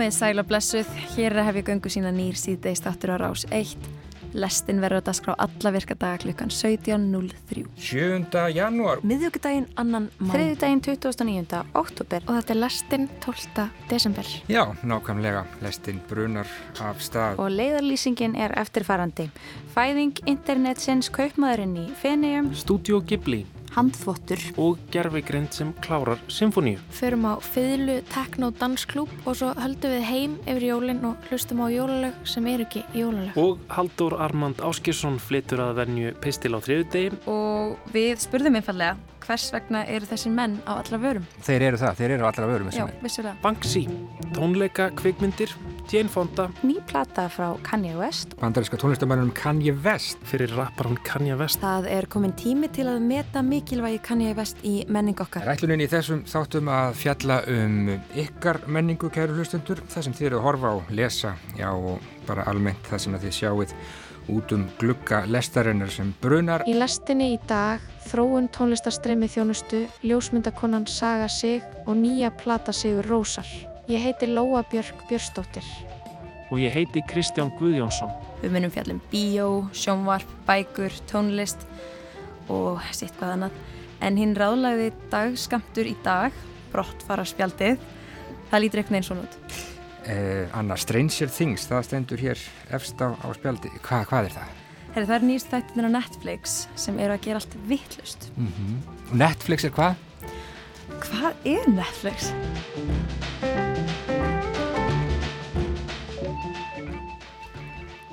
Komið 0.00 0.14
sæl 0.16 0.40
og 0.40 0.46
blessuð, 0.48 0.92
hér 1.12 1.34
er 1.34 1.38
að 1.42 1.46
hefja 1.50 1.62
göngu 1.66 1.90
sína 1.92 2.08
nýr 2.08 2.38
síðdeist 2.40 2.86
áttur 2.88 3.10
á 3.12 3.16
rás 3.20 3.42
1. 3.52 3.74
Lestin 4.32 4.80
verður 4.80 5.02
að 5.02 5.10
dasgra 5.10 5.34
á 5.36 5.44
alla 5.44 5.72
virkadaga 5.74 6.22
klukkan 6.22 6.48
17.03. 6.48 7.66
7. 7.76 8.46
janúar. 8.56 9.04
Miðjögudaginn 9.04 9.68
annan 9.76 10.08
mán. 10.16 10.32
Þriðdægin 10.32 10.80
29. 10.88 11.60
oktober 11.76 12.24
og 12.24 12.32
þetta 12.38 12.56
er 12.56 12.60
lestin 12.62 13.06
12. 13.26 13.68
desember. 13.92 14.32
Já, 14.48 14.64
nákvæmlega. 14.80 15.44
Lestin 15.60 16.00
brunar 16.08 16.48
af 16.80 17.04
stað. 17.04 17.36
Og 17.36 17.52
leiðarlýsingin 17.52 18.40
er 18.40 18.56
eftirfarandi. 18.56 19.28
Fæðing 19.76 20.16
internetsins 20.24 21.12
kaupmaðurinn 21.12 21.76
í 21.84 21.90
Fenegjum. 22.00 22.54
Studio 22.56 23.04
Ghibli 23.04 23.44
handþvottur 23.74 24.42
og 24.60 24.78
gerfigrind 24.92 25.52
sem 25.54 25.72
klárar 25.84 26.20
symfóníu. 26.28 26.78
Förum 26.90 27.26
á 27.26 27.34
fyrlu 27.42 28.00
tekno 28.10 28.50
dansklúp 28.50 29.10
og 29.24 29.36
svo 29.36 29.52
höldum 29.58 29.94
við 29.96 30.08
heim 30.08 30.38
yfir 30.46 30.66
jólinn 30.70 31.04
og 31.04 31.30
hlustum 31.30 31.62
á 31.62 31.66
jólalög 31.70 32.14
sem 32.24 32.46
eru 32.46 32.66
ekki 32.66 32.84
jólalög. 32.94 33.36
Og 33.36 33.58
Haldur 33.68 34.18
Armand 34.20 34.60
Áskilsson 34.60 35.20
flyttur 35.20 35.62
að 35.64 35.78
venju 35.82 36.14
pistil 36.20 36.56
á 36.56 36.60
þriðudegi. 36.60 37.22
Og 37.30 37.78
við 37.94 38.18
spurðum 38.26 38.58
einfallega 38.60 38.96
hvers 39.30 39.50
vegna 39.54 39.84
eru 39.86 40.08
þessi 40.10 40.30
menn 40.34 40.56
á 40.66 40.80
allra 40.80 40.98
vörum? 40.98 41.26
Þeir 41.46 41.66
eru 41.68 41.80
það, 41.80 41.98
þeir 42.00 42.14
eru 42.16 42.26
á 42.26 42.28
allra 42.30 42.48
vörum. 42.50 42.70
Já, 42.74 42.86
vissulega. 43.02 43.36
Banksy, 43.44 43.84
tónleika, 44.34 44.88
kvikmyndir, 44.98 45.52
Jane 45.90 46.08
Fonda. 46.08 46.50
Ný 46.62 46.78
plata 46.86 47.28
frá 47.28 47.56
Kanye 47.62 47.96
West. 47.98 48.36
Bandaríska 48.40 48.76
tónlistamennunum 48.76 49.32
Kanye 49.34 49.72
West. 49.84 50.18
Fyrir 50.22 50.52
rapparinn 50.54 50.98
Kanye 51.02 51.34
West. 51.34 51.58
Það 51.58 51.88
er 51.90 52.06
komin 52.06 52.30
tími 52.38 52.68
til 52.70 52.86
að 52.86 53.00
meta 53.02 53.42
mikilvægi 53.42 53.98
Kanye 54.06 54.34
West 54.38 54.62
í 54.62 54.84
menning 54.86 55.18
okkar. 55.18 55.42
Rætlunin 55.48 55.82
í 55.82 55.88
þessum 55.90 56.20
þáttum 56.30 56.70
að 56.70 56.94
fjalla 57.00 57.40
um 57.50 57.90
ykkar 58.14 58.60
menningu, 58.70 59.10
kæru 59.10 59.34
hlustundur, 59.34 59.82
það 59.90 60.06
sem 60.06 60.14
þið 60.14 60.28
eru 60.28 60.38
að 60.38 60.46
horfa 60.46 60.70
á, 60.70 60.76
lesa, 60.94 61.32
já 61.58 61.68
og 61.72 61.98
bara 62.28 62.46
almennt 62.46 62.86
það 62.86 63.02
sem 63.04 63.18
þið 63.24 63.34
sjáuð 63.40 63.74
út 64.30 64.54
um 64.54 64.68
glugga 64.78 65.24
lestarinnar 65.26 65.90
sem 65.90 66.12
brunar. 66.22 66.62
Í 66.70 66.76
lestinni 66.78 67.32
í 67.34 67.40
dag 67.50 67.82
þróun 68.06 68.46
tónlistarstreymi 68.54 69.26
þjónustu, 69.26 69.88
ljósmyndakonan 70.06 70.86
Saga 70.86 71.26
Sig 71.26 71.66
og 71.86 71.98
nýja 71.98 72.30
plata 72.30 72.70
Sigur 72.70 73.10
Rósar. 73.10 73.69
Ég 73.90 73.98
heiti 73.98 74.26
Lóa 74.30 74.62
Björk 74.70 75.00
Björnsdóttir. 75.08 75.66
Og 76.50 76.60
ég 76.62 76.70
heiti 76.70 77.00
Kristján 77.10 77.48
Guðjónsson. 77.58 78.12
Við 78.38 78.52
munum 78.54 78.70
fjallum 78.70 79.00
bíó, 79.10 79.64
sjónvarp, 79.74 80.30
bækur, 80.46 80.94
tónlist 81.10 81.64
og 82.46 82.78
sitt 82.94 83.16
hvað 83.18 83.32
annað. 83.34 83.56
En 83.98 84.20
hinn 84.20 84.36
ráðlagði 84.38 84.92
dagskamtur 85.10 85.90
í 85.90 85.96
dag, 86.06 86.36
brott 86.70 87.02
fara 87.08 87.24
spjaldið, 87.26 87.82
það 88.52 88.62
lítur 88.62 88.82
eitthvað 88.84 89.00
eins 89.00 89.10
og 89.10 89.18
nút. 89.24 89.58
Eh, 90.06 90.46
Anna, 90.54 90.78
Stranger 90.78 91.34
Things, 91.34 91.66
það 91.66 91.88
stendur 91.88 92.22
hér 92.22 92.46
efst 92.70 93.02
á, 93.02 93.10
á 93.10 93.26
spjaldi. 93.34 93.74
Hva, 93.82 94.04
hvað 94.06 94.30
er 94.30 94.36
það? 94.38 94.54
Heri, 94.94 95.08
það 95.08 95.16
er 95.18 95.26
nýst 95.32 95.50
þættin 95.50 95.90
á 95.90 95.94
Netflix 95.98 96.60
sem 96.78 97.02
eru 97.02 97.18
að 97.18 97.26
gera 97.26 97.42
allt 97.42 97.58
vittlust. 97.66 98.30
Mm 98.36 98.54
-hmm. 98.54 99.18
Netflix 99.18 99.66
er 99.66 99.74
hvað? 99.74 99.98
Hvað 101.00 101.34
er 101.44 101.68
Netflix? 101.74 102.30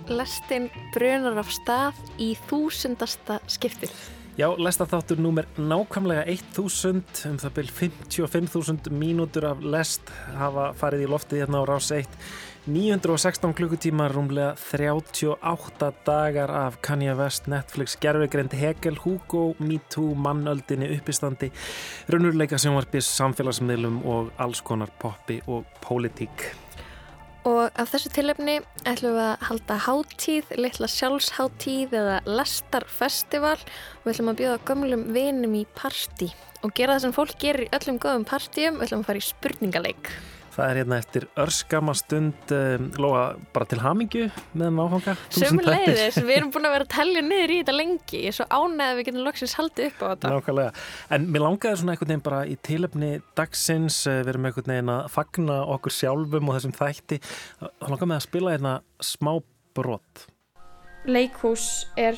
Lestin 0.09 0.69
brunar 0.93 1.39
af 1.41 1.49
stað 1.51 1.97
í 2.21 2.33
þúsundasta 2.47 3.41
skiptið. 3.51 3.91
Já, 4.37 4.51
lestaþáttur 4.53 5.17
númer 5.17 5.47
nákvæmlega 5.57 6.27
1000 6.29 7.23
um 7.25 7.39
það 7.41 7.55
byrj 7.55 7.71
55.000 7.79 8.91
mínútur 8.93 9.47
af 9.49 9.63
lest 9.65 10.11
hafa 10.37 10.69
farið 10.77 11.07
í 11.07 11.09
loftið 11.09 11.41
hérna 11.41 11.63
á 11.63 11.65
rás 11.65 11.89
1 11.95 12.05
916 12.67 13.53
klukkutímar, 13.55 14.11
rúmlega 14.11 14.51
38 14.59 15.91
dagar 16.05 16.51
af 16.51 16.77
Kanye 16.81 17.15
West, 17.15 17.47
Netflix, 17.47 17.95
Gervigrind, 17.95 18.53
Hegel, 18.53 18.99
Hugo, 19.05 19.55
MeToo, 19.59 20.13
Mannöldinni, 20.13 20.91
uppistandi, 20.99 21.49
raunurleika 22.11 22.59
sjónvarpis, 22.59 23.07
samfélagsmiðlum 23.17 24.03
og 24.05 24.31
alls 24.37 24.61
konar 24.61 24.91
poppi 24.99 25.41
og 25.47 25.63
pólitík. 25.81 26.66
Og 27.47 27.69
af 27.79 27.93
þessu 27.93 28.09
tilefni 28.11 28.57
ætlum 28.89 29.13
við 29.15 29.23
að 29.23 29.45
halda 29.47 29.77
háttíð, 29.85 30.49
litla 30.59 30.89
sjálfsháttíð 30.91 31.93
eða 31.95 32.17
lestarfestival 32.27 33.55
og 33.55 34.07
við 34.07 34.13
ætlum 34.13 34.31
að 34.33 34.39
bjóða 34.41 34.63
gömlum 34.67 35.05
vinum 35.15 35.55
í 35.55 35.63
parti 35.77 36.33
og 36.65 36.73
gera 36.75 36.97
það 36.97 37.05
sem 37.05 37.13
fólk 37.15 37.37
gerir 37.39 37.67
í 37.67 37.75
öllum 37.77 38.01
góðum 38.03 38.25
partíum, 38.27 38.81
við 38.81 38.89
ætlum 38.89 39.05
að 39.05 39.11
fara 39.11 39.21
í 39.21 39.27
spurningaleik. 39.29 40.11
Það 40.57 40.71
er 40.71 40.79
hérna 40.81 40.97
eftir 40.97 41.25
örskama 41.37 41.93
stund 41.97 42.53
um, 42.55 42.87
Lóa, 42.97 43.23
bara 43.53 43.67
til 43.69 43.77
hamingju 43.83 44.23
með 44.57 44.71
náfanga 44.73 45.13
Sumulegðis, 45.35 46.17
við 46.23 46.33
erum 46.33 46.53
búin 46.55 46.65
að 46.65 46.73
vera 46.73 46.87
að 46.87 46.93
tellja 46.95 47.23
niður 47.25 47.53
í 47.53 47.59
þetta 47.59 47.75
lengi. 47.75 48.21
Ég 48.23 48.31
er 48.31 48.37
svo 48.39 48.47
ánægð 48.49 48.87
að 48.87 48.97
við 48.97 49.07
getum 49.09 49.27
loksins 49.27 49.53
haldið 49.59 49.91
upp 49.91 50.01
á 50.01 50.05
þetta. 50.07 50.31
Nákvæmlega, 50.33 50.85
en 51.13 51.27
mér 51.35 51.45
langaði 51.45 51.81
svona 51.81 51.93
einhvern 51.93 52.11
veginn 52.13 52.25
bara 52.25 52.41
í 52.47 52.57
tilöfni 52.67 53.11
dagsins 53.37 53.99
eh, 54.09 54.23
við 54.23 54.33
erum 54.33 54.49
einhvern 54.49 54.73
veginn 54.73 54.93
að 54.95 55.11
fagna 55.13 55.59
okkur 55.77 55.97
sjálfum 55.99 56.49
og 56.49 56.57
þessum 56.57 56.75
þætti. 56.79 57.21
Þá 57.61 57.87
langaði 57.91 58.09
með 58.09 58.17
að 58.17 58.25
spila 58.25 58.57
hérna 58.57 58.73
smá 59.13 59.31
brot. 59.77 60.27
Leikhús 61.07 61.69
er 62.01 62.17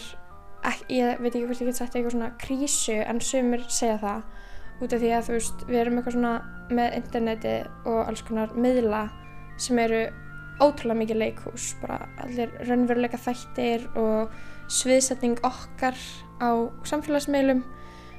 ég 0.90 1.20
veit 1.20 1.34
ekki 1.34 1.46
hvort 1.48 1.62
ég 1.62 1.70
get 1.70 1.78
sagt 1.80 1.96
eitthvað 1.96 2.16
svona 2.16 2.32
krísu 2.42 2.98
en 3.04 3.20
sumir 3.24 3.64
segja 3.72 4.00
það 4.02 4.24
út 4.80 4.94
af 4.94 5.02
því 5.02 5.12
að 5.16 5.28
þú 5.28 5.36
veist, 5.36 5.66
við 5.68 5.82
erum 5.82 6.00
eitthvað 6.00 6.16
svona 6.16 6.34
með 6.70 6.98
interneti 7.00 7.56
og 7.90 8.00
alls 8.06 8.24
konar 8.28 8.54
miðla 8.56 9.04
sem 9.60 9.80
eru 9.82 10.06
ótrúlega 10.60 11.00
mikið 11.02 11.20
leikhús, 11.22 11.68
bara 11.82 12.02
allir 12.24 12.52
raunveruleika 12.68 13.20
þættir 13.20 13.86
og 14.00 14.34
sviðsetning 14.72 15.40
okkar 15.48 15.98
á 16.40 16.50
samfélagsmiðlum, 16.88 17.64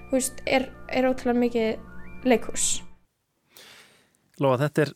þú 0.08 0.16
veist, 0.16 0.40
er, 0.48 0.68
er 0.88 1.08
ótrúlega 1.08 1.44
mikið 1.44 2.28
leikhús. 2.28 2.68
Lóa, 4.40 4.56
þetta 4.60 4.86
er 4.86 4.94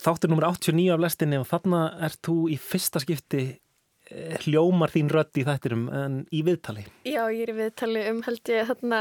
þáttur 0.00 0.32
nummer 0.32 0.48
89 0.50 0.92
af 0.94 1.02
lestinni 1.04 1.40
og 1.40 1.48
þarna 1.48 1.84
ert 2.04 2.20
þú 2.24 2.36
í 2.52 2.58
fyrsta 2.60 3.00
skipti 3.02 3.46
hljómar 4.44 4.92
þín 4.92 5.08
rödd 5.12 5.38
í 5.40 5.44
þættirum 5.46 5.84
en 5.96 6.16
í 6.34 6.42
viðtali? 6.44 6.84
Já, 7.08 7.22
ég 7.32 7.46
er 7.46 7.52
í 7.54 7.56
viðtali 7.56 8.02
um 8.10 8.20
held 8.26 8.52
ég 8.52 8.68
þarna 8.68 9.00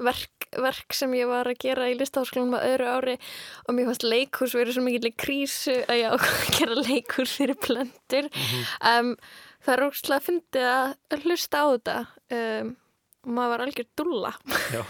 verk, 0.00 0.48
verk 0.64 0.96
sem 0.96 1.14
ég 1.18 1.28
var 1.28 1.50
að 1.50 1.60
gera 1.66 1.90
í 1.90 1.96
listaháskólum 1.98 2.56
á 2.56 2.64
öðru 2.64 2.88
ári 2.88 3.16
og 3.66 3.76
mér 3.76 3.90
fannst 3.90 4.08
leikurs 4.08 4.56
verið 4.56 4.78
svo 4.78 4.86
mikið 4.86 5.16
krísu 5.20 5.76
að 5.84 6.00
ég 6.00 6.16
ákvæða 6.16 6.40
að 6.40 6.58
gera 6.58 6.78
leikurs 6.88 7.36
fyrir 7.36 7.60
plöndur. 7.60 8.30
Mm 8.30 8.46
-hmm. 8.50 8.68
um, 8.92 9.14
það 9.60 9.74
er 9.76 9.86
ógslag 9.88 10.20
að 10.22 10.28
fyndi 10.30 10.66
að 10.72 11.24
hlusta 11.24 11.60
á 11.60 11.66
þetta 11.68 11.98
um, 12.40 12.76
og 13.20 13.32
maður 13.36 13.50
var 13.52 13.62
algjör 13.66 13.88
dulla. 14.00 14.30
Já, 14.72 14.82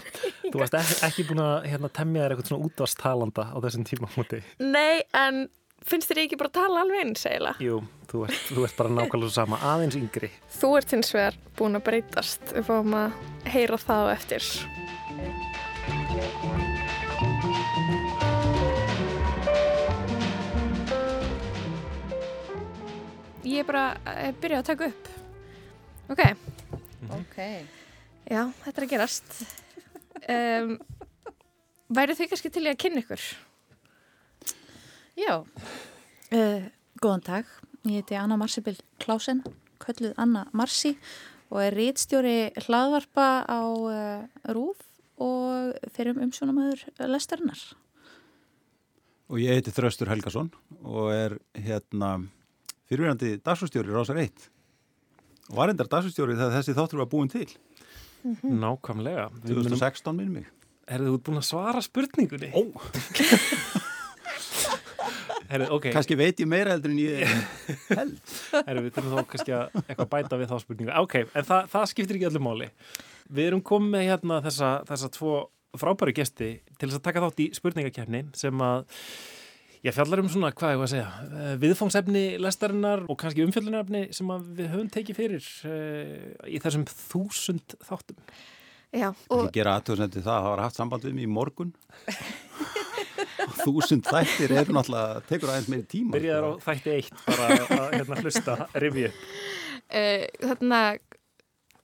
þú 0.47 0.59
varst 0.61 0.77
ekki, 0.79 0.99
ekki 1.07 1.25
búin 1.27 1.43
að 1.43 1.65
hérna, 1.67 1.89
temja 1.91 2.23
þér 2.23 2.35
eitthvað 2.35 2.51
svona 2.51 2.69
útvastalanda 2.69 3.43
á 3.51 3.57
þessum 3.65 3.87
tíma 3.89 4.11
múti? 4.15 4.39
Nei, 4.63 5.03
en 5.11 5.49
finnst 5.87 6.11
þér 6.11 6.23
ekki 6.25 6.39
bara 6.39 6.51
að 6.51 6.57
tala 6.59 6.83
alveg 6.85 7.03
eins 7.05 7.25
eiginlega? 7.25 7.63
Jú, 7.65 7.79
þú 8.11 8.23
ert, 8.27 8.43
þú 8.49 8.65
ert 8.67 8.77
bara 8.79 8.93
nákvæmlega 8.97 9.35
sama, 9.35 9.59
aðeins 9.71 9.97
yngri. 9.99 10.29
Þú 10.59 10.71
ert 10.79 10.95
hins 10.95 11.11
vegar 11.15 11.39
búin 11.59 11.79
að 11.79 11.85
breytast, 11.89 12.53
við 12.55 12.67
fáum 12.69 12.95
að 12.97 13.17
heyra 13.53 13.81
það 13.81 14.05
á 14.05 14.13
eftir. 14.15 14.51
Ég 23.41 23.63
er 23.63 23.67
bara 23.67 23.85
að 24.05 24.19
eh, 24.21 24.33
byrja 24.41 24.61
að 24.61 24.67
taka 24.69 24.89
upp. 24.91 25.11
Ok. 26.13 26.21
Ok. 27.17 27.37
Já, 28.31 28.43
þetta 28.63 28.75
er 28.77 28.85
að 28.85 28.91
gerast. 28.93 29.37
Um, 30.31 30.75
Væri 31.91 32.15
þau 32.15 32.27
kannski 32.31 32.51
til 32.53 32.63
í 32.63 32.71
að 32.71 32.77
kynna 32.79 33.01
ykkur? 33.01 33.23
Já, 35.19 35.41
uh, 35.43 36.63
góðan 37.03 37.23
dag. 37.25 37.47
Ég 37.83 37.99
heiti 37.99 38.15
Anna 38.15 38.37
Marsibil 38.39 38.77
Klásen, 39.01 39.41
kölluð 39.81 40.13
Anna 40.21 40.45
Marsi 40.55 40.93
og 41.51 41.59
er 41.65 41.75
rítstjóri 41.75 42.53
hlaðvarpa 42.63 43.43
á 43.43 43.61
uh, 43.67 44.21
Rúf 44.55 44.79
og 45.21 45.75
fyrir 45.91 46.15
um 46.15 46.23
umsjónamöður 46.27 46.85
lestarinnar. 47.11 47.59
Og 49.31 49.41
ég 49.43 49.59
heiti 49.59 49.73
Þraustur 49.75 50.11
Helgason 50.11 50.51
og 50.79 51.11
er 51.11 51.35
hérna 51.59 52.13
fyrirverandi 52.87 53.35
dagsfjörstjóri 53.43 53.91
Rásar 53.91 54.21
1 54.23 54.47
og 55.51 55.59
var 55.59 55.73
endar 55.73 55.91
dagsfjörstjóri 55.91 56.37
þegar 56.39 56.55
þessi 56.55 56.77
þáttur 56.77 57.03
var 57.03 57.11
búin 57.11 57.31
til. 57.31 57.49
Mm 58.23 58.35
-hmm. 58.35 58.59
Nákvæmlega. 58.63 59.29
2016 59.43 60.15
minnum 60.15 60.33
mig. 60.33 60.47
Er 60.87 60.99
þið 60.99 61.13
út 61.15 61.23
búin 61.23 61.41
að 61.41 61.49
svara 61.51 61.81
spurningunni? 61.81 62.51
Ó! 62.55 62.63
Okay. 65.51 65.91
Kannski 65.91 66.15
veit 66.19 66.39
ég 66.39 66.47
meira 66.47 66.75
heldur 66.75 66.93
en 66.93 66.99
ég 67.01 67.25
held. 67.99 68.19
Heru, 68.53 68.83
við 68.85 68.93
þurfum 68.95 69.17
þá 69.17 69.31
kannski 69.33 69.55
að 69.57 69.79
eitthvað 69.81 70.11
bæta 70.13 70.39
við 70.39 70.51
þá 70.51 70.55
spurninga. 70.63 71.01
Ok, 71.03 71.17
en 71.27 71.47
það, 71.47 71.67
það 71.73 71.89
skiptir 71.91 72.19
ekki 72.19 72.29
öllu 72.29 72.43
máli. 72.45 72.69
Við 73.31 73.49
erum 73.49 73.65
komið 73.65 74.07
hérna 74.07 74.39
þessa, 74.45 74.71
þessa 74.87 75.11
tvo 75.17 75.35
frábæru 75.79 76.15
gesti 76.15 76.49
til 76.75 76.87
þess 76.89 76.99
að 76.99 77.05
taka 77.05 77.23
þátt 77.25 77.43
í 77.43 77.51
spurningakefni 77.55 78.25
sem 78.37 78.65
að 78.65 78.89
Ég 79.81 79.95
fjallar 79.97 80.19
um 80.21 80.27
svona, 80.29 80.51
hvað 80.53 80.75
ég 80.75 80.77
var 80.77 80.85
að 80.85 80.91
segja, 80.91 81.05
eh, 81.41 81.53
viðfóngsefni 81.57 82.21
lestarinnar 82.37 83.01
og 83.09 83.17
kannski 83.17 83.41
umfjöllunarefni 83.47 84.01
sem 84.13 84.27
við 84.53 84.67
höfum 84.75 84.91
tekið 84.93 85.17
fyrir 85.17 85.47
uh, 85.65 86.27
í 86.45 86.59
þessum 86.61 86.83
þúsund 86.85 87.73
þáttum. 87.87 88.19
Já, 88.93 89.07
Og 89.31 89.47
ég 89.47 89.55
gera 89.55 89.79
aðtöðsendi 89.79 90.21
það 90.21 90.35
að 90.35 90.45
hafa 90.45 90.67
haft 90.67 90.77
samband 90.77 91.07
við 91.07 91.15
mig 91.17 91.25
í 91.25 91.31
morgun. 91.33 91.73
Þúsund 93.59 94.07
þættir 94.07 94.55
eru 94.61 94.75
náttúrulega, 94.77 95.21
tekur 95.29 95.51
aðeins 95.51 95.69
meiri 95.71 95.85
tíma. 95.91 96.15
Byrjaður 96.15 96.47
á 96.47 96.51
þætti 96.65 96.95
eitt 96.95 97.21
bara 97.27 97.59
að 97.59 97.97
hérna, 97.97 98.21
hlusta 98.23 98.55
rivju. 98.83 99.11
uh, 99.91 100.25
þarna, 100.47 100.81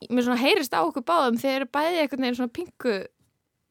mér 0.08 0.26
svona 0.26 0.42
heyrist 0.42 0.74
á 0.74 0.82
okkur 0.82 1.06
báðum 1.08 1.38
þegar 1.42 1.68
bæði 1.78 2.02
einhvern 2.04 2.26
veginn 2.28 2.40
svona 2.42 2.56
pingu 2.58 2.98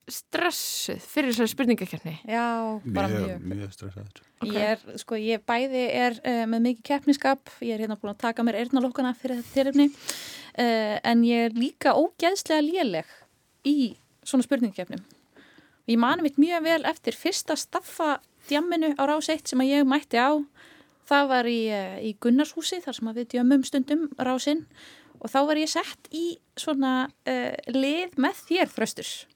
stressuð 0.07 1.03
fyrir 1.03 1.33
þessari 1.33 1.51
spurningakefni. 1.51 2.15
Já, 2.31 2.47
bara 2.95 3.09
mjög. 3.11 3.25
Mjög, 3.27 3.47
mjög 3.51 3.73
stressaður. 3.75 4.21
Ok. 4.37 4.53
Ég 4.53 4.63
er, 4.63 4.85
sko, 5.03 5.19
ég 5.19 5.43
bæði 5.49 5.85
er 5.99 6.19
uh, 6.21 6.45
með 6.53 6.61
mikið 6.69 6.87
keppniskap, 6.93 7.51
ég 7.65 7.75
er 7.75 7.83
hérna 7.83 7.99
búin 7.99 8.13
að 8.13 8.23
taka 8.23 8.47
mér 8.47 8.61
eyrnalokkana 8.61 9.17
fyrir 9.19 9.41
þetta 9.41 9.57
tilefni, 9.57 9.89
uh, 9.91 10.97
en 11.03 11.27
ég 11.27 11.49
er 11.49 11.59
líka 11.59 11.97
ógeðslega 11.99 12.63
léleg 12.69 13.17
í 13.67 13.97
svona 14.23 14.47
spurningkeppnum. 15.87 15.93
Ég 15.93 15.99
mani 15.99 16.23
mitt 16.23 16.37
mjög 16.37 16.63
vel 16.63 16.85
eftir 16.85 17.15
fyrsta 17.15 17.57
staffa 17.57 18.21
djamminu 18.49 18.95
á 18.99 19.03
rás 19.07 19.29
1 19.29 19.49
sem 19.49 19.61
að 19.61 19.71
ég 19.71 19.87
mætti 19.87 20.19
á. 20.19 20.35
Það 21.07 21.29
var 21.29 21.47
í, 21.47 21.71
uh, 21.71 21.99
í 22.03 22.17
Gunnarshúsi 22.19 22.83
þar 22.83 22.95
sem 22.95 23.09
að 23.09 23.17
við 23.21 23.29
djömmum 23.35 23.65
stundum 23.65 24.09
rásinn 24.19 24.67
og 25.21 25.31
þá 25.31 25.47
var 25.47 25.57
ég 25.57 25.71
sett 25.71 26.09
í 26.11 26.39
svona 26.57 27.09
uh, 27.27 27.55
lið 27.69 28.17
með 28.19 28.35
þér 28.49 28.69
þröstur. 28.69 29.27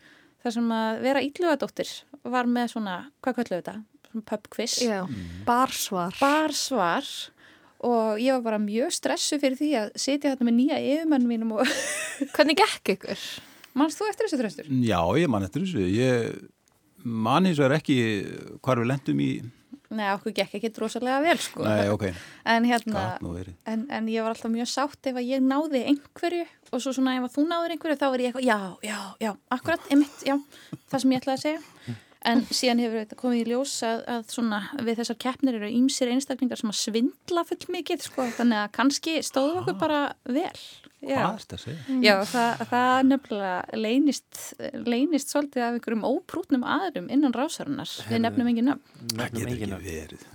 þar 0.42 0.52
sem 0.52 0.70
að 0.72 1.00
vera 1.02 1.20
íllugadóttir 1.20 1.90
var 2.24 2.46
með 2.46 2.72
svona, 2.72 3.10
hvað 3.20 3.34
kallu 3.36 3.60
þetta? 3.60 3.74
Svona 4.08 4.24
pub 4.24 4.48
quiz. 4.48 4.78
Já, 4.82 5.06
barsvar. 5.46 6.16
Bar 6.18 6.52
svar 6.56 7.04
og 7.84 8.18
ég 8.20 8.32
var 8.34 8.42
bara 8.42 8.58
mjög 8.58 8.90
stressu 8.92 9.38
fyrir 9.38 9.56
því 9.56 9.70
að 9.76 9.92
sitja 9.96 10.32
þarna 10.32 10.48
með 10.48 10.56
nýja 10.56 10.80
yfirmenn 10.80 11.28
mínum 11.28 11.54
og 11.56 11.68
Hvernig 12.34 12.58
gekk 12.58 12.96
ykkur? 12.96 13.22
Mannst 13.78 14.00
þú 14.00 14.10
eftir 14.10 14.26
þessu 14.26 14.40
þröstur? 14.40 14.72
Já, 14.86 15.00
ég 15.20 15.30
man 15.30 15.46
eftir 15.46 15.64
þessu. 15.66 15.86
Ég 15.86 16.36
man 17.04 17.48
eins 17.48 17.60
og 17.60 17.68
er 17.68 17.78
ekki 17.78 17.96
hvar 18.64 18.82
við 18.82 18.92
lendum 18.92 19.24
í... 19.24 19.30
Nei, 19.90 20.06
okkur 20.12 20.34
gekk 20.36 20.52
ekki 20.60 20.68
drosalega 20.70 21.18
vel 21.24 21.38
sko. 21.42 21.64
Nei, 21.66 21.88
ok, 21.90 22.04
En 22.46 22.66
hérna, 22.68 23.00
gat 23.18 23.48
en, 23.72 23.88
en 23.90 24.10
ég 24.12 24.22
var 24.22 24.36
alltaf 24.36 24.52
mjög 24.52 24.68
sátt 24.70 25.08
ef 25.10 25.18
að 25.18 25.26
ég 25.32 25.42
náði 25.42 25.80
einhverju 25.90 26.44
og 26.70 26.84
svo 26.84 26.92
svona 26.94 27.16
ef 27.18 27.26
að 27.26 27.34
þú 27.34 27.46
náður 27.50 27.74
einhverju 27.74 27.98
þá 27.98 28.06
er 28.06 28.22
ég 28.22 28.30
eitthvað, 28.30 28.46
já, 28.46 28.86
já, 28.86 29.00
já, 29.24 29.32
akkurat, 29.56 29.88
einmitt, 29.90 30.22
já, 30.22 30.36
það 30.92 31.02
sem 31.02 31.16
ég 31.16 31.24
ætlaði 31.24 31.40
að 31.40 31.42
segja. 31.42 31.96
En 32.30 32.42
síðan 32.52 32.82
hefur 32.84 33.00
þetta 33.00 33.18
komið 33.18 33.40
í 33.40 33.44
ljós 33.48 33.74
að, 33.88 34.04
að 34.14 34.32
svona 34.34 34.60
við 34.78 34.98
þessar 35.00 35.18
keppnir 35.24 35.56
eru 35.58 35.72
ímsir 35.72 36.12
einstaklingar 36.12 36.60
sem 36.60 36.70
að 36.70 36.78
svindla 36.84 37.44
full 37.48 37.74
mikið, 37.74 38.06
sko, 38.06 38.26
þannig 38.36 38.60
að 38.60 38.72
kannski 38.76 39.14
stóðum 39.26 39.62
okkur 39.64 39.78
bara 39.80 40.00
vel. 40.28 40.52
Hvað 41.00 41.22
er 41.24 41.40
þetta 41.40 41.56
að 41.56 41.62
segja? 41.62 41.96
Já, 42.04 42.12
það, 42.28 42.62
það 42.70 42.98
nefnilega 43.08 43.78
leynist, 43.80 44.40
leynist 44.84 45.32
svolítið 45.32 45.64
af 45.64 45.76
einhverjum 45.78 46.04
óprútnum 46.10 46.66
aðrum 46.68 47.06
innan 47.14 47.32
rásarinnar. 47.36 47.94
Við 48.10 48.20
nefnum 48.26 48.50
engin 48.52 48.68
nöfn. 48.68 48.98
Það 49.00 49.16
Nefnum 49.22 49.40
getur 49.40 49.54
engin 49.54 49.56
ekki 49.56 49.70
nöfn. 49.72 49.86
verið. 49.88 50.26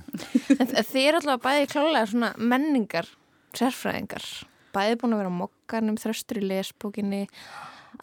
En 0.58 0.74
þið 0.90 1.00
eru 1.04 1.22
alltaf 1.22 1.44
bæði 1.46 1.70
klálega 1.76 2.10
svona 2.10 2.32
menningar, 2.56 3.12
sérfræðingar. 3.60 4.28
Bæði 4.76 4.98
búin 5.04 5.16
að 5.16 5.22
vera 5.22 5.32
á 5.38 5.40
mokkanum, 5.44 6.00
þröstur 6.02 6.42
í 6.42 6.48
lesbókinni, 6.50 7.22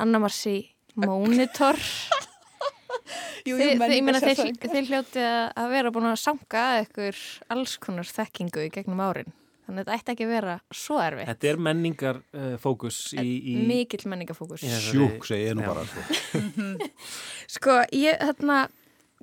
Anna 0.00 0.23
Marci 0.23 0.56
Monitor. 1.03 1.82
Jú, 3.49 3.56
þið, 3.59 3.82
ég 3.91 4.05
meina 4.06 4.20
þeir, 4.23 4.87
hljóti 4.87 5.23
að 5.26 5.73
vera 5.73 5.91
búin 5.91 6.12
að 6.12 6.20
sanga 6.23 6.61
að 6.76 6.85
ykkur 6.87 7.23
alls 7.56 7.75
konar 7.82 8.06
þekkingu 8.06 8.69
í 8.69 8.70
gegnum 8.70 9.03
árin. 9.03 9.32
Þannig 9.73 9.87
að 9.87 9.89
þetta 9.89 10.03
ætti 10.03 10.13
ekki 10.13 10.25
að 10.27 10.33
vera 10.35 10.55
svo 10.77 10.97
erfitt. 11.01 11.29
Þetta 11.31 11.49
er 11.49 11.61
menningar 11.65 12.19
uh, 12.37 12.65
í... 13.23 13.31
í 13.41 13.53
Mikill 13.65 14.03
þessari- 14.05 14.81
Sjúk, 14.85 15.25
segi 15.25 15.47
ég 15.47 15.55
nú 15.57 15.65
bara. 15.65 15.85
Sko. 15.89 16.43
Sko, 17.55 17.77
ég, 17.97 18.19
þarna, 18.21 18.59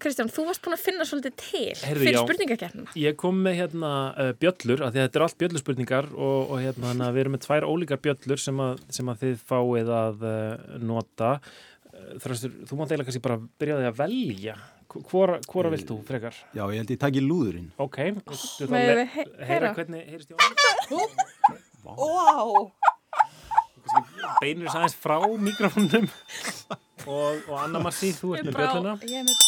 Kristján, 0.01 0.31
þú 0.33 0.47
varst 0.47 0.63
búin 0.65 0.73
að 0.73 0.81
finna 0.87 1.05
svolítið 1.05 1.35
til 1.43 1.61
Heyrðu, 1.83 2.01
fyrir 2.01 2.17
já. 2.17 2.21
spurningakernina. 2.23 2.95
Ég 3.03 3.19
kom 3.21 3.43
með 3.45 3.59
hérna 3.59 3.93
uh, 4.09 4.31
bjöllur, 4.41 4.81
af 4.87 4.95
því 4.95 5.03
að 5.03 5.05
þetta 5.05 5.21
er 5.21 5.27
allt 5.27 5.39
bjöllurspurningar 5.43 6.09
og, 6.15 6.39
og 6.55 6.65
hérna 6.65 6.95
að 6.97 7.13
við 7.13 7.23
erum 7.27 7.37
með 7.37 7.45
tvær 7.45 7.69
ólíkar 7.69 8.01
bjöllur 8.07 8.41
sem 8.41 8.65
að, 8.65 8.81
sem 8.97 9.13
að 9.13 9.21
þið 9.27 9.45
fáið 9.53 9.93
að 9.99 10.27
uh, 10.31 10.75
nota. 10.89 11.31
Uh, 11.93 12.11
Þröstur, 12.25 12.57
þú 12.65 12.81
mátt 12.81 12.89
eiginlega 12.95 13.11
kannski 13.11 13.25
bara 13.29 13.41
byrjaði 13.61 13.89
að 13.93 14.01
velja. 14.01 14.57
Hvora, 14.89 15.35
hvora 15.45 15.69
vilt 15.69 15.85
þú 15.85 15.99
frekar? 16.07 16.33
Já, 16.57 16.63
ég 16.73 16.79
held 16.81 16.89
ég 16.95 16.99
taki 16.99 17.21
lúðurinn. 17.21 17.67
Ok, 17.77 17.97
viltu 18.15 18.67
þá 18.69 19.05
he- 19.13 19.25
heyra 19.45 19.73
hvernig 19.77 20.07
heyrist 20.09 20.31
ég 20.33 20.37
Wow. 21.85 22.71
Beinir 24.41 24.67
þess 24.67 24.75
aðeins 24.79 24.97
frá 25.01 25.15
mikrofónum. 25.41 26.09
Og, 27.09 27.39
og 27.49 27.55
Anna 27.63 27.79
Massi, 27.81 28.11
þú 28.13 28.35
ert 28.37 28.49
með 28.49 28.57
bjölluna. 28.59 28.95
Ég, 29.05 29.21
er 29.21 29.25
með, 29.29 29.47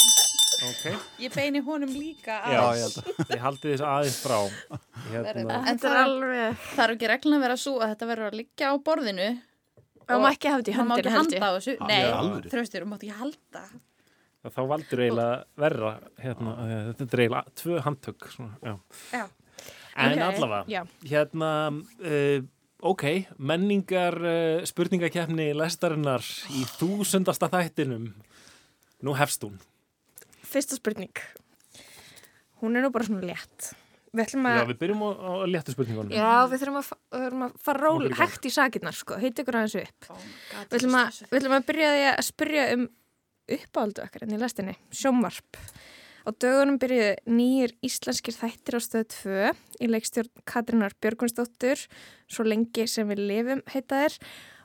Ok, 0.61 0.83
ég 1.25 1.33
beini 1.33 1.59
honum 1.65 1.89
líka 1.89 2.38
að 2.45 2.53
Já, 2.53 2.63
ég 3.33 3.41
haldið 3.41 3.71
þess 3.73 3.85
aðeins 3.91 4.17
frá. 4.21 4.38
Hérna, 5.09 5.57
En 5.57 5.65
Þetta 5.65 5.71
er 5.73 5.95
það- 5.95 6.01
alveg, 6.05 6.57
Það 6.75 6.83
er 6.85 6.93
ekki 6.95 7.09
reglun 7.11 7.38
að 7.38 7.45
vera 7.47 7.57
svo 7.57 7.73
að 7.81 7.95
þetta 7.95 8.09
verður 8.11 8.29
að 8.29 8.38
liggja 8.41 8.69
á 8.69 8.73
borðinu? 8.89 9.29
Það 10.05 10.21
má 10.21 10.29
ekki 10.35 10.49
hafa 10.51 10.61
þetta 10.61 10.71
í 10.71 10.75
Það 10.77 10.88
má 10.91 10.95
ekki 10.97 11.15
höndinu 11.17 11.41
á 11.41 12.19
alvöru. 12.21 12.49
þröstur, 12.53 12.83
þú 12.85 12.89
mátt 12.93 13.03
ekki 13.05 13.17
halda 13.21 13.63
þá 14.49 14.61
valdur 14.71 15.03
eiginlega 15.05 15.35
verra 15.61 15.91
hérna, 16.21 16.55
að 16.55 16.88
þetta 17.01 17.17
er 17.17 17.23
eiginlega 17.25 17.55
tvö 17.61 17.83
handtök 17.85 18.29
svona, 18.33 18.55
já. 18.65 18.73
Já. 19.13 19.25
en 20.01 20.15
Ok, 20.15 20.23
allavega 20.29 20.63
já. 20.71 20.81
hérna 21.11 21.51
uh, 21.69 22.39
ok, 22.93 23.05
menningar 23.38 24.17
uh, 24.17 24.63
spurningakefni 24.65 25.51
lestarinnar 25.53 26.25
í 26.57 26.63
þúsundasta 26.79 27.51
þættinum 27.53 28.09
nú 29.05 29.17
hefst 29.19 29.45
hún 29.45 29.59
Fyrsta 30.51 30.75
spurning. 30.75 31.15
Hún 32.59 32.75
er 32.75 32.83
nú 32.83 32.89
bara 32.91 33.05
svona 33.07 33.23
létt. 33.23 33.69
Við 34.11 34.25
ætlum 34.25 34.47
já, 34.51 34.65
við 34.67 34.79
byrjum 34.81 35.03
á, 35.07 35.09
á 35.15 35.31
léttu 35.47 35.71
spurningunum 35.71 36.11
já, 36.11 36.31
við 36.51 36.59
þurfum 36.65 36.79
að, 36.81 36.89
þurfum 37.15 37.45
að 37.45 37.53
fara 37.63 37.83
ról, 37.86 38.10
hægt 38.19 38.48
í 38.50 38.51
sakirnar, 38.51 38.98
sko. 38.98 39.15
Heiti 39.21 39.45
ykkur 39.45 39.57
aðeins 39.62 39.77
upp. 39.79 40.10
Við 40.65 40.75
ætlum 40.81 40.98
að, 41.00 41.21
við 41.29 41.38
ætlum 41.39 41.55
að 41.55 41.69
byrja 41.69 41.93
því 41.93 42.03
að 42.10 42.19
spyrja 42.27 42.65
um 42.75 42.83
uppáldu 43.50 44.03
okkar 44.03 44.25
enn 44.25 44.36
í 44.36 44.41
lestinni, 44.41 44.77
sjómvarp. 44.93 45.60
Á 46.21 46.29
dögunum 46.38 46.77
byrjuðu 46.77 47.33
nýjir 47.33 47.71
íslenskir 47.81 48.36
þættir 48.38 48.77
á 48.77 48.79
stöðu 48.86 49.07
2 49.15 49.53
í 49.81 49.88
leikstjórn 49.89 50.43
Katrínar 50.45 50.93
Björgunsdóttur, 51.01 51.81
svo 52.29 52.45
lengi 52.45 52.86
sem 52.86 53.10
við 53.10 53.24
lifum 53.25 53.63
heita 53.74 54.03
þeir 54.03 54.17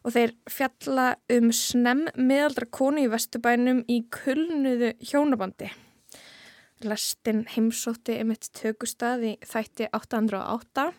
og 0.06 0.14
þeir 0.14 0.35
fjalla 0.52 1.06
um 1.33 1.49
snemm 1.56 2.04
miðaldra 2.14 2.68
konu 2.68 3.06
í 3.06 3.11
Vesturbænum 3.11 3.80
í 3.88 4.02
kulnuðu 4.12 4.92
hjónabandi. 5.00 5.71
Lestin 6.85 7.47
heimsótti 7.54 8.18
um 8.21 8.35
eitt 8.35 8.50
tökustað 8.54 9.25
í 9.25 9.33
þætti 9.49 9.88
808. 9.97 10.90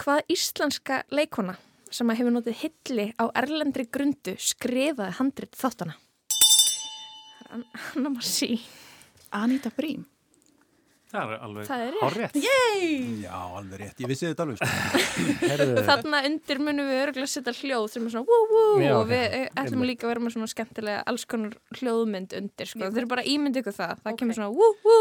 Hvað 0.00 0.32
íslenska 0.32 1.02
leikona 1.10 1.56
sem 1.90 2.06
að 2.08 2.22
hefur 2.22 2.36
notið 2.36 2.62
hilli 2.62 3.08
á 3.18 3.26
erlendri 3.34 3.88
grundu 3.90 4.36
skrifaði 4.38 5.18
handrit 5.18 5.58
þáttana? 5.58 5.98
An- 7.50 7.66
Anna 7.96 8.14
Massi. 8.16 8.54
Anita 9.30 9.70
Brím 9.76 10.06
það 11.10 11.32
er 11.34 11.40
alveg 11.46 11.70
hárrétt. 12.00 12.36
Já, 12.38 13.38
alveg 13.58 13.80
rétt. 13.80 14.02
Ég 14.02 14.10
vissi 14.10 14.28
þetta 14.28 14.44
alveg. 14.46 14.60
Sko. 14.60 15.84
Þarna 15.88 16.20
undir 16.28 16.60
munum 16.62 16.90
við 16.90 17.00
örgulega 17.06 17.26
að 17.26 17.32
setja 17.32 17.54
hljóð 17.58 17.86
sem 17.94 18.06
er 18.06 18.14
svona 18.14 18.28
wú 18.28 18.38
wú 18.50 18.62
Já, 18.82 18.92
og 18.98 19.08
við 19.10 19.24
eh, 19.26 19.48
ætlum 19.58 19.82
líka 19.88 20.06
að 20.06 20.12
vera 20.12 20.24
með 20.24 20.36
svona 20.36 20.50
skemmtilega 20.52 21.00
alls 21.10 21.26
konar 21.30 21.56
hljóðmynd 21.80 22.36
undir 22.38 22.70
sko. 22.70 22.84
Þeir 22.86 23.02
eru 23.02 23.10
bara 23.10 23.26
ímynd 23.26 23.58
ykkur 23.60 23.76
það. 23.80 24.04
Það 24.04 24.12
Ok. 24.14 24.20
kemur 24.22 24.38
svona 24.38 24.52
wú 24.54 24.70
wú. 24.86 25.00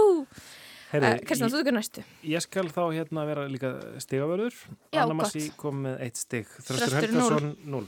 Uh, 0.89 1.05
Kristján, 1.21 1.51
þú 1.53 1.59
ykkur 1.61 1.75
næstu. 1.75 2.03
ég, 2.25 2.41
skal 2.41 2.71
þá 2.73 2.81
hérna 2.95 3.25
vera 3.29 3.43
líka 3.45 3.75
stigavörður 4.01 4.55
Anna 4.97 5.13
Massi 5.19 5.51
kom 5.53 5.83
með 5.85 5.99
eitt 6.07 6.17
stig 6.17 6.47
Þröstur 6.49 6.79
Þröstur 6.79 6.95
Helgason 6.97 7.51
0 7.61 7.83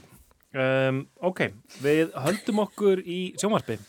um, 0.54 1.00
Ok, 1.26 1.42
við 1.82 2.14
höldum 2.14 2.62
okkur 2.62 3.02
í 3.02 3.18
sjómarpi 3.42 3.80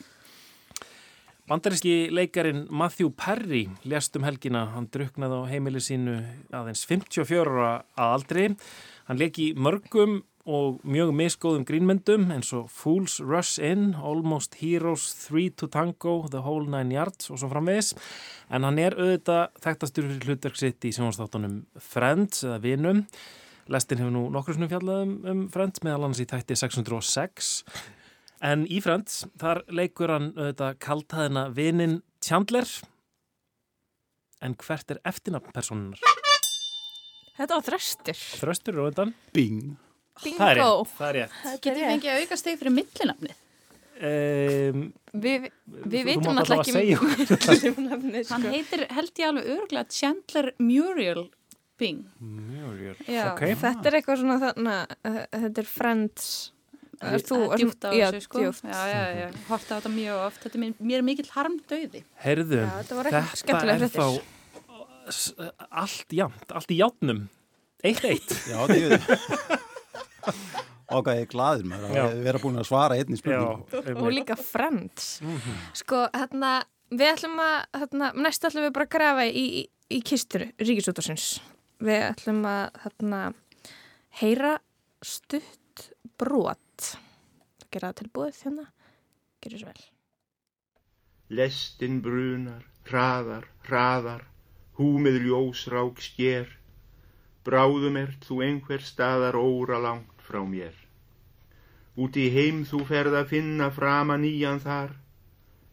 Bandaríski 1.44 2.08
leikarin 2.08 2.68
Matthew 2.72 3.10
Perry 3.20 3.66
lést 3.84 4.16
um 4.16 4.24
helgina, 4.24 4.62
hann 4.72 4.86
druknaði 4.88 5.42
á 5.44 5.52
heimili 5.52 5.82
sínu 5.84 6.14
aðeins 6.56 6.86
54 6.88 7.42
ára 7.44 7.72
að 8.00 8.12
aldri. 8.14 8.46
Hann 9.10 9.20
leki 9.20 9.50
mörgum 9.60 10.22
og 10.48 10.78
mjög 10.88 11.12
misgóðum 11.20 11.66
grínmyndum 11.68 12.30
eins 12.32 12.54
og 12.56 12.70
Fools 12.72 13.18
Rush 13.20 13.60
In, 13.60 13.92
Almost 14.00 14.56
Heroes, 14.62 15.10
Three 15.20 15.50
to 15.52 15.68
Tango, 15.68 16.30
The 16.32 16.46
Whole 16.46 16.72
Nine 16.72 16.96
Yards 16.96 17.28
og 17.28 17.42
svo 17.42 17.50
framvegis. 17.52 17.92
En 18.48 18.64
hann 18.64 18.80
er 18.80 18.96
auðvitað 18.96 19.60
þekktastur 19.66 20.08
fyrir 20.08 20.30
hlutverk 20.30 20.62
sitt 20.62 20.88
í 20.88 20.94
sjónastáttunum 20.96 21.66
Friends 21.76 22.46
eða 22.48 22.62
Vinum. 22.64 23.04
Lestin 23.68 24.00
hefur 24.00 24.16
nú 24.16 24.24
nokkur 24.32 24.56
svona 24.56 24.72
fjallað 24.72 25.04
um, 25.10 25.14
um 25.28 25.44
Friends 25.52 25.84
meðal 25.84 26.08
hans 26.08 26.24
í 26.24 26.28
þætti 26.32 26.56
606. 26.64 27.52
En 28.44 28.66
í 28.68 28.82
Friends, 28.84 29.22
þar 29.40 29.62
leikur 29.72 30.12
hann 30.12 30.32
auðvitað 30.36 30.80
kaltaðina 30.84 31.46
vinin 31.56 32.02
Chandler. 32.24 32.68
en 34.44 34.56
hvert 34.60 34.92
er 34.92 34.98
eftirnafn 35.08 35.54
personunar? 35.56 36.00
Þetta 37.38 37.56
var 37.56 37.64
þröstur. 37.64 38.18
Þröstur 38.42 38.76
á 38.76 38.84
undan. 38.90 39.14
Bing. 39.34 39.78
Bingo. 40.22 40.36
Það 40.44 40.50
er 40.50 40.58
rétt, 40.60 40.92
það 40.98 41.08
er 41.08 41.16
rétt. 41.18 41.38
Getið 41.64 41.80
þið 41.80 41.88
fengið 41.94 42.12
að 42.12 42.20
auka 42.26 42.38
steg 42.42 42.60
fyrir 42.60 42.76
millinafnið? 42.76 43.40
Um, 44.04 44.82
Við, 45.24 45.44
við 45.94 46.10
allavega 46.26 46.64
segja 46.66 46.98
ekki 46.98 47.72
nafnið, 47.86 48.30
Hann 48.34 48.44
sko. 48.44 48.52
heitir, 48.52 48.84
held 48.90 49.12
ég 49.22 49.28
alveg 49.30 49.50
örgulega, 49.56 49.86
Chandler 49.94 50.50
Muriel 50.60 51.24
Bing. 51.80 52.04
Muriel. 52.20 52.96
Já, 53.08 53.32
Ok. 53.32 53.46
þetta 53.62 53.86
er 53.92 53.98
eitthvað 54.02 54.20
svona 54.24 54.38
þarna, 54.44 54.76
uh, 55.06 55.20
þetta 55.46 55.64
er 55.64 55.70
Friends. 55.70 56.28
Er 57.04 57.24
þú, 57.24 57.38
Það 57.44 57.54
er 57.54 57.62
djúpt 57.64 57.84
á 57.84 57.90
já, 57.94 58.06
þessu, 58.08 58.26
sko. 58.28 58.44
djúpt. 58.44 58.64
Já, 58.70 58.84
já, 58.90 59.02
já. 59.20 59.28
Horta 59.50 59.70
á 59.70 59.78
þetta 59.80 59.92
mjög 59.94 60.22
oft. 60.28 60.40
Þetta 60.44 60.56
er 60.58 60.64
mér, 60.64 60.74
mér 60.80 60.98
er 61.02 61.06
mikill 61.10 61.30
harmdauði. 61.34 62.04
Herðu, 62.24 62.62
Já, 62.64 62.70
þetta 62.80 63.04
þetta 63.04 63.64
er 63.74 63.92
þá 63.94 64.08
allt 65.84 66.16
jafnt, 66.16 66.52
allt 66.56 66.72
í 66.72 66.78
játnum. 66.80 67.24
Eitt 67.84 68.04
eitt. 68.08 68.36
Já, 68.52 68.60
þetta 68.68 68.98
er 68.98 69.64
Ok, 70.94 71.10
ég 71.16 71.24
er 71.26 71.30
glaður 71.32 71.68
með 71.72 71.86
Já. 71.96 72.04
að 72.06 72.20
vera 72.28 72.40
búin 72.44 72.60
að 72.62 72.68
svara 72.70 72.98
einni 73.00 73.18
Já, 73.18 73.22
spurningu. 73.24 74.04
Og 74.04 74.12
líka 74.14 74.38
Friends. 74.40 75.08
Mhm. 75.24 75.56
Sko, 75.80 76.04
hérna, 76.14 76.52
við 76.94 77.08
ætlum 77.16 77.40
að, 77.42 77.56
hérna, 77.82 78.12
næst 78.24 78.46
ætlum 78.48 78.68
við 78.68 78.76
bara 78.76 78.88
að 78.88 78.94
grafa 78.98 79.26
í, 79.26 79.44
í, 79.64 79.64
í 79.98 80.02
kistur 80.06 80.46
ríkisútarsins. 80.62 81.28
Við 81.84 82.06
ætlum 82.12 82.44
að, 82.48 82.78
hérna, 82.86 83.22
heyra 84.22 84.54
stutt 85.04 85.90
brot. 86.22 86.63
Gera 87.74 87.90
það 87.90 88.00
tilbúið 88.04 88.40
hérna. 88.46 88.66
Gerðu 89.44 89.60
svo 89.64 89.72
vel. 89.72 89.84
Lestin 91.34 92.02
brunar, 92.06 92.66
hraðar, 92.86 93.48
hraðar, 93.66 94.28
húmið 94.78 95.18
ljósrák 95.26 96.02
sker, 96.06 96.52
bráðum 97.48 97.98
ert 98.04 98.28
þú 98.28 98.42
einhver 98.46 98.86
staðar 98.86 99.40
óra 99.40 99.80
langt 99.82 100.28
frá 100.28 100.44
mér. 100.54 100.76
Út 101.98 102.18
í 102.18 102.28
heim 102.34 102.64
þú 102.70 102.84
ferð 102.90 103.18
að 103.22 103.34
finna 103.34 103.70
frama 103.74 104.18
nýjan 104.22 104.62
þar, 104.64 104.96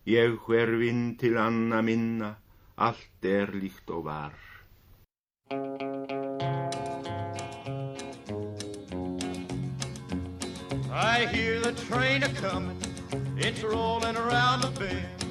ég 0.09 0.37
hverfinn 0.47 1.05
til 1.21 1.37
anna 1.41 1.85
minna, 1.85 2.35
allt 2.77 3.31
er 3.37 3.55
líkt 3.57 3.93
og 3.93 4.09
var. 4.09 4.37
I 11.21 11.27
hear 11.27 11.61
the 11.61 11.73
train 11.73 12.23
a-comin', 12.23 12.81
it's 13.37 13.63
rollin' 13.63 14.17
around 14.17 14.63
the 14.63 14.71
bend, 14.81 15.25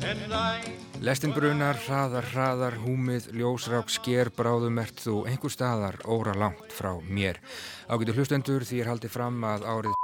and 0.00 0.32
I... 0.32 0.60
Lestin 1.02 1.32
brunar, 1.34 1.74
hraðar, 1.82 2.28
hraðar, 2.30 2.76
húmið, 2.84 3.26
ljósrák, 3.34 3.90
sker, 3.90 4.30
bráðum 4.36 4.78
ert 4.78 5.02
þú 5.02 5.24
einhver 5.26 5.50
staðar 5.50 5.98
óra 6.06 6.36
langt 6.38 6.70
frá 6.70 6.92
mér. 7.10 7.42
Ágætu 7.90 8.14
hlustendur 8.14 8.62
því 8.62 8.84
er 8.84 8.92
haldið 8.92 9.14
fram 9.16 9.42
að 9.42 9.66
árið 9.66 9.98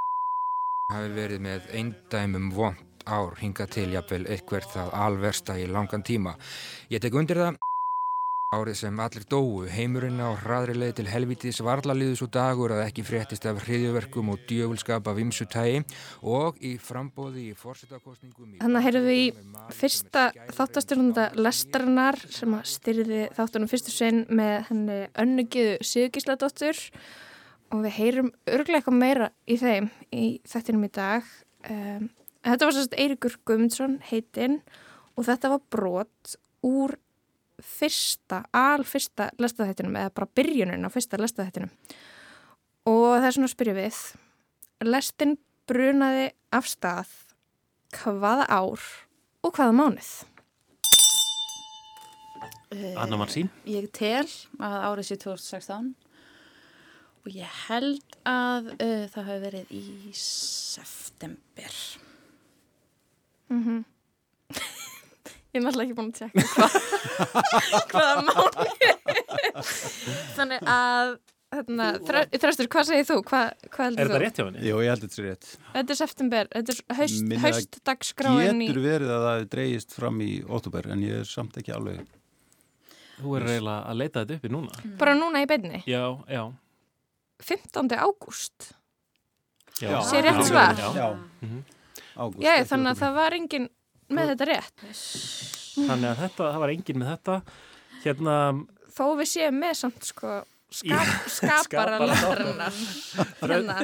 hafi 0.91 1.15
verið 1.15 1.47
með 1.47 1.71
eindæmum 1.71 2.51
vond 2.59 3.07
ár 3.07 3.39
hingað 3.39 3.71
til 3.77 3.87
jafnvel 3.95 4.25
eitthvað 4.27 4.67
það 4.75 4.91
alversta 5.05 5.55
í 5.55 5.71
langan 5.71 6.03
tíma. 6.03 6.35
Ég 6.91 6.99
tek 6.99 7.15
undir 7.15 7.39
það 7.45 7.68
árið 8.49 8.79
sem 8.79 8.99
allir 9.03 9.25
dóu, 9.29 9.67
heimurinn 9.69 10.17
á 10.17 10.33
hraðri 10.41 10.73
leið 10.73 10.93
til 10.97 11.03
helvítis 11.05 11.59
varlaliðu 11.61 12.15
svo 12.17 12.27
dagur 12.33 12.71
að 12.73 12.79
ekki 12.87 13.03
fréttist 13.05 13.43
af 13.45 13.59
hriðjuverkum 13.61 14.31
og 14.33 14.39
djöfulskap 14.49 15.05
af 15.05 15.19
ymsu 15.21 15.45
tægi 15.45 15.83
og 16.25 16.55
í 16.65 16.71
frambóði 16.81 17.43
í 17.51 17.57
fórsetakostningum 17.59 18.55
Þannig 18.63 18.87
heyrðum 18.87 19.05
við 19.05 19.19
í 19.21 19.27
fyrsta 19.77 20.23
þáttastjórnanda 20.57 21.27
lestarinnar 21.37 22.17
sem 22.25 22.55
að 22.57 22.63
styrði 22.71 23.19
þáttunum 23.37 23.69
fyrstu 23.69 23.93
sinn 23.93 24.23
með 24.33 24.55
henni 24.71 24.97
önnugiðu 25.21 25.75
Sigurgísladóttur 25.91 26.79
og 27.69 27.83
við 27.83 27.93
heyrum 27.99 28.31
örglega 28.49 28.79
eitthvað 28.79 28.97
meira 29.03 29.27
í 29.45 29.59
þeim 29.61 29.91
í 30.09 30.31
þættinum 30.49 30.87
í 30.87 30.89
dag. 30.97 31.29
Um, 31.69 32.09
þetta 32.49 32.65
var 32.71 32.77
sérst 32.79 32.97
Eirikur 32.97 33.37
Guðmundsson 33.45 33.99
heitinn 34.09 34.57
og 35.13 35.29
þetta 35.29 35.53
var 35.53 35.61
brot 35.69 36.33
úr 36.65 36.97
fyrsta, 37.65 38.43
alfyrsta 38.55 39.29
lestaþættinum 39.41 39.97
eða 39.99 40.15
bara 40.15 40.31
byrjunin 40.39 40.87
á 40.87 40.89
fyrsta 40.93 41.19
lestaþættinum 41.21 41.71
og 42.89 43.05
það 43.19 43.29
er 43.29 43.37
svona 43.37 43.49
að 43.49 43.55
spyrja 43.55 43.77
við 43.77 44.01
lestin 44.87 45.37
brunaði 45.69 46.27
af 46.55 46.69
stað 46.69 47.13
hvaða 47.99 48.49
ár 48.49 48.89
og 49.45 49.55
hvaða 49.55 49.75
mánuð 49.75 50.11
Anna 52.69 53.17
Marsín. 53.17 53.49
Ég 53.65 53.87
tel 53.89 54.27
að 54.61 54.75
árið 54.85 55.07
sé 55.07 55.15
2016 55.23 55.87
og 57.25 57.31
ég 57.33 57.55
held 57.65 58.17
að 58.29 58.69
uh, 58.75 59.05
það 59.09 59.29
hafi 59.29 59.39
verið 59.45 59.71
í 59.73 60.11
september. 60.17 61.79
mm 63.49 63.81
Ég 65.49 65.57
er 65.59 65.65
náttúrulega 65.65 65.87
ekki 65.87 65.97
búin 65.97 66.11
að 66.11 66.17
tjekka 66.19 66.41
hvað, 66.53 66.71
hvaða 67.91 68.15
mánuð 68.27 69.69
Þannig 70.37 70.67
að 70.69 71.13
hérna, 71.55 71.87
þrö, 72.05 72.21
Þröstur, 72.43 72.69
hvað 72.69 72.87
segir 72.91 73.07
þú? 73.09 73.17
Hvað, 73.25 73.65
hvað 73.73 73.87
Er 73.89 74.11
þetta 74.11 74.21
rétt 74.21 74.37
hjá 74.39 74.45
henni? 74.45 74.61
Jú, 74.67 74.75
ég 74.85 74.91
held 74.93 75.03
þetta 75.05 75.17
sé 75.17 75.25
rétt. 75.25 75.49
Þetta 75.73 75.95
er 75.95 75.99
september, 76.03 76.51
þetta 76.53 76.75
er 76.75 76.79
haust, 76.99 77.17
í 77.25 78.69
Getur 78.69 78.83
verið 78.85 79.13
að 79.15 79.25
það 79.25 79.47
dreigist 79.55 79.97
fram 79.97 80.21
í 80.21 80.29
óttúber 80.45 80.91
en 80.93 81.03
ég 81.07 81.23
er 81.23 81.29
samt 81.29 81.57
ekki 81.61 81.73
alveg. 81.73 82.05
Þú 83.19 83.35
er 83.39 83.47
eiginlega 83.49 83.79
að 83.89 83.99
leita 83.99 84.23
þetta 84.23 84.37
uppi 84.39 84.51
núna. 84.53 84.83
bara 84.99 85.15
núna 85.17 85.41
í 85.43 85.47
beinni 85.49 85.81
Já, 85.89 86.03
já. 86.31 86.43
15. 87.43 87.91
ágúst 87.99 88.69
já. 89.81 89.97
Sé 90.07 90.21
rétt 90.23 90.45
svar? 90.47 90.77
Já. 90.79 90.89
Já. 90.95 91.09
Mhm. 91.41 91.59
Ágúst, 92.19 92.69
þannig 92.69 92.93
að 92.93 93.01
það 93.03 93.13
var 93.17 93.35
engin 93.37 93.67
með 94.13 94.33
þetta 94.33 94.49
rétt 94.49 94.85
Þannig 95.79 96.09
að 96.09 96.21
þetta, 96.25 96.45
það 96.45 96.61
var 96.63 96.71
engin 96.73 96.97
með 96.99 97.11
þetta. 97.13 97.35
Hérna, 98.03 98.37
þó 98.95 99.03
við 99.19 99.29
séum 99.31 99.59
með 99.61 99.75
samt 99.79 100.07
sko 100.09 100.31
skap, 100.69 101.11
skapara 101.37 101.99
lestarinnar 102.03 102.79
hérna. 103.41 103.77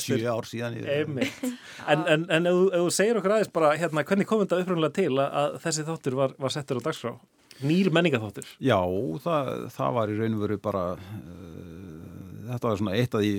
Sjö 0.00 0.20
ár 0.30 0.48
síðan. 0.48 0.78
En, 0.84 2.04
en, 2.04 2.26
en 2.28 2.50
ef, 2.50 2.60
ef 2.70 2.84
þú 2.84 2.94
segir 2.94 3.20
okkur 3.20 3.36
aðeins 3.36 3.52
bara, 3.54 3.72
hérna, 3.80 4.04
hvernig 4.06 4.28
kom 4.28 4.42
þetta 4.44 4.62
upprunnulega 4.64 4.96
til 5.00 5.12
að, 5.16 5.28
að 5.42 5.58
þessi 5.64 5.86
þáttur 5.88 6.18
var, 6.20 6.34
var 6.40 6.54
settur 6.54 6.80
á 6.80 6.86
dagskrá? 6.88 7.14
Nýr 7.60 7.90
menningaþáttur. 7.92 8.48
Já, 8.64 8.78
það, 9.20 9.50
það 9.74 9.96
var 9.98 10.12
í 10.12 10.16
raun 10.16 10.38
og 10.38 10.44
veru 10.46 10.58
bara, 10.64 10.84
uh, 10.96 12.42
þetta 12.48 12.70
var 12.70 12.80
svona 12.80 12.96
eitt 12.96 13.16
af 13.16 13.24
því 13.24 13.34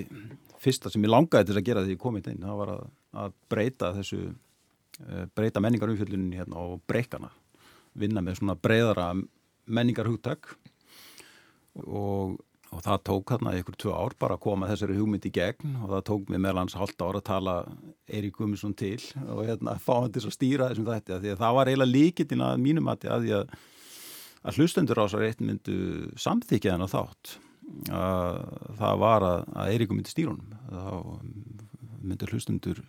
fyrsta 0.62 0.92
sem 0.94 1.06
ég 1.08 1.10
langaði 1.10 1.50
til 1.50 1.58
að 1.58 1.68
gera 1.70 1.86
því 1.86 1.96
ég 1.96 2.01
kom 2.01 2.20
inn, 2.20 2.44
það 2.44 2.60
var 2.60 2.74
að, 2.75 2.84
að 3.24 3.38
breyta 3.50 3.94
þessu, 3.98 4.20
breyta 5.36 5.63
menningarumfjöllunin 5.63 6.38
hérna 6.39 6.62
og 6.62 6.81
breykana, 6.89 7.31
vinna 7.98 8.24
með 8.24 8.39
svona 8.39 8.55
breyðara 8.60 9.12
menningarhugtak. 9.72 10.53
Og, 11.88 12.38
og 12.72 12.84
það 12.84 13.03
tók 13.08 13.34
hérna 13.34 13.55
ykkur 13.60 13.77
tvö 13.79 13.96
ár 13.96 14.15
bara 14.20 14.36
að 14.36 14.43
koma 14.43 14.67
þessari 14.67 14.98
hugmynd 14.98 15.27
í 15.27 15.34
gegn 15.36 15.77
og 15.81 15.93
það 15.93 16.05
tók 16.10 16.31
mér 16.31 16.43
meðlans 16.46 16.75
halda 16.75 17.08
ára 17.08 17.22
að 17.22 17.27
tala 17.29 17.53
Eirík 18.12 18.36
Guðmundsson 18.38 18.75
til 18.79 19.00
og 19.27 19.46
hérna 19.48 19.77
fá 19.79 19.93
hann 20.01 20.12
til 20.12 20.25
að 20.25 20.36
stýra 20.36 20.67
þessum 20.72 20.89
þætti 20.89 21.15
af 21.15 21.22
því 21.24 21.31
að 21.31 21.43
það 21.46 21.55
var 21.58 21.72
eiginlega 21.72 21.96
líkitinn 21.96 22.43
að 22.48 22.65
mínum 22.65 22.91
að 22.91 23.05
því 23.08 23.36
að 23.38 23.53
að 24.41 24.58
hlustendur 24.58 25.01
á 25.01 25.05
þessar 25.05 25.25
eitt 25.27 25.43
myndu 25.46 25.77
samþykja 26.20 26.75
þennan 26.75 26.91
þátt. 26.91 27.36
Að 27.93 28.39
það 28.79 29.01
var 29.03 29.25
að, 29.25 29.43
að 29.53 29.74
Eiríku 29.75 29.96
myndi 29.96 30.12
stýrunum 30.12 30.55
þá 30.72 30.96
myndu 32.01 32.29
hlustendur 32.31 32.81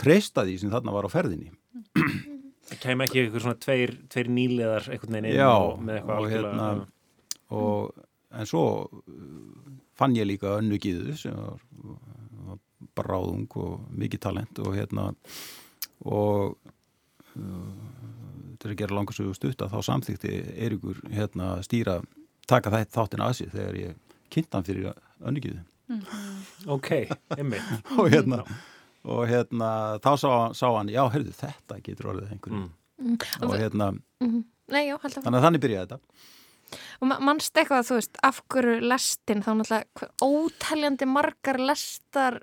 treysta 0.00 0.44
því 0.46 0.56
sem 0.62 0.72
þarna 0.72 0.94
var 0.94 1.08
á 1.08 1.10
ferðinni. 1.12 1.52
Það 2.64 2.80
kemur 2.80 3.06
ekki 3.06 3.20
eitthvað 3.20 3.44
svona 3.44 3.60
tveir, 3.60 3.92
tveir 4.12 4.30
nýleðar 4.32 4.88
veginn 4.88 5.18
inn 5.20 5.30
Já, 5.36 5.50
og 5.52 5.82
með 5.84 5.98
eitthvað 5.98 6.20
og 6.20 6.30
hérna, 6.32 6.68
og, 7.54 8.04
en 8.34 8.48
svo 8.48 8.64
uh, 8.88 9.74
fann 9.98 10.16
ég 10.16 10.28
líka 10.28 10.56
önnu 10.58 10.78
gíðu 10.80 11.16
sem 11.20 11.36
var, 11.36 11.60
var 12.48 12.62
bráðung 12.96 13.58
og 13.60 13.84
mikið 13.92 14.24
talent 14.24 14.62
og 14.64 14.72
hérna 14.78 15.10
og 16.08 16.56
uh, 17.36 17.94
til 18.62 18.72
að 18.72 18.78
gera 18.80 18.96
langar 18.96 19.16
sögu 19.16 19.36
stutt 19.36 19.60
að 19.60 19.76
þá 19.76 19.90
samþykti 19.90 20.34
Eiríkur 20.56 21.04
hérna 21.12 21.54
að 21.58 21.66
stýra 21.68 22.00
taka 22.48 22.72
þetta 22.72 22.96
þáttin 22.96 23.24
að 23.24 23.38
sér 23.38 23.52
þegar 23.52 23.80
ég 23.82 24.20
kynnt 24.32 24.56
hann 24.56 24.66
fyrir 24.66 24.94
önnu 25.20 25.44
gíðu. 25.44 25.62
Ok, 26.72 26.90
einmitt. 27.36 27.74
og 28.00 28.08
hérna 28.08 28.40
og 29.04 29.26
hérna 29.28 29.68
þá 30.04 30.10
sá, 30.22 30.30
sá 30.56 30.66
hann 30.76 30.88
já, 30.92 31.02
heyrðu, 31.12 31.34
þetta 31.40 31.80
getur 31.84 32.12
orðið 32.14 32.32
einhverjum 32.36 32.70
Mm. 32.94 33.16
og 33.42 33.56
hérna, 33.58 33.86
Nei, 34.70 34.84
já, 34.86 34.94
að 34.96 35.16
þannig 35.18 35.34
að 35.40 35.44
þannig 35.44 35.60
byrjaði 35.64 35.88
þetta. 35.90 35.98
Og 37.02 37.08
ma 37.10 37.16
mannst 37.26 37.58
eitthvað, 37.58 37.88
þú 37.88 37.96
veist, 37.98 38.20
af 38.22 38.38
hverju 38.54 38.76
lestin 38.88 39.42
þá 39.44 39.50
náttúrulega 39.58 40.08
óteljandi 40.24 41.08
margar 41.10 41.58
lestar 41.60 42.38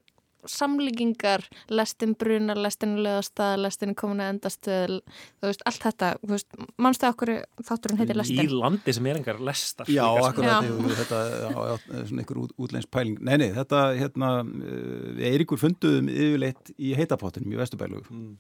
samlíkingar 0.50 1.44
lestin 1.70 2.14
brunar, 2.20 2.58
lestin 2.58 2.98
löðastað 3.04 3.58
lestin 3.62 3.96
komin 3.96 4.22
að 4.24 4.32
endastöð 4.36 4.94
þú 5.02 5.50
veist, 5.50 5.62
allt 5.66 5.86
þetta, 5.88 6.10
þú 6.22 6.32
veist, 6.34 6.48
mannstu 6.82 7.08
okkur 7.10 7.32
þátturinn 7.68 8.02
heitir 8.02 8.16
Í 8.16 8.20
lestin 8.22 8.56
landi 8.58 8.94
sem 8.98 9.06
er 9.12 9.20
engar 9.22 9.40
lestar. 9.40 9.86
Já, 9.92 10.06
sko. 10.08 10.28
akkurat, 10.32 10.70
þetta 11.02 11.22
já, 11.30 11.50
já, 11.52 11.76
svona 12.10 12.24
einhver 12.26 12.42
út, 12.44 12.56
útlensk 12.58 12.92
pæling. 12.92 13.20
Nei, 13.22 13.38
nei, 13.38 13.50
þetta, 13.56 13.82
hérna, 14.00 14.32
eh, 14.46 15.32
Eiríkur 15.32 15.62
funduðum 15.62 16.10
yfirleitt 16.12 16.74
í 16.80 16.96
heitapottinum 16.98 17.54
í 17.54 17.60
Vesturbælu 17.62 18.02
Mm. 18.10 18.38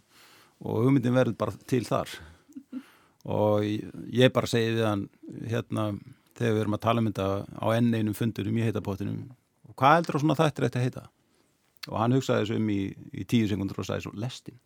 og 0.66 0.84
hugmyndin 0.86 1.14
verður 1.14 1.38
bara 1.38 1.52
til 1.68 1.84
þar. 1.86 2.08
Og 3.26 3.62
ég- 3.62 4.34
bara 4.34 4.48
segi 4.48 4.74
við 4.76 4.86
hann, 4.86 5.10
hérna, 5.48 6.00
þegar 6.36 6.54
við 6.56 6.62
erum 6.64 6.74
að 6.78 6.82
tala 6.82 7.00
um 7.00 7.08
þetta 7.12 7.28
á 7.62 7.66
enn 7.78 7.94
einum 7.94 8.16
fundunum 8.18 8.58
í 8.58 8.64
heitapottinum, 8.66 9.30
og 9.70 9.76
hvað 9.76 9.96
heldur 10.00 10.18
á 10.18 10.22
svona 10.24 10.36
þættir 10.40 10.66
þetta 10.70 10.82
heita? 10.82 11.04
Og 11.90 11.98
hann 11.98 12.14
hugsaði 12.14 12.46
þessu 12.46 12.60
um 12.62 12.70
í, 12.70 12.82
í 13.18 13.26
tíu 13.26 13.50
sekundur 13.50 13.82
og 13.82 13.88
sagði 13.88 14.06
svo, 14.06 14.14
lestin. 14.22 14.60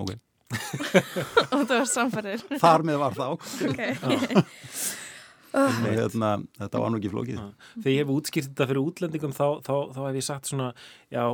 Ok, 0.00 0.14
og 1.52 1.62
það 1.68 1.76
var 1.76 1.88
samfærir 1.88 2.44
þar 2.60 2.84
með 2.88 3.00
var 3.02 3.16
þá. 3.16 3.26
okay. 3.68 3.94
Og 5.52 5.78
hérna, 5.84 6.34
þetta 6.56 6.80
var 6.80 6.92
nú 6.92 7.00
ekki 7.00 7.12
flókið. 7.12 7.40
Þegar 7.76 7.92
ég 7.92 8.00
hef 8.00 8.12
útskýrt 8.14 8.50
þetta 8.50 8.68
fyrir 8.70 8.82
útlendingum 8.82 9.34
þá, 9.36 9.46
þá, 9.66 9.74
þá 9.92 10.00
hef 10.06 10.18
ég 10.18 10.26
sagt 10.28 10.48
svona, 10.48 10.70
já, 11.12 11.24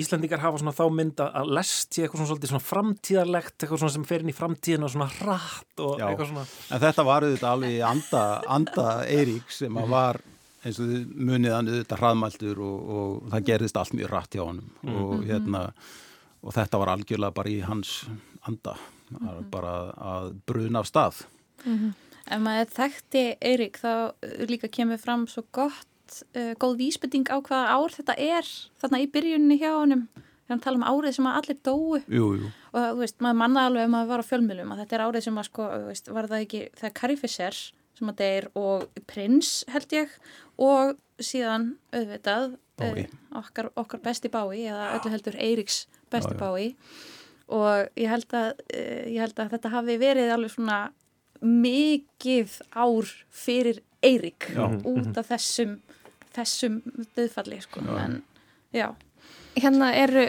Íslendingar 0.00 0.40
hafa 0.40 0.62
svona 0.62 0.72
þá 0.72 0.84
mynd 0.96 1.18
að 1.20 1.50
lest 1.52 1.92
sé 1.92 2.06
eitthvað 2.06 2.22
svona 2.22 2.48
svona 2.48 2.64
framtíðarlegt, 2.64 3.56
eitthvað 3.58 3.82
svona 3.82 3.92
sem 3.98 4.06
fer 4.08 4.22
inn 4.24 4.30
í 4.32 4.36
framtíðin 4.36 4.86
og 4.86 4.92
svona 4.94 5.08
hratt 5.18 5.82
og 5.84 5.98
Já. 6.00 6.06
eitthvað 6.06 6.30
svona. 6.30 6.44
En 6.72 6.80
þetta 6.86 7.04
var 7.04 7.26
auðvitað 7.26 7.48
alveg 7.50 7.74
í 7.74 7.82
anda, 7.84 8.22
anda 8.56 8.86
Eirík 9.04 9.52
sem 9.52 9.76
að 9.82 9.92
var 9.92 10.20
eins 10.62 10.78
og 10.78 10.88
þið 10.90 11.12
munið 11.18 11.54
hann 11.56 11.70
auðvitað 11.70 12.02
hraðmæltur 12.02 12.62
og, 12.62 12.88
og 12.96 13.30
það 13.34 13.46
gerðist 13.50 13.78
allt 13.80 13.96
mjög 13.98 14.12
rætt 14.12 14.36
hjá 14.36 14.44
honum 14.44 14.96
og 14.96 15.24
hérna 15.26 15.62
og 16.42 16.54
þetta 16.56 16.80
var 16.82 16.92
algjörlega 16.94 17.36
bara 17.36 17.52
í 17.52 17.60
hans 17.66 18.02
anda 18.46 18.76
mm 18.78 18.90
bara 19.52 19.72
að 19.92 20.28
bruna 20.48 20.80
af 20.80 20.86
stað. 20.88 21.18
Ef 21.66 22.38
maður 22.40 22.70
þekkti 22.72 23.24
Eirík 23.44 23.76
þá 23.82 24.14
líka 24.48 24.70
kemur 24.72 25.00
fram 25.02 25.26
svo 25.28 25.42
gott, 25.52 26.22
uh, 26.32 26.54
góð 26.56 26.78
vísbytting 26.78 27.28
á 27.28 27.36
hvaða 27.44 27.74
ár 27.76 27.92
þetta 27.92 28.16
er 28.16 28.48
þarna 28.80 29.02
í 29.02 29.10
byrjunni 29.12 29.58
hjá 29.60 29.74
honum. 29.74 30.06
Þegar 30.16 30.54
hann 30.54 30.64
tala 30.64 30.80
um 30.80 30.86
árið 30.88 31.16
sem 31.18 31.28
að 31.28 31.36
allir 31.42 31.58
dóu 31.60 32.00
Jú, 32.08 32.30
jú. 32.40 32.48
og 32.72 32.80
þú 32.80 33.02
veist, 33.02 33.20
maður 33.20 33.38
manna 33.42 33.66
alveg 33.68 33.84
ef 33.84 33.92
maður 33.92 34.10
var 34.14 34.24
á 34.24 34.30
fjölmjölum 34.30 34.72
að 34.72 34.80
þetta 34.82 34.96
er 34.96 35.04
árið 35.04 35.26
sem 35.26 35.38
að 35.38 35.48
sko, 35.50 35.68
veist, 35.90 36.10
var 36.16 36.28
það 36.32 36.44
ekki, 36.46 36.62
það 36.80 36.88
er 36.88 36.96
Carrie 37.02 37.20
Fisher 37.20 37.60
sem 37.98 38.10
að 38.10 38.18
deyr 38.22 38.48
og 38.58 39.02
Prins 39.06 39.52
held 39.70 39.94
ég 39.94 40.16
og 40.62 40.96
síðan 41.22 41.74
auðvitað 41.94 42.56
eh, 42.82 43.06
okkar, 43.38 43.70
okkar 43.78 44.02
besti 44.04 44.30
bái 44.32 44.64
eða 44.64 44.92
öllu 44.96 45.12
heldur 45.14 45.38
Eiríks 45.38 45.84
besti 46.12 46.34
bái 46.38 46.74
og 47.52 47.88
ég 47.98 48.10
held 48.10 48.34
að, 48.36 48.52
eh, 48.72 49.06
ég 49.12 49.20
held 49.24 49.38
að 49.38 49.54
þetta 49.56 49.72
hafi 49.76 49.98
verið 50.00 50.34
alveg 50.34 50.54
svona 50.54 50.82
mikið 51.42 52.60
ár 52.70 53.14
fyrir 53.30 53.82
Eirík 54.02 54.50
Já. 54.54 54.66
út 54.66 55.18
af 55.18 55.30
þessum 55.30 55.80
þessum 56.32 56.80
döðfalli 57.16 57.60
sko. 57.62 57.82
Já. 57.84 57.98
en 58.04 58.22
já, 58.72 58.88
hérna 59.58 59.92
eru 59.94 60.28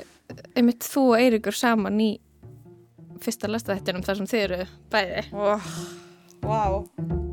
einmitt 0.56 0.84
þú 0.84 1.06
og 1.14 1.20
Eiríkur 1.22 1.56
saman 1.56 2.00
í 2.04 2.12
fyrsta 3.24 3.48
lestaðettinum 3.48 4.04
þar 4.04 4.20
sem 4.20 4.32
þið 4.34 4.48
eru 4.48 4.64
bæði. 4.92 5.28
Oh, 5.32 5.70
wow 6.44 7.32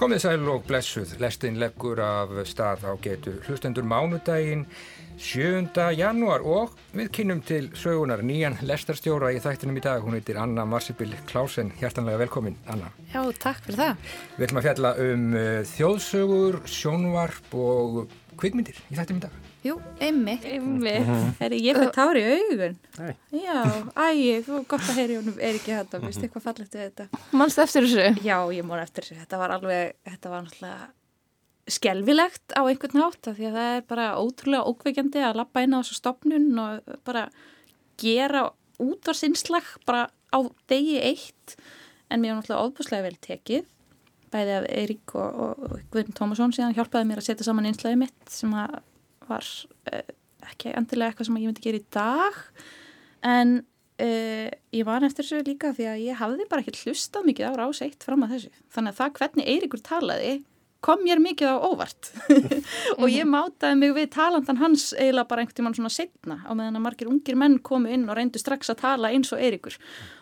Komið 0.00 0.22
sæl 0.22 0.46
og 0.48 0.62
blessuð, 0.64 1.10
lestin 1.20 1.58
leggur 1.60 1.98
af 2.00 2.30
stað 2.48 2.86
á 2.88 2.96
getu 3.04 3.34
hlustendur 3.44 3.84
mánudaginn 3.84 4.62
7. 5.20 5.68
janúar 5.92 6.40
og 6.40 6.72
við 6.96 7.10
kynnum 7.18 7.42
til 7.44 7.66
sögunar 7.76 8.22
nýjan 8.24 8.56
lestarstjóra 8.64 9.34
í 9.36 9.42
þættinum 9.44 9.76
í 9.76 9.84
dag. 9.84 10.00
Hún 10.00 10.16
heitir 10.16 10.40
Anna 10.40 10.64
Marsibil 10.64 11.12
Klausen. 11.28 11.74
Hjertanlega 11.82 12.22
velkomin, 12.24 12.56
Anna. 12.72 12.88
Já, 13.12 13.20
takk 13.44 13.60
fyrir 13.68 13.82
það 13.82 14.08
Við 14.38 14.48
ætlum 14.48 14.62
að 14.62 14.68
fjalla 14.70 14.96
um 15.04 15.30
uh, 15.34 15.52
þjóðsögur, 15.74 16.60
sjónvarp 16.80 17.60
og 17.60 18.02
kvikmyndir 18.40 18.80
í 18.88 18.96
þættinum 18.96 19.20
í 19.20 19.26
dag. 19.28 19.49
Jú, 19.60 19.74
einmitt 20.00 20.44
einmitt 20.48 21.08
Herri, 21.40 21.58
ég 21.60 21.76
fyrir 21.76 21.90
tári 21.92 22.20
í 22.24 22.36
augun. 22.38 22.76
Nei. 22.96 23.10
Já, 23.42 23.58
ægi, 24.06 24.30
þú 24.46 24.60
gott 24.70 24.86
að 24.88 25.00
heyri 25.02 25.18
honum 25.18 25.36
er 25.36 25.58
ekki 25.58 25.74
þetta, 25.74 26.00
veist 26.06 26.22
eitthvað 26.24 26.46
fallegt 26.46 26.76
við 26.78 26.86
þetta. 26.86 27.20
mannstu 27.36 27.64
eftir 27.66 27.84
þessu 27.84 28.24
Já, 28.24 28.38
ég 28.56 28.64
mór 28.64 28.80
eftir 28.80 29.04
þessu. 29.04 29.18
Þetta 29.20 29.40
var 29.42 29.54
alveg, 29.58 29.92
þetta 30.08 30.32
var 30.32 30.46
náttúrulega 30.46 30.88
skelvilegt 31.70 32.54
á 32.56 32.60
einhvern 32.64 33.02
hátt 33.04 33.28
af 33.30 33.36
því 33.36 33.50
að 33.50 33.58
það 33.58 33.74
er 33.76 33.84
bara 33.92 34.06
ótrúlega 34.18 34.70
ókveikjandi 34.72 35.24
að 35.28 35.36
lappa 35.42 35.62
inn 35.66 35.76
á 35.76 35.80
þessu 35.82 35.98
stopnun 36.00 36.48
og 36.58 36.96
bara 37.06 37.26
gera 38.00 38.46
útvarsinslag 38.80 39.68
bara 39.86 40.06
á 40.32 40.38
degi 40.72 40.96
eitt 41.04 41.56
en 42.08 42.22
mér 42.22 42.32
var 42.32 42.40
náttúrulega 42.40 42.64
ofbúslega 42.64 43.06
vel 43.06 43.20
tekið 43.22 43.68
bæði 44.30 44.56
af 44.56 44.66
Eirík 44.70 45.14
og, 45.18 45.40
og, 45.44 45.62
og 45.68 45.84
Guðn 45.92 46.16
Tómasson 46.16 46.54
síðan 46.54 46.74
hjálpaði 46.76 47.08
mér 47.10 47.20
að 47.22 47.28
setja 47.28 47.46
saman 47.46 47.68
einslæði 47.70 48.00
mitt 48.06 48.30
sem 48.32 48.52
að 48.56 48.78
var 49.30 49.48
uh, 49.92 50.04
ekki 50.50 50.74
endilega 50.76 51.12
eitthvað 51.12 51.30
sem 51.30 51.40
ég 51.40 51.50
myndi 51.50 51.66
gera 51.66 51.80
í 51.80 51.88
dag 51.94 52.38
en 53.30 53.56
uh, 53.60 54.46
ég 54.76 54.86
var 54.88 55.06
eftir 55.06 55.26
þessu 55.26 55.42
líka 55.46 55.74
því 55.76 55.88
að 55.92 56.04
ég 56.06 56.20
hafði 56.20 56.46
bara 56.50 56.64
ekki 56.64 56.84
hlustað 56.84 57.26
mikið 57.30 57.50
á 57.50 57.60
rás 57.60 57.82
eitt 57.84 58.06
fram 58.06 58.24
að 58.26 58.36
þessu. 58.36 58.54
Þannig 58.74 58.94
að 58.94 59.02
það 59.02 59.18
hvernig 59.20 59.52
Eiríkur 59.54 59.84
talaði 59.86 60.38
kom 60.84 61.02
mér 61.04 61.20
mikið 61.20 61.52
á 61.52 61.56
óvart. 61.60 62.08
Og 63.00 63.10
ég 63.12 63.28
mátaði 63.28 63.76
mig 63.76 63.92
við 63.96 64.08
talandan 64.14 64.60
hans 64.60 64.90
eiginlega 64.96 65.28
bara 65.28 65.44
einhvern 65.44 65.58
tímann 65.58 65.76
svona 65.76 65.92
setna 65.92 66.38
á 66.40 66.52
meðan 66.56 66.78
að 66.80 66.86
margir 66.86 67.10
ungir 67.10 67.36
menn 67.36 67.58
komu 67.64 67.92
inn 67.92 68.08
og 68.08 68.16
reyndu 68.16 68.40
strax 68.40 68.72
að 68.72 68.80
tala 68.86 69.12
eins 69.12 69.32
og 69.34 69.42
Eiríkur. 69.44 69.76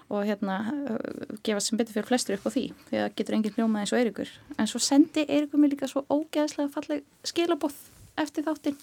Og 0.08 0.24
hérna 0.26 0.58
uh, 0.72 1.36
gefa 1.46 1.62
sem 1.62 1.78
betur 1.78 1.98
fyrir 1.98 2.08
flestur 2.08 2.38
upp 2.38 2.48
á 2.48 2.54
því 2.54 2.64
því 2.88 3.02
að 3.04 3.14
getur 3.20 3.38
enginn 3.38 3.54
hljómað 3.58 3.84
eins 3.84 3.94
og 3.94 4.00
Eiríkur. 4.00 4.34
En 4.58 4.70
svo 4.70 4.82
sendi 4.82 5.26
Eiríkur 5.28 5.62
mig 5.62 5.76
líka 5.76 5.90
svo 5.90 6.02
ógeðslega 6.10 6.72
falleg 6.74 7.06
skilabóð 7.28 7.78
eftir 8.22 8.46
þáttinn 8.46 8.78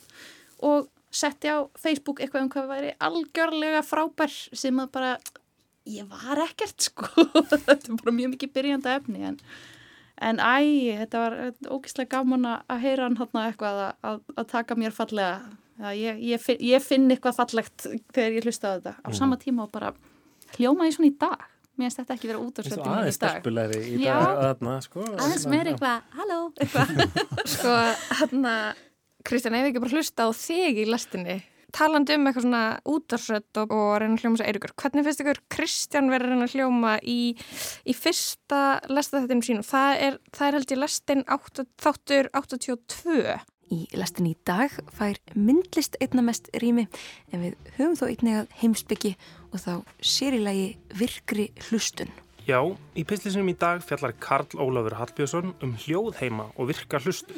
og 0.65 0.89
setti 1.15 1.51
á 1.51 1.63
Facebook 1.79 2.19
eitthvað 2.19 2.45
um 2.45 2.51
hvað 2.51 2.69
væri 2.71 2.91
algjörlega 3.03 3.81
frábær 3.85 4.33
sem 4.33 4.79
að 4.83 4.91
bara 4.95 5.15
ég 5.85 6.07
var 6.09 6.41
ekkert 6.47 6.87
sko. 6.89 7.07
Þetta 7.51 7.77
er 7.77 7.99
bara 8.01 8.15
mjög 8.15 8.35
mikið 8.35 8.53
byrjanda 8.55 8.95
efni 8.99 9.25
en, 9.29 9.37
en 10.23 10.41
æ, 10.41 10.55
þetta 11.03 11.21
var 11.21 11.37
ógeðslega 11.69 12.11
gaman 12.17 12.49
að 12.49 12.73
að 12.73 12.83
heyra 12.85 13.07
hann 13.07 13.19
hérna 13.19 13.45
eitthvað 13.49 13.81
að, 13.83 13.93
að, 14.09 14.23
að 14.35 14.49
taka 14.55 14.79
mér 14.79 14.95
fallega. 14.95 15.37
Að 15.75 15.97
ég, 15.99 16.21
ég, 16.23 16.39
finn, 16.39 16.61
ég 16.63 16.83
finn 16.83 17.09
eitthvað 17.11 17.41
fallegt 17.41 17.83
þegar 18.15 18.37
ég 18.37 18.45
hlusta 18.47 18.69
á 18.71 18.73
þetta 18.77 18.93
á 18.95 19.09
sama 19.11 19.35
tíma 19.39 19.65
og 19.65 19.73
bara 19.73 19.91
hljóma 20.55 20.87
ég 20.87 20.95
svona 20.95 21.11
í 21.11 21.17
dag. 21.19 21.43
Mér 21.75 21.89
finnst 21.89 21.99
þetta 21.99 22.15
ekki 22.15 22.29
vera 22.29 22.39
út 22.39 22.59
og 22.61 22.67
söndinu 22.69 22.93
aðeins 22.93 23.17
í 23.17 23.19
dag. 23.19 23.33
stelpulegri 23.33 23.79
í 23.91 23.97
dag 23.99 24.37
þarna, 24.39 24.75
sko. 24.85 25.07
aðeins 25.11 25.45
meir 25.51 25.69
eitthvað, 25.73 26.05
halló 26.15 26.37
eitthvað. 26.63 26.93
Sko, 27.55 27.73
hérna 28.21 28.53
Kristján, 29.25 29.57
ef 29.57 29.71
ekki 29.71 29.81
bara 29.81 29.97
hlusta 29.97 30.27
á 30.27 30.29
þig 30.37 30.83
í 30.83 30.89
lestinni? 30.89 31.39
Talandi 31.75 32.15
um 32.15 32.27
eitthvað 32.29 32.45
svona 32.45 32.61
útarsrött 32.87 33.59
og, 33.59 33.71
og 33.73 33.87
reyna 33.99 34.15
að 34.15 34.21
hljóma 34.21 34.39
sér 34.39 34.51
Eiríkur. 34.51 34.73
Hvernig 34.79 35.07
finnst 35.07 35.23
ykkur 35.23 35.39
Kristján 35.51 36.11
verið 36.13 36.29
að 36.29 36.35
reyna 36.35 36.47
að 36.47 36.53
hljóma 36.55 36.93
í, 37.01 37.17
í 37.83 37.95
fyrsta 37.97 38.61
lestaþettinum 38.87 39.43
sínum? 39.43 39.65
Það 39.65 40.03
er, 40.05 40.19
það 40.37 40.47
er 40.47 40.57
held 40.59 40.73
ég 40.75 40.81
lestin 40.83 41.25
8, 41.35 41.67
þáttur 41.83 42.31
82 42.37 43.41
Í 43.73 43.79
lestin 43.97 44.27
í 44.29 44.35
dag 44.45 44.69
fær 44.93 45.17
myndlist 45.33 45.97
einna 45.97 46.21
mest 46.27 46.51
rými 46.61 46.85
en 47.33 47.41
við 47.41 47.71
höfum 47.79 47.95
þó 47.97 48.03
einnig 48.11 48.37
að 48.43 48.53
heimsbyggi 48.59 49.15
og 49.49 49.63
þá 49.63 49.71
sér 50.05 50.37
í 50.37 50.43
lagi 50.45 50.67
virkri 50.93 51.47
hlustun. 51.65 52.13
Já, 52.45 52.59
í 52.93 53.01
pislisinum 53.09 53.49
í 53.49 53.55
dag 53.57 53.81
fjallar 53.81 54.13
Karl 54.21 54.61
Ólafur 54.61 54.99
Hallbjörnsson 54.99 55.55
um 55.65 55.71
hljóðheima 55.81 56.51
og 56.53 56.69
virka 56.69 57.01
hlustu. 57.01 57.33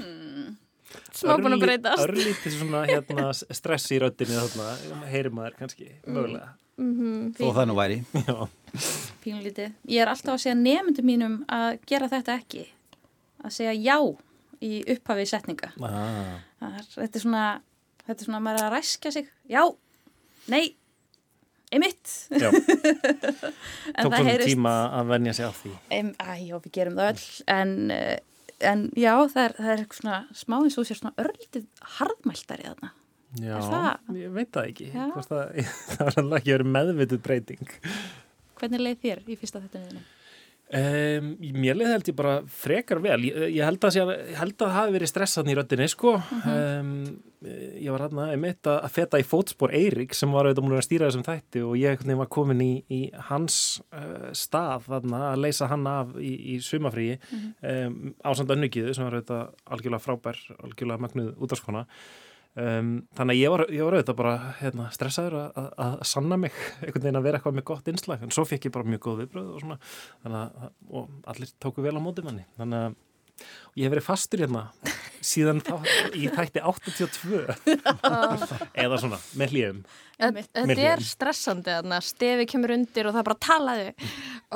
Smá 1.17 1.35
búin 1.41 1.55
að 1.57 1.63
breytast 1.65 2.03
Örlítið 2.05 2.55
svona 2.59 2.83
hérna, 2.89 3.27
stress 3.59 3.89
í 3.95 3.99
röddinni 4.03 4.37
þarna, 4.37 4.69
heyrir 5.11 5.33
maður 5.35 5.57
kannski, 5.61 5.89
mögulega. 6.07 6.53
mm 6.77 7.33
Þó 7.37 7.45
það 7.57 7.67
nú 7.71 7.75
væri. 7.79 7.99
Já, 8.27 8.37
pínlítið. 9.23 9.75
Ég 9.89 10.01
er 10.05 10.11
alltaf 10.11 10.35
að 10.37 10.41
segja 10.45 10.57
nefndum 10.59 11.07
mínum 11.09 11.37
að 11.51 11.77
gera 11.89 12.09
þetta 12.11 12.35
ekki. 12.41 12.65
Að 13.43 13.53
segja 13.57 13.73
já 13.77 13.97
í 14.65 14.71
upphafi 14.95 15.25
setninga. 15.29 15.71
ah. 15.85 16.37
Það 16.57 16.77
er, 16.81 16.85
þetta 16.95 17.19
er 17.19 17.23
svona, 17.27 17.45
þetta 18.07 18.17
er 18.17 18.25
svona 18.25 18.39
að 18.41 18.45
maður 18.47 18.59
er 18.63 18.67
að 18.67 18.75
ræskja 18.77 19.11
sig. 19.13 19.27
Já, 19.53 19.61
nei, 20.49 20.63
einmitt. 21.73 22.13
tók 22.31 23.43
það 23.93 24.07
svona 24.07 24.23
heyrist- 24.29 24.49
tíma 24.49 24.73
að 24.97 25.11
venja 25.13 25.33
sig 25.37 25.45
á 25.45 25.51
því. 25.53 25.73
Æ, 25.91 26.31
já, 26.47 26.55
við 26.63 26.71
gerum 26.79 26.97
það 26.97 27.11
öll. 27.11 27.27
En, 27.57 27.75
eh, 27.91 28.17
en 28.65 28.87
já, 28.97 29.13
það 29.33 29.43
er, 29.43 29.55
það 29.57 29.71
er 29.73 29.83
svona 29.99 30.19
smá 30.35 30.57
eins 30.59 30.77
og 30.77 30.87
sér 30.87 30.99
svona 31.01 31.23
örlítið 31.23 31.67
harðmæltari 31.97 32.67
þarna. 32.69 32.91
Já, 33.43 33.57
ég 34.15 34.33
veit 34.33 34.51
það 34.55 34.69
ekki. 34.71 34.91
Það, 34.93 35.41
það 35.93 36.05
er 36.07 36.21
alveg 36.23 36.37
ekki 36.39 36.53
verið 36.55 36.75
meðvituð 36.77 37.23
breyting. 37.25 37.73
Hvernig 38.57 38.83
leið 38.83 39.01
þér 39.03 39.25
í 39.27 39.39
fyrsta 39.39 39.63
þetta 39.63 39.81
niðurinn? 39.81 40.05
Um, 40.67 41.27
mér 41.55 41.77
leði 41.79 41.93
held 41.93 42.09
ég 42.11 42.15
bara 42.17 42.33
frekar 42.51 42.99
vel 42.99 43.21
ég, 43.23 43.35
ég 43.55 43.63
held 43.63 43.85
að 43.87 44.01
það 44.59 44.73
hafi 44.75 44.95
verið 44.97 45.09
stressaðn 45.13 45.51
í 45.53 45.55
röttinni 45.55 45.85
sko 45.87 46.17
um, 46.19 46.89
ég 47.45 47.89
var 47.93 48.01
hérna 48.05 48.29
einmitt 48.33 48.67
að 48.69 48.87
feta 48.95 49.19
í 49.21 49.25
fótspor 49.27 49.73
Eirík 49.77 50.15
sem 50.17 50.31
var 50.33 50.47
auðvitað 50.47 50.65
múlið 50.65 50.79
að 50.81 50.85
stýra 50.87 51.09
þessum 51.09 51.25
þætti 51.27 51.63
og 51.67 51.75
ég 51.77 52.05
var 52.21 52.29
komin 52.33 52.63
í, 52.63 52.71
í 52.89 53.01
hans 53.29 53.57
uh, 53.91 54.29
stað 54.37 54.87
þarna, 54.87 55.23
að 55.31 55.43
leysa 55.45 55.69
hann 55.69 55.85
af 55.91 56.15
í, 56.17 56.33
í 56.53 56.59
sumafríi 56.65 57.17
mm 57.19 57.37
-hmm. 57.37 57.83
um, 57.87 58.15
ásand 58.25 58.55
önnugiðu 58.55 58.95
sem 58.95 59.05
var 59.05 59.19
auðvitað 59.19 59.43
algjörlega 59.65 60.05
frábær 60.07 60.41
algjörlega 60.57 61.05
magnuð 61.05 61.35
útafskona 61.37 61.85
Um, 62.57 63.03
þannig 63.13 63.35
að 63.35 63.37
ég 63.37 63.51
var, 63.53 63.61
ég 63.69 63.85
var 63.85 63.93
auðvitað 63.93 64.15
bara 64.17 64.37
hérna, 64.57 64.85
stressaður 64.89 65.35
að, 65.43 65.67
að 65.77 65.91
sanna 66.09 66.39
mig 66.41 66.55
einhvern 66.81 67.03
veginn 67.03 67.19
að 67.19 67.27
vera 67.27 67.37
eitthvað 67.37 67.57
með 67.59 67.65
gott 67.69 67.91
innslag 67.91 68.23
en 68.25 68.33
svo 68.33 68.45
fekk 68.49 68.65
ég 68.65 68.73
bara 68.73 68.89
mjög 68.89 69.03
góð 69.03 69.19
viðbröð 69.21 69.51
og, 69.51 69.59
svona, 69.61 69.77
að, 70.25 70.71
og 70.89 71.11
allir 71.29 71.51
tóku 71.61 71.85
vel 71.85 71.93
á 71.93 72.01
móti 72.01 72.25
manni 72.25 72.47
þannig 72.57 72.87
að 72.87 72.95
ég 73.77 73.85
hef 73.85 73.93
verið 73.93 74.07
fastur 74.07 74.43
hérna 74.43 74.67
síðan 75.21 75.61
þá, 75.65 75.75
í 76.15 76.27
þætti 76.33 76.63
82 76.63 77.41
eða 78.83 79.01
svona 79.01 79.21
með 79.37 79.55
hlýjum 79.55 79.81
Þetta 80.17 80.77
er 80.81 81.03
stressandi 81.05 81.73
að 81.77 81.91
stefi 82.01 82.47
kemur 82.49 82.73
undir 82.73 83.05
og 83.05 83.13
það 83.13 83.25
bara 83.27 83.37
talaðu 83.45 83.89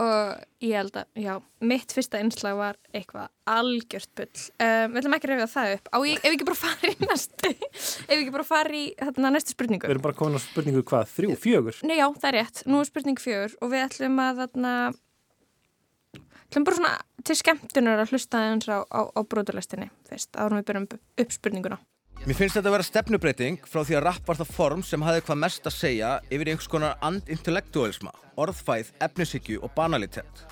og 0.01 0.63
ég 0.65 0.73
held 0.79 0.95
að, 0.97 1.05
já, 1.21 1.33
mitt 1.69 1.93
fyrsta 1.93 2.21
einslag 2.21 2.57
var 2.57 2.79
eitthvað 2.95 3.29
algjört 3.51 4.09
bull. 4.17 4.45
Um, 4.57 4.95
við 4.95 5.01
ætlum 5.01 5.15
ekki 5.17 5.29
að 5.29 5.33
reyfja 5.33 5.49
það 5.51 5.73
upp. 5.75 5.91
Á 5.93 5.97
ég, 6.07 6.23
ef 6.23 6.31
ekki 6.31 6.47
bara 6.47 6.59
fara 6.61 6.91
í 6.91 7.09
næstu 7.11 7.51
ef 7.51 8.15
ekki 8.17 8.33
bara 8.33 8.47
fara 8.47 8.79
í 8.79 8.83
þarna 9.03 9.33
næstu 9.35 9.55
spurningu? 9.57 9.85
Við 9.85 9.95
erum 9.97 10.07
bara 10.07 10.17
komin 10.17 10.41
á 10.41 10.45
spurningu 10.47 10.83
hvað, 10.87 11.13
þrjú, 11.13 11.37
fjögur? 11.45 11.81
Nei, 11.85 11.97
já, 11.99 12.07
það 12.17 12.29
er 12.31 12.37
rétt, 12.39 12.65
nú 12.65 12.81
er 12.81 12.89
spurning 12.89 13.21
fjögur 13.21 13.57
og 13.61 13.73
við 13.75 13.85
ætlum 13.85 14.21
að 14.25 14.43
þarna 14.45 14.75
ætlum 16.51 16.67
bara 16.67 16.77
svona 16.77 16.97
til 17.23 17.37
skemmtunar 17.39 18.03
að 18.03 18.11
hlusta 18.11 18.43
eins 18.51 18.67
á, 18.67 18.83
á, 18.83 19.01
á 19.07 19.19
broturlestinni 19.23 19.87
fyrst, 20.09 20.35
árum 20.35 20.59
við 20.59 20.67
byrjum 20.67 20.87
upp 20.91 21.35
spurninguna 21.37 21.79
Mér 22.21 22.37
finnst 22.37 22.53
þetta 22.53 22.69
að 22.69 22.75
vera 22.75 22.85
stefnubreiting 22.85 23.55
frá 23.65 23.79
því 23.81 23.95
að 23.97 24.03
rapp 24.05 24.27
var 24.27 24.37
það 24.37 24.49
form 24.53 24.81
sem 24.85 25.01
hafði 25.01 25.23
hvað 25.25 25.39
mest 25.41 25.65
að 25.65 25.73
segja 25.73 26.09
yfir 26.29 26.51
einhvers 26.51 26.69
konar 26.69 26.99
and-intellektualisma, 27.07 28.11
orðfæð, 28.37 28.91
efnishyggju 29.01 29.63
og 29.65 29.73
banalitet. 29.73 30.43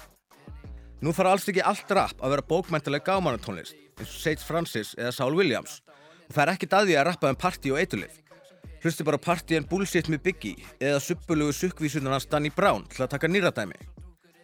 Nú 1.06 1.14
þarf 1.14 1.36
alls 1.36 1.46
ekki 1.52 1.62
allt 1.62 1.94
rapp 1.94 2.24
að 2.26 2.34
vera 2.34 2.48
bókmæntileg 2.50 3.06
gámanutónlist 3.06 3.78
eins 4.00 4.10
og 4.10 4.18
Sage 4.24 4.48
Francis 4.48 4.96
eða 4.98 5.14
Saul 5.14 5.38
Williams 5.38 5.78
og 6.26 6.34
það 6.34 6.44
er 6.48 6.54
ekki 6.56 6.72
daði 6.74 6.98
að 6.98 7.08
rappa 7.12 7.30
um 7.30 7.38
party 7.38 7.76
og 7.76 7.84
eitulif. 7.84 8.18
Hlusti 8.82 9.06
bara 9.06 9.22
party 9.22 9.60
en 9.60 9.70
bullshit 9.70 10.10
með 10.10 10.26
Biggie 10.26 10.68
eða 10.82 11.04
suppulugu 11.04 11.54
sukkvísunan 11.54 12.16
hans 12.16 12.26
Danny 12.32 12.50
Brown 12.50 12.88
til 12.90 13.06
að 13.06 13.14
taka 13.14 13.30
nýradæmi. 13.30 13.78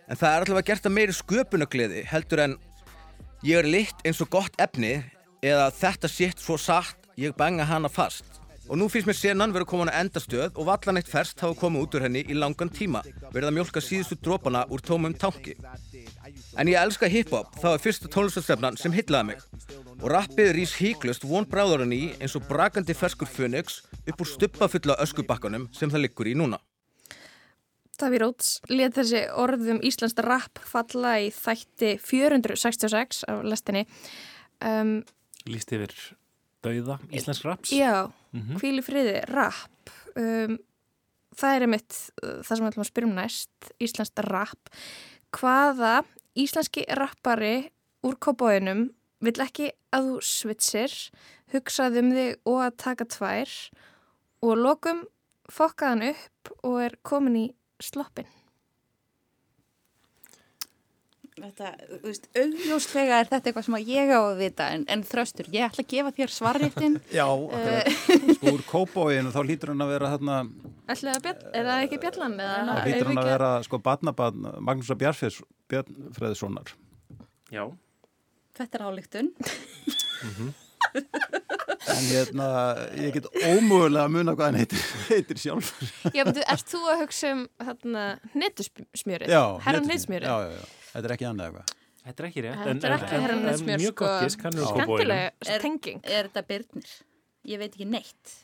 En 0.05 0.19
það 0.19 0.31
er 0.31 0.43
allavega 0.43 0.69
gert 0.69 0.85
að 0.85 0.95
meiri 0.99 1.17
sköpunagliði 1.17 2.05
heldur 2.11 2.43
en 2.43 2.55
ég 3.45 3.57
er 3.61 3.69
litt 3.69 4.05
eins 4.05 4.21
og 4.21 4.29
gott 4.35 4.57
efni 4.61 4.99
eða 5.45 5.69
þetta 5.73 6.09
sitt 6.11 6.41
svo 6.41 6.57
satt 6.61 7.09
ég 7.17 7.33
banga 7.37 7.65
hana 7.65 7.89
fast. 7.89 8.25
Og 8.65 8.79
nú 8.81 8.87
finnst 8.89 9.05
mér 9.05 9.17
senan 9.17 9.51
verið 9.53 9.67
að 9.67 9.69
koma 9.69 9.85
hana 9.85 9.99
endastöð 10.01 10.55
og 10.57 10.65
vallan 10.65 10.97
eitt 10.97 11.09
ferst 11.09 11.41
hafa 11.41 11.57
komið 11.59 11.83
út 11.85 11.97
úr 11.97 12.05
henni 12.07 12.23
í 12.25 12.37
langan 12.37 12.71
tíma, 12.73 13.03
verið 13.29 13.51
að 13.51 13.55
mjölka 13.59 13.83
síðustu 13.83 14.17
drópana 14.17 14.63
úr 14.73 14.81
tómum 14.81 15.13
tanki. 15.13 15.53
En 16.57 16.69
ég 16.71 16.79
elska 16.81 17.09
hip-hop, 17.09 17.53
það 17.61 17.75
var 17.75 17.83
fyrsta 17.83 18.09
tónlistastefnan 18.09 18.79
sem 18.81 18.93
hillaði 18.95 19.29
mig. 19.29 19.43
Og 20.01 20.09
rappið 20.09 20.53
rýs 20.57 20.73
híklust 20.81 21.27
von 21.29 21.45
bráðurinn 21.49 21.93
í 21.93 22.03
eins 22.17 22.33
og 22.37 22.47
brakandi 22.49 22.97
ferskur 22.97 23.29
fönix 23.29 23.83
upp 24.01 24.25
úr 24.25 24.33
stuppafulla 24.33 24.97
öskubakkanum 25.05 25.69
sem 25.73 25.93
það 25.93 26.07
liggur 26.07 26.33
í 26.33 26.37
núna. 26.37 26.57
Daví 28.01 28.19
Róts 28.21 28.59
let 28.69 28.95
þessi 28.97 29.25
orðum 29.31 29.81
Íslands 29.85 30.17
rapp 30.25 30.59
falla 30.59 31.17
í 31.23 31.31
þætti 31.31 31.95
466 32.03 33.23
af 33.31 33.43
lestinni. 33.47 33.85
Um, 34.63 35.01
Lýst 35.45 35.71
yfir 35.75 35.93
dauða 36.65 36.99
íslensk 37.13 37.45
raps 37.45 37.71
Já, 37.73 38.11
mm 38.31 38.41
-hmm. 38.41 38.59
hvíli 38.59 38.81
friði 38.81 39.21
rap 39.29 39.91
um, 40.15 40.57
það 41.35 41.55
er 41.55 41.61
einmitt 41.61 41.95
uh, 42.23 42.41
það 42.41 42.55
sem 42.55 42.65
við 42.65 42.71
ætlum 42.71 42.85
að 42.85 42.91
spyrjum 42.91 43.15
næst 43.15 43.71
íslenskt 43.79 44.19
rap 44.25 44.69
hvaða 45.35 46.03
íslenski 46.35 46.85
rappari 46.89 47.71
úr 48.03 48.15
kópáinum 48.19 48.89
vil 49.19 49.41
ekki 49.41 49.71
að 49.91 50.09
þú 50.09 50.21
svitsir 50.21 50.93
hugsaðum 51.53 52.13
þig 52.15 52.39
og 52.45 52.61
að 52.65 52.77
taka 52.77 53.05
tvær 53.05 53.51
og 54.41 54.57
lokum 54.57 55.05
fokkaðan 55.51 56.09
upp 56.11 56.51
og 56.63 56.81
er 56.81 56.97
komin 57.03 57.35
í 57.35 57.45
sloppin? 57.83 58.27
Þetta, 61.35 61.69
þú 61.89 61.97
veist, 62.07 62.27
augljóslega 62.39 63.15
er 63.19 63.27
þetta 63.27 63.49
eitthvað 63.49 63.65
sem 63.67 63.75
ég 63.89 64.11
á 64.15 64.19
að 64.21 64.37
vita 64.39 64.67
en, 64.71 64.85
en 64.87 65.01
þröstur, 65.03 65.49
ég 65.51 65.65
ætla 65.67 65.83
að 65.83 65.89
gefa 65.91 66.13
þér 66.15 66.31
svarréttin 66.31 66.95
Já, 67.17 67.25
uh, 67.27 67.97
sko 68.37 68.53
úr 68.53 68.63
kópóinu 68.69 69.33
þá 69.35 69.41
lítur 69.43 69.73
hann 69.73 69.83
að 69.83 69.91
vera 69.97 70.13
hérna 70.13 70.37
Er 70.87 71.01
það 71.01 71.81
ekki 71.81 71.99
bjallan? 72.05 72.37
Þá 72.39 72.87
lítur 72.87 73.09
hann 73.11 73.19
að 73.19 73.31
vera 73.33 73.51
sko 73.67 73.81
badnabann 73.83 74.47
Magnúsa 74.63 74.95
Bjarnfræðissonar 74.95 76.71
Já. 77.51 77.67
Þetta 78.55 78.79
er 78.79 78.85
álíktun 78.87 79.33
mm 79.35 80.31
-hmm. 80.37 80.53
En 81.91 82.07
hérna, 82.09 82.45
ég 82.97 83.13
get 83.19 83.27
ómögulega 83.45 84.07
að 84.07 84.15
muna 84.15 84.33
hvað 84.33 84.47
hann 84.49 84.57
heitir, 84.57 84.85
heitir 85.11 85.41
sjálf 85.41 85.73
Já, 86.09 86.23
betur, 86.23 86.41
erst 86.49 86.71
þú 86.71 86.81
að 86.89 87.03
hugsa 87.03 87.33
um 87.35 87.43
hérna 87.61 88.07
nettusmjörið? 88.33 89.29
Já, 89.29 89.43
herran 89.67 89.85
nettusmjörið 89.85 90.31
Já, 90.31 90.37
já, 90.41 90.57
já 90.57 90.85
Þetta 90.95 91.09
er 91.09 91.13
ekki 91.17 91.27
annað 91.27 91.49
eitthvað. 91.49 91.71
Þetta 92.05 92.21
er 92.21 92.27
ekki 92.29 92.41
rétt. 92.45 92.59
Þetta 92.63 92.87
er 92.87 92.93
ekki 92.95 93.17
herranlega 93.19 93.59
smjör, 93.59 93.81
sko. 93.81 93.83
Mjög 93.83 93.95
gott 93.99 94.21
gísk, 94.23 94.43
er. 94.45 94.57
Skemmtileg 94.69 95.47
tenging. 95.65 95.97
Er, 96.05 96.13
er 96.15 96.29
þetta 96.29 96.43
Byrnir? 96.51 96.91
Ég 97.51 97.61
veit 97.61 97.73
ekki 97.73 97.87
neitt. 97.89 98.35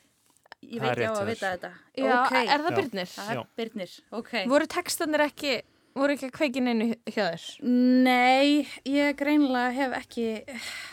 Ég 0.62 0.84
veit 0.84 0.92
ekki 0.92 1.08
á 1.08 1.14
að 1.16 1.30
vita 1.32 1.52
þetta. 1.54 1.70
Já, 1.96 2.16
okay. 2.18 2.42
er 2.44 2.66
það 2.66 2.78
Byrnir? 2.82 3.12
Það 3.14 3.32
er 3.32 3.40
Byrnir, 3.62 3.94
ok. 4.20 4.34
Voru 4.52 4.68
textanir 4.76 5.24
ekki, 5.30 5.54
voru 5.98 6.16
ekki 6.16 6.28
að 6.30 6.34
kveikin 6.38 6.70
einu 6.72 6.88
hjá 7.06 7.24
þér? 7.32 7.46
Nei, 8.08 8.68
ég 8.88 9.18
greinlega 9.20 9.72
hef 9.76 9.96
ekki, 10.02 10.26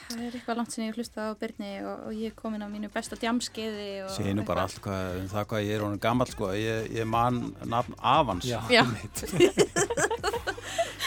það 0.09 0.25
er 0.27 0.39
eitthvað 0.39 0.61
langt 0.61 0.75
sem 0.75 0.85
ég 0.87 0.99
hlusta 0.99 1.29
á 1.29 1.39
Byrni 1.39 1.73
og, 1.85 2.09
og 2.09 2.19
ég 2.19 2.33
er 2.33 2.37
komin 2.39 2.65
á 2.65 2.69
mínu 2.71 2.91
besta 2.95 3.19
djamskeiði. 3.21 3.89
Sér 4.17 4.35
nú 4.39 4.47
bara 4.49 4.67
allt 4.67 4.81
hvað, 4.85 5.21
um 5.23 5.31
það 5.33 5.49
hvað 5.53 5.67
ég 5.69 5.77
er 5.77 5.87
honum 5.87 6.03
gammal 6.03 6.31
sko, 6.31 6.53
ég, 6.59 6.91
ég 6.99 7.09
man 7.09 7.43
nafn 7.69 7.99
Avans. 7.99 8.49
Já, 8.49 8.61
Já. 8.73 8.85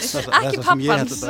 ekki 0.01 0.61
pappans 0.63 1.21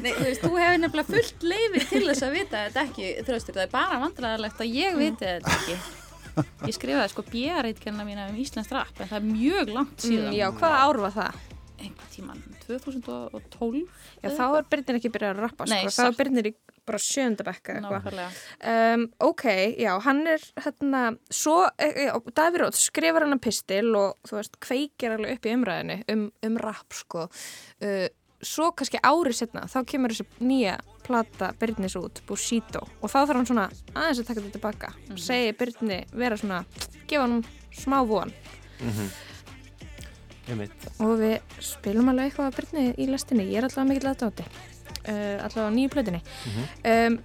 Nei, 0.00 0.12
þú 0.14 0.24
veist, 0.24 0.44
þú 0.44 0.50
hefur 0.56 0.78
nefnilega 0.80 1.10
fullt 1.10 1.44
leifi 1.44 1.82
til 1.90 2.04
þess 2.06 2.24
að 2.24 2.36
vita 2.38 2.60
þetta 2.66 2.84
ekki 2.86 3.08
þröstur, 3.26 3.56
það 3.56 3.64
er 3.66 3.72
bara 3.74 3.98
vandræðarlegt 4.04 4.62
að 4.62 4.76
ég 4.78 4.96
viti 4.96 5.26
þetta 5.26 5.54
ekki 5.58 5.78
ég 6.70 6.76
skrifaði 6.76 7.12
sko 7.12 7.24
björreitkenna 7.26 8.06
mína 8.06 8.28
um 8.30 8.38
Íslands 8.40 8.70
rap 8.72 9.00
en 9.02 9.10
það 9.10 9.18
er 9.18 9.26
mjög 9.26 9.72
langt 9.74 10.04
síðan 10.04 10.30
mm, 10.30 10.36
Já, 10.38 10.46
hvaða 10.56 10.82
ár 10.86 11.00
var 11.04 11.16
það? 11.16 11.40
Einhvern 11.80 12.10
tíman, 12.12 12.42
2012 12.66 13.82
Já, 14.20 14.28
þá 14.36 14.44
er 14.58 14.68
Byrnir 14.72 14.98
ekki 15.00 15.12
byrjað 15.14 15.34
að 15.34 15.42
rappa 15.44 15.66
Nei, 15.70 15.80
sko. 15.86 15.96
þá 15.96 16.02
er 16.06 16.18
Byrnir 16.18 16.50
í 16.50 16.54
bara 16.90 17.00
sjöndabekka 17.02 17.76
um, 17.80 19.04
Ok, 19.26 19.44
já, 19.80 19.92
hann 20.04 20.22
er 20.30 20.46
hérna, 20.64 21.02
svo, 21.32 21.58
já, 21.78 22.14
Daví 22.36 22.62
Róð 22.62 22.78
skrifar 22.78 23.26
hann 23.26 23.36
að 23.36 23.44
pistil 23.46 23.90
og 23.98 24.16
þú 24.28 24.38
veist, 24.40 24.56
kveikir 24.62 25.16
alveg 25.16 25.38
upp 25.38 25.48
í 25.48 25.54
umræðinu 25.56 25.98
um, 26.14 26.24
um 26.46 26.58
rap, 26.60 26.96
sko. 26.96 27.28
Uh, 27.82 28.08
svo 28.40 28.70
kannski 28.76 29.00
árið 29.04 29.36
setna 29.42 29.66
þá 29.68 29.80
kemur 29.88 30.14
þessi 30.14 30.44
nýja 30.44 30.78
plata 31.04 31.50
Byrnis 31.60 31.96
út, 32.00 32.22
Busito 32.28 32.82
og 33.00 33.10
þá 33.10 33.18
þarf 33.18 33.36
hann 33.36 33.48
svona 33.50 33.66
aðeins 33.94 34.22
að 34.22 34.28
taka 34.28 34.40
þetta 34.40 34.54
tilbaka. 34.56 34.92
Mm 34.92 35.02
-hmm. 35.10 35.24
segi 35.26 35.56
Byrni 35.60 35.98
vera 36.12 36.36
svona 36.36 36.64
gefa 37.06 37.26
hann 37.26 37.44
smá 37.72 38.00
von. 38.06 38.32
Mm 38.80 38.90
-hmm. 38.90 39.29
Og 41.00 41.14
við 41.20 41.36
spilum 41.64 42.10
alveg 42.12 42.30
eitthvað 42.30 42.50
að 42.50 42.56
Byrni 42.58 42.86
í 42.96 43.08
lestinni, 43.10 43.48
ég 43.50 43.60
er 43.60 43.68
alltaf 43.68 43.88
mikill 43.88 44.10
aðdáti 44.10 44.46
uh, 44.46 45.36
alltaf 45.44 45.62
á 45.66 45.70
nýju 45.70 45.92
plötinni 45.94 46.22
mm 46.22 46.52
-hmm. 46.56 46.66
um, 46.96 47.20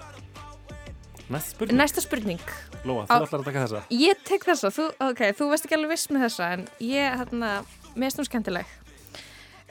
Næsta 1.25 1.55
spurning. 1.55 1.77
Næsta 1.77 2.01
spurning. 2.01 2.41
Lóa, 2.85 3.07
þú 3.09 3.23
ætlar 3.25 3.39
að 3.39 3.45
taka 3.45 3.61
þessa. 3.65 3.79
Ég 3.89 4.19
tek 4.23 4.43
þessa, 4.45 4.69
þú, 4.69 4.83
ok, 5.09 5.21
þú 5.33 5.47
veist 5.49 5.65
ekki 5.65 5.75
alveg 5.75 5.89
viss 5.89 6.09
með 6.09 6.21
þessa 6.21 6.49
en 6.53 6.67
ég, 6.79 7.15
hérna, 7.17 7.65
mest 7.95 8.17
nú 8.17 8.25
skemmtileg. 8.25 8.65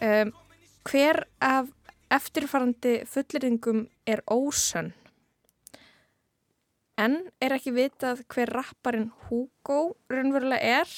Um 0.02 0.32
Hver 0.84 1.22
af 1.40 1.70
eftirfarandi 2.12 3.06
fullirðingum 3.08 3.86
er 4.06 4.20
ósönn? 4.28 4.92
En 7.00 7.16
er 7.40 7.54
ekki 7.56 7.72
vitað 7.74 8.20
hver 8.28 8.52
rapparinn 8.52 9.08
Hugo 9.26 9.96
raunverulega 10.12 10.80
er? 10.82 10.92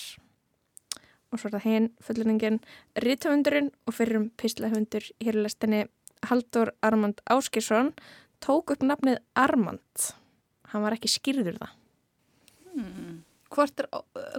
Og 1.37 1.40
svo 1.42 1.51
er 1.51 1.57
það 1.59 1.66
hinn 1.68 1.88
fullirðingin 2.07 2.59
Ritthöfundurinn 3.05 3.68
og 3.85 3.96
fyrrum 3.96 4.31
pislahundur 4.40 5.05
í 5.20 5.27
hérlestinni 5.29 5.83
Haldur 6.31 6.70
Armand 6.87 7.20
Áskisson 7.29 7.92
tók 8.44 8.72
upp 8.72 8.85
nafnið 8.87 9.20
Armand. 9.37 10.07
Hann 10.72 10.85
var 10.87 10.96
ekki 10.96 11.11
skýrður 11.12 11.59
það. 11.61 11.75
Hmm. 12.72 13.18
Hvort 13.53 13.81
er, 13.85 13.87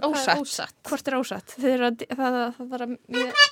ósatt? 0.04 0.42
ósatt? 0.42 0.74
Hvort 0.90 1.08
er 1.08 1.16
ósatt? 1.16 1.54
Það, 1.54 1.78
það, 1.78 2.02
það, 2.18 2.36
það 2.58 2.68
var 2.74 2.84
að... 2.84 2.92
Ég... 3.16 3.46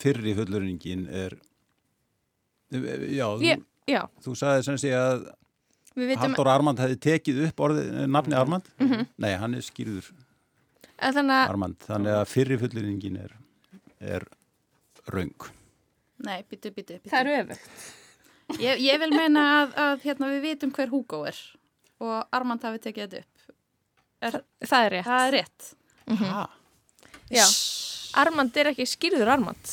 fyrri 0.00 0.32
fullurinningin 0.38 1.02
er 1.10 1.34
já, 2.70 3.26
Ég, 3.44 3.60
þú, 3.60 3.90
já, 3.90 4.00
þú 4.24 4.34
sagði 4.38 4.66
sem 4.68 4.78
sé 4.80 4.92
að 4.96 5.26
við 5.98 6.12
vitum 6.12 6.22
Halldór 6.28 6.50
Armand 6.54 6.80
hefði 6.80 6.98
tekið 7.08 7.40
upp 7.48 7.62
orðið, 7.66 7.88
nafni 8.14 8.38
Armand 8.38 8.70
Mhm. 8.80 9.08
nei, 9.20 9.32
hann 9.42 9.58
er 9.58 9.66
skýrður 9.66 10.06
að 10.14 10.19
þannig 11.00 11.36
að 11.38 11.48
Armand, 11.54 11.76
þannig 11.86 12.16
að 12.18 12.28
fyrri 12.30 12.58
fullurinningin 12.60 13.16
er, 13.24 13.32
er 14.00 14.26
raung 15.14 15.48
Nei, 16.20 16.42
byttu, 16.44 16.70
byttu, 16.76 16.98
byttu. 17.00 17.08
það 17.08 17.20
eru 17.20 17.36
öfu. 17.40 17.56
Ég, 18.60 18.80
ég 18.84 18.98
vil 19.00 19.10
meina 19.14 19.44
að, 19.62 19.70
að 19.80 20.02
hérna, 20.04 20.28
við 20.34 20.42
vitum 20.48 20.72
hver 20.76 20.90
Hugo 20.92 21.22
er 21.30 21.38
og 22.02 22.16
Armand 22.36 22.64
hafi 22.66 22.80
tekið 22.84 23.06
þetta 23.06 23.20
upp. 23.22 23.54
Er, 24.20 24.36
Það 24.68 24.84
er 24.84 24.90
rétt. 24.98 25.06
það 25.06 25.26
er 25.26 25.32
rétt. 25.38 25.68
ha, 26.20 26.42
Já, 27.30 27.46
Armand 28.20 28.56
er 28.60 28.72
ekki 28.74 28.84
skýrður 28.90 29.30
Armand. 29.32 29.72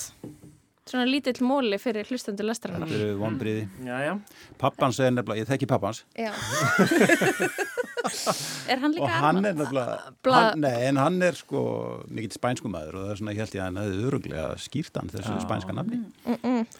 Svona 0.87 1.03
lítill 1.09 1.41
móli 1.43 1.75
fyrir 1.83 2.07
hlustandur 2.07 2.47
lestarinnar. 2.47 2.87
þetta 2.87 3.03
eru 3.09 3.17
vonbriði 3.19 3.65
Já, 3.83 3.97
já. 4.05 4.13
pappans 4.61 4.99
er 5.03 5.11
nefnilega, 5.11 5.41
ég 5.43 5.49
þekki 5.51 5.67
pappans 5.67 6.05
Já. 6.15 6.31
Er 8.71 8.81
hann 8.83 8.93
líka 8.95 9.03
og 9.03 9.09
hann 9.13 9.23
Armand? 9.29 9.45
er 9.49 9.57
nefnilega 9.57 10.13
Bla- 10.25 10.41
hann, 10.51 10.61
nei, 10.65 10.73
en 10.89 10.97
hann 11.01 11.21
er 11.23 11.37
sko 11.39 11.61
mikill 12.09 12.33
spænsku 12.35 12.71
maður 12.71 12.97
og 12.99 13.05
það 13.07 13.11
er 13.15 13.19
svona, 13.21 13.33
ég 13.35 13.41
held 13.43 13.55
ég 13.57 13.61
að 13.63 13.67
hann 13.69 13.81
hefði 13.83 14.07
öruglega 14.11 14.45
skýrt 14.63 14.99
hann 15.01 15.11
þessu 15.13 15.37
spænska 15.45 15.75
nafni 15.77 16.01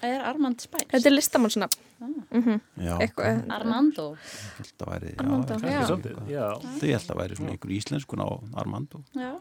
Er 0.07 0.23
Armand 0.31 0.61
spæns? 0.65 0.87
Þetta 0.91 1.07
er 1.11 1.15
listamannsnafn. 1.15 1.83
já, 2.77 2.93
Eitthvað. 3.01 3.39
Armando. 3.55 4.03
ég 4.13 4.57
held 4.59 4.83
að 4.85 4.91
væri 4.91 5.13
Armando, 5.17 5.55
já, 5.57 5.71
já. 5.71 6.17
já. 6.29 6.43
Þau 6.77 6.91
held 6.91 7.11
að 7.13 7.21
væri 7.21 7.37
svona 7.39 7.53
einhver 7.55 7.73
íslenskun 7.77 8.21
á 8.21 8.27
Armando 8.61 9.01
Já. 9.17 9.31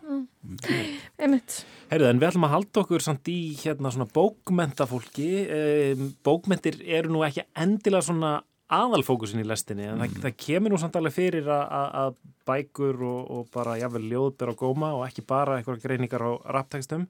Einmitt. 1.20 1.57
Heyrðu, 1.90 2.09
en 2.11 2.20
við 2.22 2.29
ætlum 2.31 2.46
að 2.49 2.55
halda 2.55 2.83
okkur 2.85 3.05
samt 3.05 3.29
í 3.33 3.37
hérna 3.61 3.92
svona 3.92 4.07
bókmentafólki. 4.16 5.29
Bókmentir 6.27 6.79
eru 6.87 7.12
nú 7.12 7.25
ekki 7.27 7.44
endilega 7.61 8.07
svona 8.09 8.33
aðalfókusin 8.73 9.41
í 9.43 9.47
lestinni, 9.47 9.85
en 9.87 10.01
það, 10.03 10.17
það 10.25 10.37
kemur 10.43 10.73
nú 10.75 10.79
samt 10.83 10.97
alveg 10.99 11.15
fyrir 11.15 11.47
að- 11.47 11.69
að 11.79 11.97
að 12.03 12.17
bækur 12.47 13.03
og, 13.07 13.31
og 13.31 13.49
bara 13.55 13.77
jafnvel 13.79 14.07
ljóðber 14.11 14.51
á 14.51 14.55
góma 14.59 14.93
og 14.97 15.05
ekki 15.07 15.23
bara 15.27 15.57
einhverja 15.61 15.83
greiningar 15.85 16.23
á 16.27 16.33
raptekstum. 16.57 17.07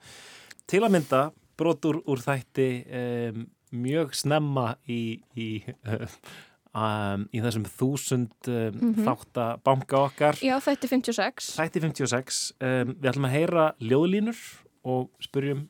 Til 0.66 0.82
að 0.84 0.92
mynda 0.96 1.22
brot 1.56 1.84
úr, 1.88 2.02
úr 2.06 2.20
þætti 2.20 2.68
um, 2.92 3.46
mjög 3.72 4.12
snemma 4.14 4.76
í, 4.88 5.20
í, 5.36 5.48
um, 6.76 7.24
í 7.32 7.40
þessum 7.44 7.64
þúsund 7.78 8.50
um, 8.52 8.94
þátta 9.06 9.46
banka 9.64 10.02
okkar. 10.10 10.36
Já, 10.44 10.56
er 10.60 10.88
56. 10.88 11.52
Þætti 11.56 11.82
56, 11.88 12.42
um, 12.60 12.94
við 13.00 13.10
ætlum 13.12 13.28
að 13.30 13.36
heyra 13.38 13.66
ljóðlínur 13.80 14.40
og 14.86 15.08
spurjum 15.24 15.66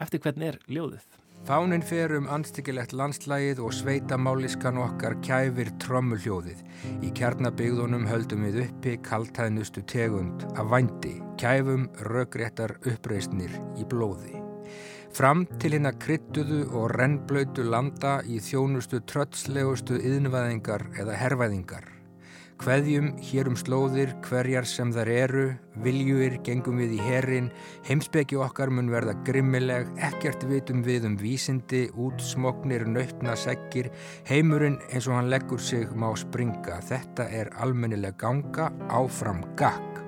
eftir 0.00 0.22
hvernig 0.24 0.54
er 0.54 0.58
ljóðið. 0.70 1.04
Fánin 1.46 1.82
fer 1.86 2.10
um 2.16 2.24
anstíkilegt 2.34 2.90
landslægið 2.98 3.60
og 3.62 3.70
sveitamáliskan 3.70 4.80
okkar 4.82 5.14
kæfir 5.22 5.68
trömmuljóðið. 5.84 6.64
Í 7.06 7.12
kjarnabygðunum 7.14 8.08
höldum 8.10 8.42
við 8.48 8.64
uppi 8.64 8.96
kaltæðnustu 9.06 9.84
tegund 9.86 10.42
af 10.58 10.72
vændi, 10.72 11.14
kæfum 11.38 11.86
rökréttar 12.10 12.74
uppreisnir 12.82 13.54
í 13.78 13.86
blóði. 13.86 14.34
Fram 15.14 15.46
til 15.62 15.76
hérna 15.76 15.94
kryttuðu 15.94 16.64
og 16.74 16.90
rennblöytu 16.98 17.62
landa 17.70 18.18
í 18.26 18.42
þjónustu 18.42 19.04
tröllslegustu 19.06 20.02
yðnvæðingar 20.02 20.90
eða 20.98 21.14
hervæðingar. 21.22 21.95
Kveðjum 22.56 23.10
hér 23.20 23.50
um 23.50 23.56
slóðir 23.58 24.14
hverjar 24.24 24.64
sem 24.66 24.88
þar 24.94 25.10
eru, 25.12 25.42
viljuir 25.84 26.38
gengum 26.46 26.78
við 26.80 26.94
í 26.96 27.00
herin, 27.04 27.50
heimspeki 27.86 28.38
okkar 28.40 28.72
mun 28.72 28.88
verða 28.90 29.12
grimmileg, 29.28 29.90
ekkert 30.08 30.46
vitum 30.48 30.80
við 30.86 31.04
um 31.10 31.18
vísindi, 31.20 31.84
útsmoknir, 31.92 32.86
nautna 32.88 33.36
seggir, 33.36 33.90
heimurinn 34.30 34.78
eins 34.88 35.06
og 35.10 35.18
hann 35.18 35.30
leggur 35.32 35.60
sig 35.60 35.92
má 35.92 36.08
springa. 36.16 36.80
Þetta 36.88 37.28
er 37.28 37.52
almennileg 37.60 38.16
ganga, 38.22 38.70
áfram 38.88 39.44
gakk. 39.60 40.02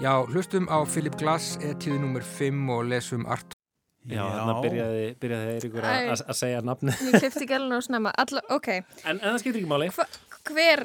Já, 0.00 0.14
hlustum 0.24 0.70
á 0.72 0.80
Philip 0.88 1.20
Glass, 1.20 1.58
etíðu 1.60 2.00
nummer 2.00 2.24
5 2.24 2.68
og 2.74 2.84
lesum 2.88 3.28
Art 3.28 3.52
Já, 4.08 4.22
þannig 4.24 4.54
að 4.54 4.62
byrjaði, 4.64 5.08
byrjaði 5.20 5.54
Eiríkur 5.58 5.86
að, 5.88 6.20
segja 6.38 6.60
nafni. 6.64 6.94
Ég 7.10 7.18
klifti 7.20 7.48
gælun 7.50 7.74
og 7.76 7.82
snemma. 7.84 8.12
Alla, 8.22 8.40
ok, 8.56 8.68
En, 8.78 9.18
en 9.18 9.34
það 9.34 9.40
skiptir 9.42 9.60
ekki 9.60 9.68
máli. 9.68 9.90
hver, 10.48 10.84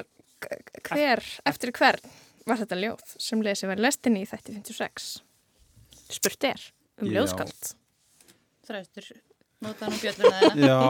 hver, 0.88 1.22
eftir 1.48 1.72
hvern 1.76 2.00
var 2.48 2.60
þetta 2.60 2.76
ljóð 2.80 3.04
sem 3.24 3.42
lesið 3.44 3.70
var 3.72 3.80
lestinni 3.82 4.24
í 4.24 4.28
þætti 4.28 4.56
56? 4.58 5.06
Spurt 6.14 6.44
er 6.50 6.64
um 7.00 7.08
Já. 7.08 7.14
ljóðskald. 7.18 7.70
Þræstur. 8.68 9.08
Notaði 9.64 9.94
nú 9.94 10.00
bjölluna 10.02 10.40
þeirra. 10.40 10.64
Já, 10.68 10.80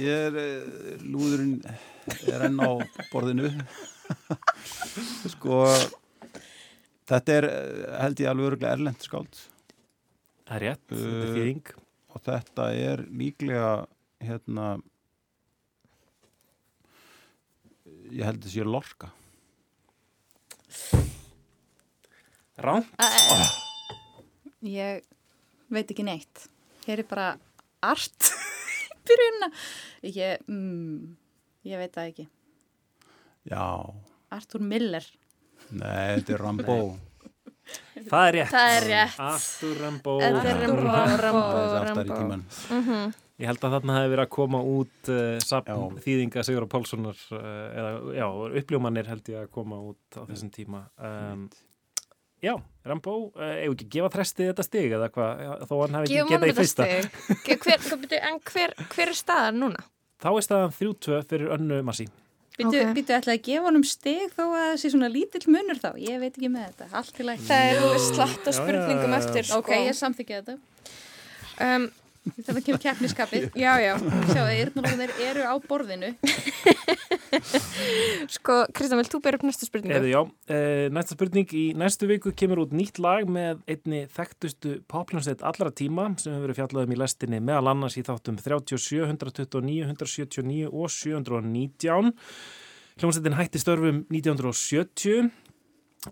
ég 0.00 0.28
er 0.30 0.38
eh, 0.40 1.02
lúðurinn 1.04 1.58
er 2.32 2.44
enn 2.48 2.60
á 2.62 2.70
borðinu 3.10 3.50
sko 5.34 5.58
þetta 7.08 7.36
er 7.38 7.46
eh, 7.48 7.82
held 8.00 8.22
ég 8.24 8.30
alveg 8.30 8.48
öruglega 8.52 8.76
erlend 8.78 9.04
skáld 9.04 9.42
Það 10.44 10.56
er 10.58 10.64
rétt, 10.68 10.82
þetta 10.90 11.04
er 11.04 11.24
Uh, 11.24 11.34
þýðing. 11.34 11.70
og 12.14 12.24
þetta 12.26 12.64
er 12.76 13.02
líklega 13.20 13.68
hérna 14.24 14.66
ég 18.14 18.22
held 18.26 18.44
að 18.46 18.52
sé 18.54 18.64
Lorca 18.66 19.08
Rán. 22.64 22.84
Ég 24.64 25.02
veit 25.74 25.90
ekki 25.90 26.04
neitt. 26.06 26.44
Hér 26.86 27.02
er 27.02 27.08
bara 27.10 27.26
art 27.82 28.28
byrjunna. 29.08 29.48
Ég, 30.06 30.44
mm, 30.46 31.16
ég 31.66 31.80
veit 31.82 31.94
það 31.96 32.10
ekki. 32.12 32.26
já, 33.50 33.64
Arthur 34.34 34.62
Miller. 34.64 35.04
nei, 35.70 36.14
þetta 36.16 36.32
er 36.36 36.40
Rambo 36.44 36.78
Það 38.10 38.26
er 38.28 38.34
rétt. 38.36 38.50
Það 38.52 38.70
er 38.76 38.86
rétt. 38.90 39.18
Arthur 39.24 39.76
Rambo. 39.80 40.14
Þetta 40.20 40.48
er 40.52 40.58
Rambo, 41.24 41.52
Ég 43.42 43.48
held 43.50 43.64
að 43.66 43.72
þarna 43.74 43.94
hefði 43.98 44.10
verið 44.12 44.24
að 44.24 44.32
koma 44.36 44.58
út 44.70 45.08
uh, 45.10 45.20
sapn 45.42 45.70
Já. 45.72 46.02
þýðinga 46.04 46.42
Sigur 46.46 46.66
Pálssonar 46.70 47.22
uh, 47.34 47.38
eða, 47.74 47.92
já, 48.14 48.26
uppljómanir 48.60 49.08
held 49.10 49.30
ég 49.32 49.40
að 49.40 49.48
koma 49.56 49.78
út 49.90 50.18
á 50.18 50.22
þessum 50.28 50.52
tíma. 50.54 50.84
Um, 51.02 51.48
já, 52.44 52.52
Rambo, 52.86 53.16
uh, 53.34 53.56
eigum 53.58 53.74
ekki 53.74 53.88
að 53.88 53.96
gefa 53.96 54.12
þresti 54.14 54.46
þetta 54.52 54.66
stig 54.68 54.94
eða 55.00 55.08
hvað, 55.16 55.42
þó 55.66 55.74
hann 55.80 55.98
hefði 55.98 56.20
ekki 56.20 56.36
getað 56.36 56.52
í 56.52 56.56
fyrsta. 56.60 56.86
Hver, 57.64 57.88
byrju, 58.04 58.20
en 58.20 58.38
hver, 58.52 58.76
hver 58.94 59.10
er 59.10 59.18
staðan 59.18 59.58
núna? 59.64 59.82
Þá 60.22 60.28
er 60.30 60.46
staðan 60.46 60.76
3-2 60.78 61.18
fyrir 61.32 61.56
önnu 61.58 61.80
massi. 61.90 62.06
Býtu, 62.54 62.70
Ok. 62.70 62.78
okay. 62.78 62.94
býtu 62.94 63.16
ætla 63.16 63.34
að 63.34 63.42
gefa 63.48 63.66
honum 63.66 63.82
stig 63.82 64.30
þó 64.36 64.44
að 64.44 64.60
það 64.60 64.76
sé 64.78 64.92
svona 64.94 65.10
lítill 65.10 65.50
munur 65.50 65.82
þá. 65.82 65.90
Ég 65.98 66.20
veit 66.22 66.30
ekki 66.30 66.52
með 66.54 66.68
þetta. 66.68 66.86
Allt 67.00 67.18
í 67.18 67.26
lægt. 67.26 67.48
Það 67.48 67.66
er 67.72 67.98
slatt 68.04 68.46
af 68.46 68.54
spurningum 68.60 69.10
já, 69.10 69.10
já. 69.10 69.18
eftir. 69.18 69.48
Sko. 69.48 69.58
Ok, 69.58 69.72
ég 69.74 69.98
samþykja 69.98 70.38
þetta. 70.38 70.56
um, 71.66 71.88
Þetta 72.24 72.60
kemur 72.64 72.80
keppniskapið. 72.80 73.50
Já, 73.64 73.72
já. 73.84 73.98
Sjáu, 74.30 74.46
eyrnalóðir 74.48 75.10
eru 75.26 75.42
á 75.44 75.54
borðinu. 75.60 76.14
Sko, 78.34 78.56
Kristján, 78.72 79.00
vilt 79.02 79.12
þú 79.12 79.20
byrja 79.26 79.40
upp 79.40 79.44
næstu 79.44 79.68
spurningu? 79.68 79.98
Eða 79.98 80.08
já, 80.08 80.20
uh, 80.24 80.86
næsta 80.94 81.18
spurning 81.18 81.52
í 81.52 81.66
næstu 81.76 82.08
viku 82.08 82.32
kemur 82.32 82.62
út 82.64 82.72
nýtt 82.76 83.00
lag 83.02 83.28
með 83.28 83.60
einni 83.68 84.04
þekktustu 84.14 84.78
popljónsveit 84.88 85.44
allra 85.44 85.72
tíma 85.74 86.08
sem 86.16 86.32
hefur 86.32 86.46
verið 86.46 86.60
fjallað 86.62 86.88
um 86.88 86.96
í 86.96 87.00
lestinni 87.02 87.42
meðal 87.44 87.74
annars 87.74 87.98
í 88.00 88.06
þáttum 88.06 88.40
37, 88.40 89.04
129, 89.04 89.84
179 89.92 90.72
og 90.72 90.92
719. 90.96 92.14
Hljómsveitin 93.02 93.36
hætti 93.36 93.60
störfum 93.60 94.04
1970 94.14 95.43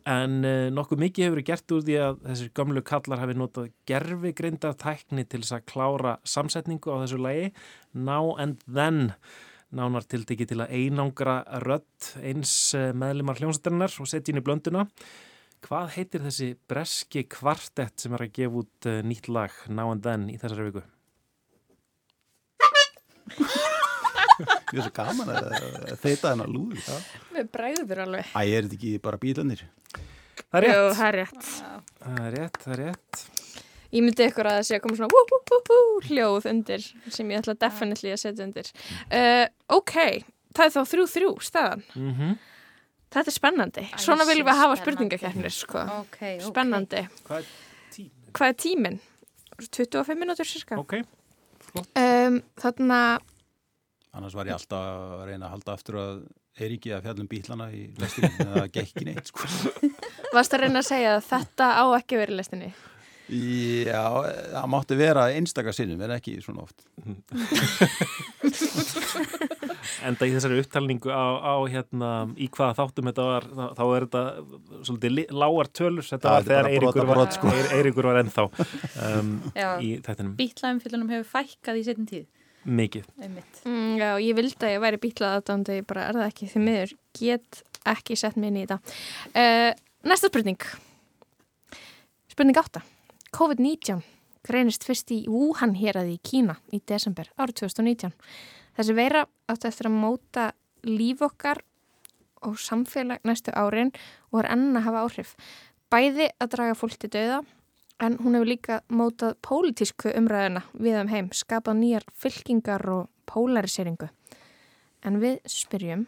en 0.09 0.40
uh, 0.46 0.70
nokkuð 0.72 1.02
mikið 1.05 1.28
hefur 1.28 1.44
gert 1.46 1.72
úr 1.74 1.87
því 1.87 1.96
að 2.00 2.20
þessir 2.26 2.52
gamlu 2.57 2.83
kallar 2.87 3.22
hafi 3.22 3.37
notað 3.38 3.70
gerfi 3.88 4.33
greindar 4.37 4.76
tækni 4.81 5.24
til 5.26 5.42
þess 5.42 5.57
að 5.59 5.66
klára 5.72 6.12
samsetningu 6.24 6.92
á 6.92 7.02
þessu 7.05 7.18
lagi 7.22 7.48
Now 7.92 8.35
and 8.40 8.62
Then 8.66 9.12
nánar 9.72 10.05
tiltekið 10.09 10.52
til 10.52 10.61
að 10.62 10.72
einangra 10.76 11.37
rödd 11.64 12.12
eins 12.20 12.52
eh, 12.76 12.92
meðlimar 12.96 13.40
hljómsættarinnar 13.40 13.94
og 14.02 14.11
setja 14.11 14.33
inn 14.33 14.42
í 14.42 14.44
blönduna. 14.44 14.87
Hvað 15.62 15.92
heitir 15.96 16.24
þessi 16.26 16.48
breski 16.68 17.24
kvartett 17.31 18.02
sem 18.02 18.12
er 18.16 18.26
að 18.26 18.35
gefa 18.40 18.64
út 18.64 18.90
uh, 18.90 18.98
nýtt 19.07 19.31
lag 19.31 19.55
Now 19.70 19.92
and 19.94 20.02
Then 20.05 20.28
í 20.33 20.38
þessari 20.42 20.72
viku? 20.72 20.83
ég 24.40 24.79
er 24.79 24.83
svo 24.87 24.92
gaman 24.97 25.29
að 25.33 25.51
að 25.53 26.01
þeita 26.03 26.33
hennar 26.33 26.51
lúður 26.51 26.88
Við 27.37 27.51
bræður 27.55 28.03
alveg. 28.07 28.33
er 28.57 28.66
þetta 28.66 28.79
ekki 28.79 28.92
bara 29.05 29.21
bílanir? 29.23 29.64
Það 30.53 30.59
er 30.59 30.66
rétt. 30.66 30.97
það 30.97 31.07
er 31.09 31.18
rétt. 31.21 31.49
Það 32.03 32.21
er 32.27 32.37
rétt, 32.37 32.59
það 32.64 32.75
er 32.77 32.83
rétt. 32.87 33.23
Ég 33.92 34.05
myndi 34.07 34.25
ykkur 34.25 34.49
að 34.49 34.55
það 34.59 34.66
sé 34.68 34.77
að 34.79 34.83
koma 34.87 34.97
svona 34.97 35.12
wú, 35.12 35.23
wú, 35.29 35.59
wú, 35.68 35.81
hljóð 36.09 36.47
undir 36.49 36.85
sem 37.12 37.33
ég 37.35 37.42
ætla 37.42 37.55
definitely 37.61 38.14
að 38.14 38.23
setja 38.23 38.47
undir. 38.47 38.71
Uh, 39.12 39.45
ok, 39.77 39.95
það 40.57 40.64
er 40.64 40.73
þá 40.73 40.83
þrjú 40.95 41.07
þrjú 41.16 41.35
staðan. 41.51 41.85
Mm 41.97 42.33
Þetta 43.12 43.29
er 43.29 43.35
spennandi. 43.37 43.83
Æ, 43.92 43.99
Svona 44.01 44.25
viljum 44.25 44.47
við 44.49 44.57
hafa 44.57 44.77
spennandi. 44.81 45.18
spurningakeppnir, 45.21 45.53
sko. 45.53 45.81
Ok, 46.01 46.16
ok. 46.16 46.47
Spennandi. 46.47 47.03
Hvað 47.27 47.42
er 47.42 47.49
tíminn? 47.92 48.31
Hvað 48.33 48.49
er 48.49 48.57
tíminn? 48.62 48.97
25 49.68 50.16
minútur 50.23 50.49
cirka. 50.49 50.79
Ok, 50.81 50.95
Um, 51.97 52.40
þarna, 52.61 52.97
Annars 54.12 54.35
var 54.37 54.44
ég 54.51 54.57
alltaf 54.59 54.83
að 54.85 55.25
reyna 55.31 55.46
að 55.48 55.53
halda 55.55 55.72
aftur 55.77 55.96
að 56.03 56.16
Eiríki 56.61 56.90
að 56.92 57.05
fjallum 57.07 57.29
bílana 57.31 57.66
í 57.72 57.87
lestinni 57.96 58.29
eða 58.44 58.66
gekki 58.75 59.05
neitt 59.09 59.27
sko. 59.31 59.40
varst 60.37 60.53
að 60.53 60.61
reyna 60.66 60.79
að 60.83 60.90
segja 60.90 61.11
að 61.16 61.22
þetta 61.31 61.66
á 61.81 61.85
ekki 61.96 62.14
verið 62.20 62.37
lestinni? 62.42 62.68
Já, 63.33 64.05
það 64.53 64.66
mátti 64.68 64.92
vera 64.98 65.22
einstakar 65.33 65.72
sinnum 65.72 66.03
en 66.05 66.11
ekki 66.18 66.35
svona 66.44 66.66
oft. 66.66 66.83
Enda 70.05 70.27
í 70.29 70.35
þessari 70.35 70.61
upptalningu 70.61 71.09
á, 71.09 71.40
á 71.40 71.57
hérna, 71.70 72.11
í 72.37 72.51
hvaða 72.53 72.77
þáttum 72.83 73.09
þetta 73.09 73.25
var, 73.31 73.44
þá, 73.48 73.64
þá 73.79 73.85
er 73.87 74.05
þetta 74.05 74.22
svolítið 74.90 75.33
lágar 75.40 75.68
tölur, 75.72 76.05
þetta 76.11 76.29
Já, 76.29 76.33
var 76.35 76.42
er 76.42 76.46
þegar 76.51 76.68
Eiríkur 76.75 77.09
var, 77.09 77.25
sko. 77.33 77.48
Var 78.11 78.20
ennþá 78.20 78.44
um, 79.09 79.33
Já. 79.57 79.81
í 79.81 79.96
þættinum 80.05 80.37
Bítlaumfyllunum 80.37 81.09
hefur 81.16 81.33
fækkað 81.38 81.81
í 81.81 81.88
setjum 81.88 82.05
tíð. 82.12 82.29
Mikið. 82.64 83.09
Mm, 83.64 83.98
já, 83.98 84.09
ég 84.22 84.38
vildi 84.38 84.66
að 84.66 84.75
ég 84.75 84.83
væri 84.85 85.03
bílað 85.03 85.37
aðdándu, 85.38 85.77
ég 85.81 85.87
bara 85.88 86.07
er 86.09 86.18
það 86.20 86.31
ekki 86.31 86.48
því 86.53 86.64
miður, 86.66 86.96
get 87.18 87.62
ekki 87.92 88.16
sett 88.18 88.38
í 88.38 88.53
þetta. 88.55 88.79
Uh, 89.35 89.70
næsta 90.09 90.31
spurning. 90.31 90.66
Spurning 92.33 92.61
átta. 92.61 92.85
COVID-19 93.33 94.03
greinist 94.46 94.85
fyrst 94.87 95.12
í 95.14 95.22
Wuhan 95.31 95.77
héraði 95.79 96.16
í 96.16 96.22
Kína 96.22 96.59
í 96.75 96.83
desember 96.88 97.31
árið 97.38 97.62
2019. 97.62 98.14
Þessi 98.77 98.96
veira 98.96 99.27
átti 99.51 99.68
eftir 99.68 99.88
að 99.88 99.98
móta 100.03 100.46
líf 100.87 101.22
okkar 101.22 101.62
og 102.42 102.59
samfélag 102.59 103.22
næstu 103.27 103.55
árin 103.55 103.92
og 104.33 104.42
er 104.42 104.51
enn 104.57 104.72
að 104.75 104.87
hafa 104.88 105.05
áhrif. 105.07 105.35
Bæði 105.92 106.31
að 106.40 106.55
draga 106.57 106.79
fólk 106.79 106.98
til 106.98 107.12
döða 107.12 107.42
en 108.00 108.16
hún 108.18 108.35
hefur 108.35 108.48
líka 108.48 108.81
mótað 108.90 109.37
pólitísku 109.46 110.12
umræðina 110.16 110.62
við 110.74 111.00
um 111.02 111.09
heim, 111.12 111.28
skapað 111.35 111.76
nýjar 111.83 112.07
fylkingar 112.14 112.85
og 112.90 113.09
polariseringu. 113.26 114.09
En 115.05 115.20
við 115.22 115.40
spyrjum 115.50 116.07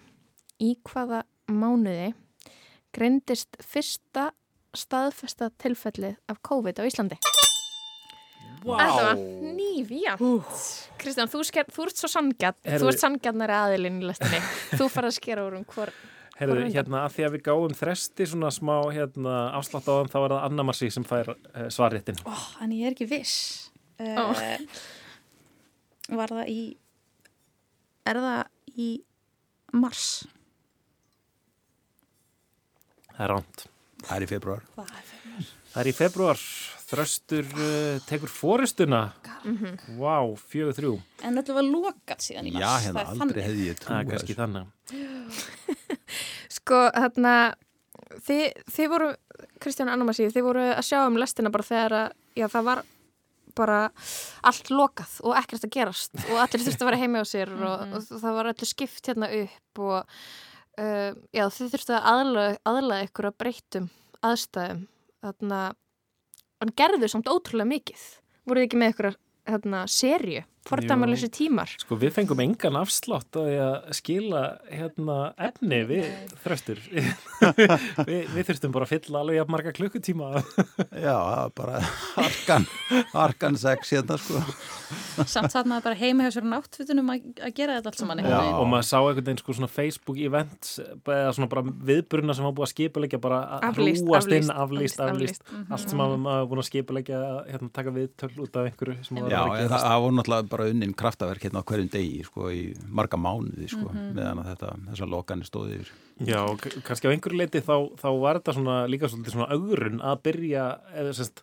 í 0.63 0.77
hvaða 0.87 1.25
mánuði 1.51 2.13
greindist 2.95 3.57
fyrsta 3.63 4.31
staðfesta 4.75 5.51
tilfellið 5.59 6.17
af 6.31 6.41
COVID 6.47 6.79
á 6.79 6.87
Íslandi? 6.87 7.19
Þetta 8.65 9.03
var 9.05 9.19
nýfíjant. 9.19 10.23
Kristján, 10.99 11.29
þú, 11.29 11.43
sker, 11.45 11.67
þú 11.69 11.85
ert 11.85 12.01
svo 12.01 12.09
sangjart, 12.09 12.57
Herðu- 12.65 12.81
þú 12.87 12.89
ert 12.95 13.03
sangjarnari 13.03 13.53
aðilinn 13.59 13.99
í 14.01 14.07
lestinni. 14.09 14.41
þú 14.79 14.89
farið 14.89 15.11
að 15.11 15.17
skera 15.19 15.45
úr 15.47 15.59
um 15.59 15.65
hvor. 15.69 15.93
Herðu, 16.35 16.65
hérna, 16.75 17.05
að 17.07 17.13
því 17.15 17.25
að 17.29 17.35
við 17.37 17.43
gáum 17.47 17.75
þresti 17.79 18.27
svona 18.27 18.51
smá 18.55 18.75
hérna, 18.91 19.35
afslátt 19.55 19.87
á 19.87 19.95
þeim, 19.95 20.09
þá 20.11 20.19
er 20.21 20.33
það 20.33 20.47
Anna 20.49 20.65
Marci 20.67 20.89
sem 20.91 21.07
fær 21.07 21.31
uh, 21.31 21.67
svarréttin. 21.71 22.19
Ó, 22.27 22.35
en 22.65 22.75
ég 22.75 22.89
er 22.89 22.97
ekki 22.97 23.07
viss. 23.13 23.37
Uh, 24.03 24.35
Var 26.11 26.35
það 26.35 26.51
í, 26.53 26.63
er 28.11 28.19
það 28.21 28.81
í 28.83 28.89
mars? 29.79 30.09
Það 33.15 33.23
er 33.25 33.33
ránt. 33.33 33.67
Það 34.05 34.17
er 34.17 34.27
í 34.27 34.31
februar. 34.35 34.67
Það 34.75 34.91
er 34.99 35.07
fyrir. 35.13 35.53
Það 35.75 35.81
er 35.83 35.89
í 35.91 35.93
februar, 35.99 36.43
þröstur 36.87 37.49
uh, 37.59 37.97
tekur 38.07 38.31
fóristuna. 38.31 39.01
Vá, 39.99 40.21
fjögur 40.47 40.77
þrjú. 40.77 40.93
En 41.27 41.35
þetta 41.41 41.57
var 41.57 41.67
lokað 41.67 42.23
síðan 42.23 42.47
í 42.47 42.53
mars. 42.55 42.63
Já, 42.63 42.85
hérna 42.85 43.03
Það 43.09 43.25
aldrei 43.27 43.41
hefði 43.43 43.65
ég 43.67 43.81
Það 43.81 43.97
er 43.99 44.05
trúið 44.05 44.13
kannski 44.13 44.37
þannig. 44.39 44.69
Sko, 46.61 46.81
þarna, 46.95 47.35
þið, 48.29 48.45
þið 48.77 48.91
voru, 48.95 49.11
Kristján 49.67 49.93
Annamasí, 49.97 50.31
þið 50.31 50.47
voru 50.47 50.65
að 50.71 50.87
sjá 50.87 51.01
um 51.03 51.19
lestina 51.19 51.55
bara 51.59 51.69
þegar 51.73 51.99
að, 52.05 52.17
já, 52.39 52.47
það 52.55 52.71
var 52.71 52.85
bara 53.59 53.83
allt 54.47 54.71
lokað 54.71 55.19
og 55.27 55.37
ekkert 55.39 55.67
að 55.67 55.75
gerast 55.75 56.17
og 56.25 56.39
allir 56.43 56.63
þurftu 56.65 56.87
að 56.87 56.91
vera 56.93 57.03
heimi 57.03 57.23
á 57.23 57.27
sér 57.27 57.53
og, 57.55 57.85
og 57.99 58.09
það 58.09 58.39
var 58.39 58.51
allir 58.51 58.71
skipt 58.71 59.11
hérna 59.11 59.29
upp 59.43 59.83
og 59.85 60.01
uh, 60.79 61.13
já, 61.35 61.45
þið 61.55 61.77
þurftu 61.77 61.95
að 61.95 62.09
aðlaða, 62.15 62.57
aðlaða 62.67 63.07
ykkur 63.07 63.31
að 63.31 63.39
breytum 63.43 63.87
aðstæðum 64.27 64.83
þarna, 65.25 65.61
en 66.63 66.73
gerðu 66.79 67.11
samt 67.11 67.31
ótrúlega 67.33 67.71
mikið. 67.73 68.05
Voruð 68.45 68.69
ekki 68.69 68.81
með 68.81 68.95
ykkur 68.95 69.11
hérna, 69.51 69.85
serju, 70.65 70.73
fordæmalösi 70.73 71.31
tímar 71.35 71.75
Sko, 71.81 71.99
við 72.01 72.15
fengum 72.17 72.41
engan 72.45 72.79
afslátt 72.81 73.39
að, 73.41 73.51
að 73.61 73.93
skila 74.01 74.43
hérna, 74.73 75.19
efni 75.49 75.81
við 75.89 76.09
þröstur. 76.45 76.81
við, 78.09 78.31
við 78.35 78.41
þurftum 78.49 78.75
bara 78.75 78.89
að 78.89 78.95
fylla 78.95 79.23
alveg 79.23 79.39
jafn 79.41 79.55
marga 79.55 79.75
klukkutíma. 79.77 80.31
Já, 81.05 81.15
það 81.15 81.41
var 81.45 81.55
bara 81.61 81.83
harkan, 82.15 82.69
harkan 83.13 83.61
sex 83.61 83.95
hérna 83.95 84.19
sko. 84.21 84.43
Samt 85.25 85.53
satt 85.53 85.69
maður 85.69 85.89
bara 85.89 85.99
heima 85.99 86.27
hjá 86.27 86.35
sér 86.37 86.47
náttfutunum 86.49 87.11
að, 87.13 87.27
að 87.39 87.53
gera 87.57 87.77
þetta 87.79 87.91
allt 87.91 88.01
saman 88.01 88.23
Já. 88.25 88.39
og 88.59 88.67
maður 88.71 88.87
sá 88.89 88.97
einhvern 88.99 89.27
veginn 89.29 89.41
sko 89.41 89.57
svona 89.57 89.71
Facebook 89.71 90.19
events 90.23 90.77
eða 90.81 91.33
svona 91.37 91.49
bara 91.53 91.65
viðburna 91.65 92.37
sem 92.37 92.47
var 92.47 92.55
búið 92.57 92.67
að 92.67 92.73
skipulegja 92.73 93.21
bara 93.23 93.41
að 93.57 93.67
Aflýst, 93.71 94.05
hrúast 94.05 94.35
inn, 94.35 94.51
aflýst, 94.51 95.01
aflýst, 95.03 95.05
aflýst, 95.05 95.43
aflýst. 95.45 95.73
allt 95.77 95.93
sem 95.93 96.01
maður 96.01 96.23
maður 96.25 96.49
búin 96.51 96.63
að 96.63 96.69
skipulegja 96.71 97.21
hérna, 97.49 97.71
taka 97.79 97.95
viðtöl 97.95 98.31
út 98.45 98.59
af 98.61 98.69
einhverju 98.71 98.97
sem 99.07 99.21
var 99.21 99.35
Já, 99.35 99.41
að 99.41 99.55
en 99.55 99.63
gera 99.63 99.73
það, 99.75 99.87
það 99.87 100.05
voru 100.05 100.19
náttúrulega 100.19 100.51
bara 100.55 100.69
unnin 100.71 100.95
kraftaverk 100.97 101.45
hérna 101.49 101.61
á 101.63 101.69
hverjum 101.69 101.91
degi 101.93 102.23
sko 102.25 102.49
í 102.55 102.63
marga 102.89 103.19
mánuði 103.21 103.69
sko 103.75 103.91
Mhm. 103.91 104.15
meðan 104.17 104.41
að 104.45 104.49
þetta, 104.55 104.73
þessar 104.91 105.13
lokanir 105.13 105.51
stóði 105.51 105.79
yfir. 105.81 105.93
Já, 106.31 106.41
og 106.47 106.59
kannski 106.87 107.09
á 107.09 107.13
einhverju 107.15 107.39
leiti 107.43 107.61
þá, 107.67 107.77
þá 108.01 108.09
var 108.23 108.39
þetta 108.41 108.55
svona 108.59 108.77
líka 108.89 109.09
svolítið 109.11 109.35
svona 109.37 109.51
augrun 109.53 110.01
að 110.01 110.21
byrja 110.29 110.67
eða 110.95 111.15
semst 111.19 111.43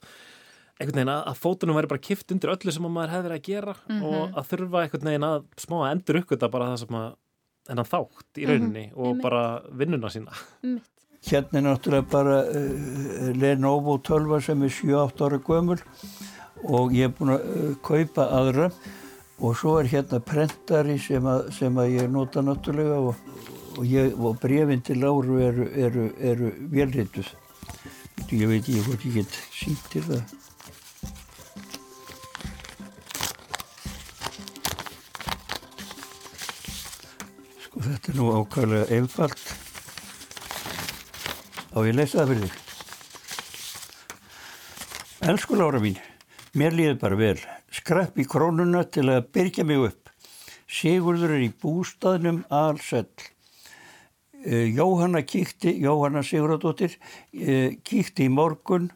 einhvern 0.81 0.97
veginn 0.97 1.13
að, 1.13 1.25
að 1.29 1.41
fótunum 1.43 1.75
væri 1.77 1.89
bara 1.91 2.01
kift 2.01 2.31
undir 2.33 2.49
öllu 2.55 2.71
sem 2.73 2.85
að 2.87 2.93
maður 2.95 3.11
hefði 3.13 3.27
verið 3.29 3.39
að 3.41 3.49
gera 3.51 3.75
Mhm. 3.89 4.03
og 4.03 4.39
að 4.39 4.47
þurfa 4.51 4.79
einhvern 4.85 5.09
veginn 5.11 5.27
að 5.27 5.43
smá 5.61 5.75
að 5.81 5.91
endur 5.95 6.21
uppgöta 6.23 6.49
bara 6.51 6.69
það 6.71 6.79
sem 6.85 6.95
að 7.01 7.11
enn 7.69 7.83
þátt 7.91 8.39
í 8.41 8.47
rauninni 8.49 8.85
og 8.95 9.05
Einmitt. 9.11 9.21
bara 9.21 9.43
vinnuna 9.69 10.09
sína. 10.09 10.33
Hérna 11.21 11.59
er 11.59 11.65
náttúrulega 11.67 12.09
bara 12.09 12.37
uh, 12.49 13.33
Lenovo 13.37 13.99
12 14.01 14.41
sem 14.41 14.63
er 14.63 14.69
7-8 14.73 15.21
ára 15.27 15.37
gömul 15.37 15.77
og 16.65 16.91
ég 16.97 17.05
er 17.05 17.13
búin 17.13 17.35
að 17.35 17.45
uh, 17.45 17.75
kaupa 17.85 18.25
aðra 18.33 18.71
og 19.41 19.55
svo 19.57 19.79
er 19.81 19.89
hérna 19.89 20.19
prentari 20.21 20.99
sem 21.01 21.25
að, 21.25 21.47
sem 21.55 21.77
að 21.81 21.95
ég 21.95 22.11
nota 22.13 22.43
náttúrulega 22.45 22.97
og, 23.09 23.15
og, 23.77 23.85
ég, 23.89 24.13
og 24.13 24.37
brefin 24.41 24.83
til 24.85 25.01
Láru 25.01 25.39
eru, 25.41 25.65
eru, 25.73 26.09
eru 26.21 26.51
velrituð. 26.69 27.31
Ég 28.31 28.47
veit 28.47 28.69
ég 28.69 28.85
hvort 28.85 29.05
ég 29.07 29.17
get 29.17 29.37
sínt 29.55 29.81
til 29.91 30.03
það. 30.05 30.21
Sko 37.65 37.81
þetta 37.87 38.13
er 38.13 38.19
nú 38.19 38.29
ákvæmlega 38.37 38.99
einfalt. 38.99 39.47
Á 41.73 41.77
ég 41.87 41.97
lesa 41.97 42.21
það 42.21 42.35
fyrir 42.35 42.45
þig. 42.45 42.59
Elsku 45.31 45.57
Lára 45.57 45.81
mín, 45.81 45.97
mér 46.57 46.77
líður 46.77 47.01
bara 47.01 47.17
vel. 47.17 47.41
Skrapp 47.81 48.19
í 48.21 48.27
krónuna 48.29 48.83
til 48.93 49.07
að 49.09 49.23
byrja 49.33 49.63
mig 49.65 49.79
upp. 49.87 50.09
Sigurður 50.69 51.31
er 51.33 51.45
í 51.47 51.53
bústaðnum 51.63 52.43
allsell. 52.53 53.09
Uh, 54.45 54.67
Jóhanna 54.69 55.23
kíkti, 55.25 55.73
Jóhanna 55.81 56.21
Sigurðardóttir, 56.21 56.93
uh, 57.33 57.73
kíkti 57.81 58.29
í 58.29 58.33
morgun. 58.33 58.91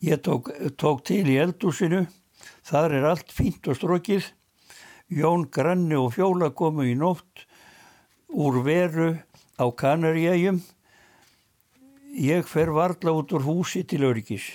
Ég 0.00 0.24
tók, 0.24 0.48
tók 0.80 1.04
til 1.04 1.26
í 1.28 1.36
eldúsinu. 1.42 2.06
Þar 2.64 2.96
er 2.96 3.10
allt 3.12 3.28
fínt 3.34 3.68
og 3.68 3.76
strókið. 3.76 4.32
Jón 5.12 5.44
Granni 5.52 6.00
og 6.00 6.14
Fjóla 6.16 6.48
komu 6.56 6.88
í 6.88 6.96
nótt 6.96 7.44
úr 8.32 8.62
veru 8.64 9.18
á 9.60 9.68
Kanaríæjum. 9.68 10.62
Ég 12.16 12.48
fer 12.48 12.72
varla 12.72 13.20
út 13.20 13.36
úr 13.36 13.44
húsi 13.44 13.84
til 13.84 14.08
öryggis. 14.08 14.54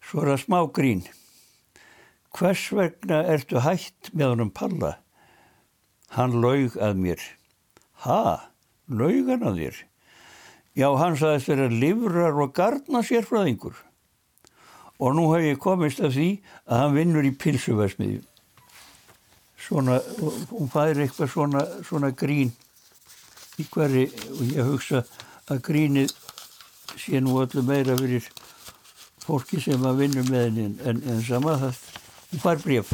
Svo 0.00 0.24
er 0.24 0.32
það 0.32 0.46
smá 0.48 0.62
grín. 0.72 1.10
Hvers 2.32 2.64
vegna 2.72 3.20
ertu 3.28 3.60
hætt 3.60 4.10
með 4.16 4.32
honum 4.32 4.50
Palla? 4.54 4.96
Hann 6.16 6.38
laug 6.40 6.78
að 6.80 6.98
mér. 7.00 7.22
Ha? 8.04 8.48
Laug 8.88 9.28
hann 9.28 9.46
að 9.48 9.60
þér? 9.60 9.80
Já, 10.72 10.88
hann 10.96 11.16
sagðist 11.20 11.50
vera 11.52 11.68
livrar 11.68 12.38
og 12.40 12.54
gardna 12.56 13.02
sérfræðingur. 13.04 13.76
Og 15.02 15.16
nú 15.16 15.28
hef 15.34 15.44
ég 15.44 15.60
komist 15.60 16.00
af 16.00 16.14
því 16.16 16.28
að 16.64 16.82
hann 16.82 16.96
vinnur 16.96 17.28
í 17.28 17.34
pilsuversmiðju. 17.36 18.22
Svona, 19.62 20.00
hún 20.50 20.70
fær 20.72 20.98
eitthvað 20.98 21.30
svona, 21.30 21.66
svona 21.86 22.10
grín 22.16 22.50
í 23.60 23.66
hverju 23.68 24.08
og 24.32 24.42
ég 24.48 24.70
hugsa 24.70 25.02
að 25.52 25.60
grínið 25.68 26.14
sé 26.98 27.20
nú 27.20 27.36
öllu 27.42 27.62
meira 27.66 27.96
fyrir 27.98 28.26
fólki 29.22 29.60
sem 29.62 29.84
að 29.86 30.00
vinna 30.02 30.24
með 30.26 30.46
henni 30.46 30.64
en, 30.66 30.78
en, 30.88 31.02
en 31.12 31.22
sama 31.26 31.58
það, 31.60 31.80
fær 32.40 32.62
bref. 32.62 32.92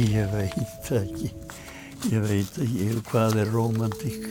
Ég 0.00 0.30
veit 0.32 0.90
ekki, 0.96 1.30
ég 2.10 2.22
veit 2.24 2.60
ekki 2.62 2.90
hvað 3.10 3.40
er 3.42 3.50
romantík. 3.52 4.28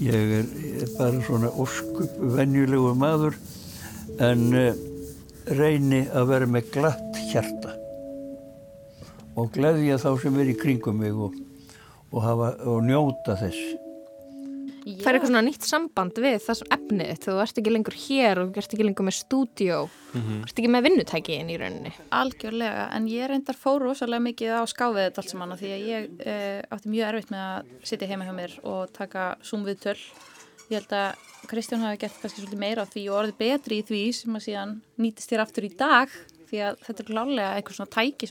Ég 0.00 0.14
er, 0.14 0.46
ég 0.64 0.84
er 0.86 0.92
bara 0.96 1.20
svona 1.26 1.50
óskup 1.60 2.14
venjulegu 2.36 2.94
maður 2.96 3.36
en 4.22 4.46
uh, 4.56 4.70
reyni 5.58 6.04
að 6.14 6.30
vera 6.30 6.48
með 6.48 6.70
glatt 6.74 7.20
hjarta 7.30 7.74
og 9.38 9.50
gleðja 9.54 9.98
þá 10.00 10.10
sem 10.22 10.38
er 10.42 10.50
í 10.52 10.56
kringum 10.58 10.98
mig 11.00 11.14
og, 11.14 11.36
og, 12.10 12.20
hafa, 12.24 12.54
og 12.68 12.82
njóta 12.86 13.36
þess. 13.40 13.69
Er 14.80 15.14
eitthvað 15.14 15.28
svona 15.28 15.42
nýtt 15.44 15.66
samband 15.68 16.18
við 16.22 16.38
það 16.44 16.56
sem 16.60 16.70
efnið 16.76 17.18
þú 17.24 17.34
ert 17.42 17.58
ekki 17.60 17.72
lengur 17.74 17.96
hér 18.00 18.40
og 18.42 18.58
ert 18.60 18.74
ekki 18.74 18.86
lengur 18.86 19.06
með 19.06 19.16
stúdíó, 19.18 19.78
þú 20.14 20.38
ert 20.46 20.56
ekki 20.62 20.70
með 20.72 20.86
vinnutæki 20.88 21.36
inn 21.36 21.52
í 21.52 21.58
rauninni. 21.60 21.92
Algjörlega, 22.16 22.84
en 22.96 23.08
ég 23.10 23.30
reyndar 23.30 23.58
fór 23.60 23.84
rosalega 23.84 24.24
mikið 24.24 24.50
á 24.56 24.64
skáfið 24.70 25.06
þetta 25.06 25.22
allt 25.22 25.32
saman 25.34 25.54
af 25.54 25.60
því 25.60 25.70
að 25.74 25.86
ég 25.90 26.00
uh, 26.24 26.60
átti 26.76 26.92
mjög 26.94 27.06
erfitt 27.10 27.32
með 27.34 27.42
að 27.46 27.58
sitja 27.90 28.10
heima 28.10 28.26
hjá 28.28 28.34
mér 28.36 28.52
og 28.72 28.82
taka 28.96 29.22
zoom 29.44 29.62
við 29.68 29.76
töl. 29.84 30.00
Ég 30.70 30.76
held 30.78 30.92
að 30.94 31.08
Kristján 31.50 31.82
hafi 31.84 32.00
gett 32.04 32.18
kannski 32.22 32.40
svolítið 32.40 32.62
meira 32.62 32.84
á 32.86 32.90
því 32.90 33.02
og 33.10 33.16
orðið 33.20 33.38
betri 33.40 33.80
í 33.80 33.86
því 33.86 34.02
sem 34.14 34.36
að 34.38 34.44
síðan 34.46 34.72
nýtist 35.02 35.30
þér 35.32 35.44
aftur 35.44 35.66
í 35.66 35.72
dag 35.74 36.08
því 36.50 36.58
að 36.66 36.74
þetta 36.86 37.00
er 37.02 37.08
klálega 37.10 37.54
eitthvað 37.56 37.76
svona 37.78 37.94
tæki 37.96 38.24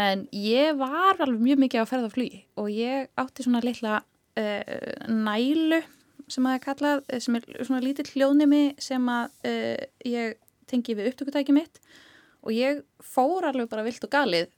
En 0.00 0.24
ég 0.34 0.74
var 0.78 1.20
alveg 1.22 1.38
mjög 1.38 1.60
mikið 1.62 1.84
á 1.86 1.90
ferðarflugi 1.90 2.40
og 2.58 2.70
ég 2.72 3.10
átti 3.20 3.44
svona 3.46 3.62
litla 3.62 4.00
uh, 4.02 5.06
nælu 5.06 5.80
sem 6.32 6.46
að 6.48 6.56
ég 6.56 6.64
kallað, 6.64 7.02
eh, 7.12 7.20
sem 7.20 7.36
er 7.36 7.46
svona 7.60 7.82
lítill 7.84 8.08
hljóðnimi 8.08 8.62
sem 8.80 9.06
að 9.12 9.34
uh, 9.46 9.84
ég 10.08 10.38
tengi 10.70 10.96
við 10.96 11.12
upptökutæki 11.12 11.54
mitt. 11.54 11.80
Og 12.44 12.56
ég 12.56 12.82
fór 13.04 13.46
alveg 13.48 13.68
bara 13.70 13.84
vilt 13.86 14.04
og 14.06 14.12
galið 14.12 14.50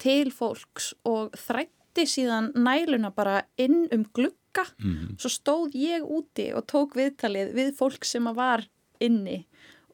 til 0.00 0.30
fólks 0.34 0.92
og 1.08 1.34
þrætti 1.38 2.06
síðan 2.08 2.52
næluna 2.54 3.10
bara 3.14 3.42
inn 3.58 3.86
um 3.92 4.06
glugga. 4.12 4.40
Mhm. 4.78 5.16
svo 5.18 5.28
stóð 5.34 5.72
ég 5.74 6.04
úti 6.06 6.52
og 6.54 6.62
tók 6.70 6.94
viðtalið 6.94 7.56
við 7.56 7.72
fólk 7.74 8.04
sem 8.06 8.22
að 8.30 8.34
var 8.38 8.68
inni. 9.02 9.46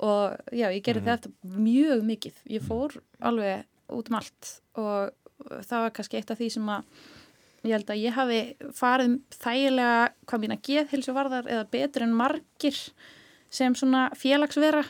Og 0.04 0.36
já, 0.52 0.68
ég 0.68 0.84
gerði 0.84 1.06
þetta 1.06 1.30
mjög 1.56 2.04
mikið. 2.04 2.34
Ég 2.44 2.60
fór 2.60 3.00
alveg 3.24 3.64
út 3.88 4.10
um 4.10 4.16
allt 4.20 4.59
og 4.80 5.62
það 5.68 5.84
var 5.86 5.94
kannski 5.96 6.18
eitt 6.20 6.30
af 6.34 6.40
því 6.40 6.48
sem 6.56 6.68
að 6.72 6.84
ég 7.68 7.74
held 7.76 7.90
að 7.92 8.00
ég 8.02 8.16
hafi 8.16 8.40
farið 8.76 9.14
þægilega 9.36 10.02
hvað 10.26 10.42
mína 10.44 10.58
geðhilsu 10.68 11.14
varðar 11.16 11.48
eða 11.52 11.66
betur 11.72 12.06
en 12.06 12.14
margir 12.16 12.78
sem 13.52 13.74
svona 13.76 14.06
félagsvera 14.16 14.84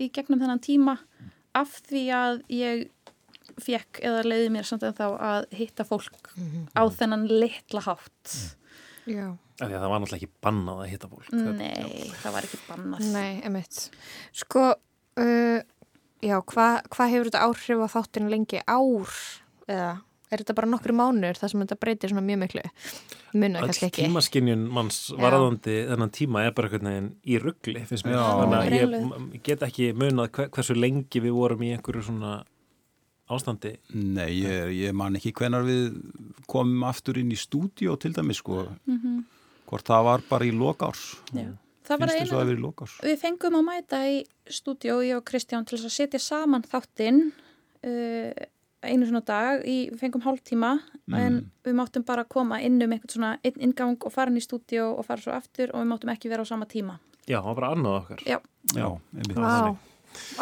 í 0.00 0.08
gegnum 0.12 0.40
þennan 0.42 0.60
tíma 0.64 0.96
af 1.56 1.76
því 1.88 2.02
að 2.16 2.42
ég 2.54 2.88
fekk 3.60 4.00
eða 4.06 4.22
leiði 4.24 4.50
mér 4.54 4.68
samt 4.68 4.84
en 4.86 4.94
þá 4.96 5.06
að 5.20 5.46
hitta 5.58 5.84
fólk 5.84 6.30
á 6.76 6.82
þennan 6.88 7.24
litla 7.28 7.82
hátt. 7.84 8.34
Já. 9.10 9.26
Af 9.60 9.66
því 9.68 9.74
að 9.76 9.82
það 9.82 9.90
var 9.92 10.00
náttúrulega 10.00 10.20
ekki 10.20 10.30
bannað 10.46 10.78
að 10.84 10.90
hitta 10.92 11.08
fólk. 11.10 11.26
Það- 11.32 11.58
Nei, 11.58 12.12
það 12.22 12.32
var 12.36 12.46
ekki 12.48 12.60
bannað. 12.68 13.02
Nei, 13.12 13.40
emitt. 13.44 13.80
Sko, 14.32 14.62
uh, 15.20 15.60
já, 16.22 16.36
hvað 16.42 16.78
hva 16.94 17.08
hefur 17.10 17.30
þetta 17.30 17.42
áhrif 17.48 17.82
á 17.84 17.88
þáttinu 17.96 18.30
lengi? 18.32 18.60
Ár? 18.66 19.12
Eða 19.70 19.90
er 20.30 20.38
þetta 20.44 20.54
bara 20.54 20.68
nokkru 20.70 20.94
mánuður 20.94 21.38
þar 21.40 21.50
sem 21.50 21.62
þetta 21.64 21.78
breytir 21.82 22.12
svona 22.12 22.22
mjög 22.26 22.38
miklu? 22.44 22.62
Munna 23.34 23.60
kannski 23.64 23.86
ekki. 23.88 24.04
tímaskinjun 24.06 24.62
manns 24.74 24.98
varðandi 25.18 25.74
þennan 25.90 26.12
tíma 26.14 26.44
er 26.46 26.52
bara 26.54 26.68
einhvern 26.70 26.88
veginn 26.90 27.10
í 27.26 27.38
ruggli 27.42 27.82
finnst 27.86 28.06
mér. 28.06 28.18
Þannig 28.18 28.56
að 28.60 28.76
ég 28.76 28.94
m- 29.00 29.28
get 29.46 29.62
ekki 29.66 29.90
munað 29.94 30.30
hver, 30.36 30.48
hversu 30.54 30.76
lengi 30.78 31.22
við 31.22 31.34
vorum 31.34 31.62
í 31.66 31.72
einhverju 31.74 32.02
svona 32.08 32.36
ástandi. 33.30 33.76
Nei, 33.94 34.40
ég, 34.42 34.70
ég 34.74 34.94
man 34.98 35.14
ekki 35.18 35.32
hvenar 35.38 35.62
við 35.66 35.98
komum 36.50 36.82
aftur 36.88 37.18
inn 37.22 37.30
í 37.34 37.38
stúdíó 37.38 37.94
til 38.02 38.12
dæmis 38.16 38.40
sko. 38.42 38.64
Hvort 39.70 39.86
það 39.86 40.06
var 40.08 40.24
bara 40.30 40.46
í 40.48 40.50
lokárs. 40.54 41.04
Já. 41.34 41.46
Það 41.90 42.04
var 42.04 42.12
eina, 42.14 42.56
lokárs. 42.62 42.94
við 43.02 43.18
fengum 43.18 43.58
að 43.58 43.66
mæta 43.66 44.00
í 44.06 44.22
stúdíó, 44.46 45.00
ég 45.02 45.18
og 45.18 45.26
Kristján, 45.26 45.66
til 45.66 45.80
að 45.80 45.90
setja 45.90 46.20
saman 46.22 46.62
þáttinn 46.70 47.20
uh, 47.82 48.48
einu 48.80 49.08
svona 49.08 49.20
dag, 49.26 49.64
í, 49.68 49.90
við 49.90 50.00
fengum 50.00 50.22
hálftíma, 50.24 50.70
en 51.18 51.40
við 51.66 51.74
máttum 51.76 52.04
bara 52.06 52.24
koma 52.24 52.60
inn 52.64 52.78
um 52.80 52.94
einhvern 52.94 53.12
svona 53.12 53.32
einn 53.44 53.58
ingang 53.66 53.98
og 54.06 54.14
fara 54.14 54.32
inn 54.32 54.38
í 54.40 54.44
stúdíó 54.44 54.86
og 54.94 55.04
fara 55.08 55.20
svo 55.20 55.34
aftur 55.36 55.74
og 55.74 55.82
við 55.82 55.90
máttum 55.90 56.12
ekki 56.14 56.30
vera 56.32 56.46
á 56.46 56.48
sama 56.48 56.68
tíma. 56.70 56.96
Já, 57.26 57.40
það 57.42 57.48
var 57.50 57.58
bara 57.58 57.72
annað 57.76 57.96
okkar. 57.98 58.22
Já, 58.26 58.38
Já. 58.76 58.86
Vá, 59.36 59.76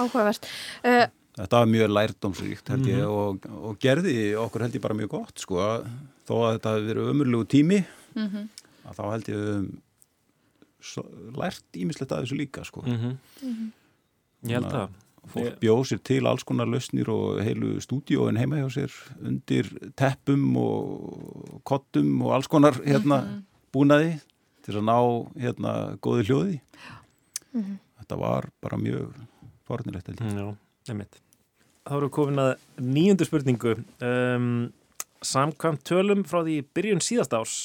áhugavert. 0.05 0.47
Uh, 0.85 1.07
Þetta 1.39 1.59
var 1.63 1.69
mjög 1.71 1.91
lærdómsríkt 1.95 2.71
held 2.73 2.87
ég 2.91 3.03
og, 3.07 3.45
og 3.63 3.77
gerði 3.83 4.15
okkur 4.43 4.65
held 4.65 4.75
ég 4.75 4.83
bara 4.83 4.97
mjög 4.99 5.11
gott 5.13 5.39
sko 5.43 5.61
að 5.63 5.85
þó 6.27 6.33
að 6.39 6.55
þetta 6.57 6.73
hafi 6.73 6.87
verið 6.89 7.11
ömurlegu 7.13 7.45
tími 7.53 7.79
að 8.89 8.97
þá 8.99 9.03
held 9.13 9.29
ég 9.31 9.45
um, 9.53 9.69
lært 11.39 11.79
ímislegt 11.79 12.13
að 12.15 12.25
þessu 12.25 12.39
líka 12.39 12.65
sko. 12.67 12.85
Mm 12.87 13.19
Ég 14.47 14.55
held 14.55 14.71
það. 14.71 14.97
Fólk 15.29 15.57
bjóð 15.61 15.81
sér 15.91 16.01
til 16.07 16.21
alls 16.31 16.45
konar 16.47 16.69
lausnir 16.71 17.09
og 17.11 17.41
heilu 17.45 17.75
stúdíóin 17.83 18.39
heima 18.39 18.61
hjá 18.61 18.69
sér 18.71 18.95
undir 19.19 19.67
teppum 19.99 20.45
og 20.57 21.59
kottum 21.69 22.23
og 22.23 22.37
alls 22.37 22.49
konar 22.49 22.79
hérna 22.85 23.19
búnaði 23.75 24.15
til 24.65 24.79
að 24.79 24.87
ná 24.87 24.97
hérna 25.43 25.73
góði 26.05 26.29
hljóði. 26.29 26.61
Þetta 27.99 28.21
var 28.23 28.49
bara 28.63 28.79
mjög 28.81 29.19
fornilegt. 29.69 30.15
Já, 30.23 30.47
einmitt. 30.89 31.21
Þá 31.89 31.95
erum 31.97 32.07
við 32.07 32.15
komin 32.15 32.43
að 32.45 32.51
nýjundu 32.85 33.29
spurningu. 33.29 33.75
Um, 34.05 34.49
samkvæmt 35.25 35.83
tölum 35.89 36.25
frá 36.29 36.45
því 36.45 36.61
byrjun 36.77 37.05
síðast 37.05 37.35
árs 37.35 37.57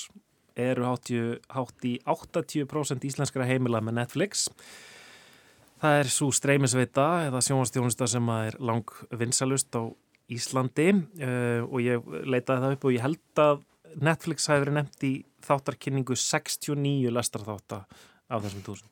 eru 0.60 0.86
hátt 0.88 1.12
í, 1.14 1.20
hátt 1.54 1.86
í 1.88 1.98
80% 2.06 3.08
íslenskra 3.10 3.48
heimila 3.50 3.82
með 3.84 4.00
Netflix. 4.02 4.48
Það 5.84 6.00
er 6.00 6.10
svo 6.14 6.30
streymisveita 6.32 7.08
eða 7.28 7.42
sjónvastjónusta 7.44 8.08
sem 8.08 8.30
er 8.38 8.58
lang 8.64 8.88
vinsalust 9.12 9.76
á 9.76 9.84
Íslandi 10.32 10.90
uh, 10.94 11.62
og 11.68 11.80
ég 11.84 12.10
leitaði 12.24 12.64
það 12.64 12.76
upp 12.78 12.88
og 12.88 12.96
ég 12.96 13.04
held 13.04 13.44
að 13.44 13.64
Netflix 14.04 14.48
hafi 14.50 14.64
verið 14.64 14.78
nefnt 14.80 15.06
í 15.06 15.14
þáttarkynningu 15.44 16.16
69 16.18 17.12
lestarþátta 17.14 17.84
af 18.34 18.46
þessum 18.46 18.64
túsund. 18.66 18.92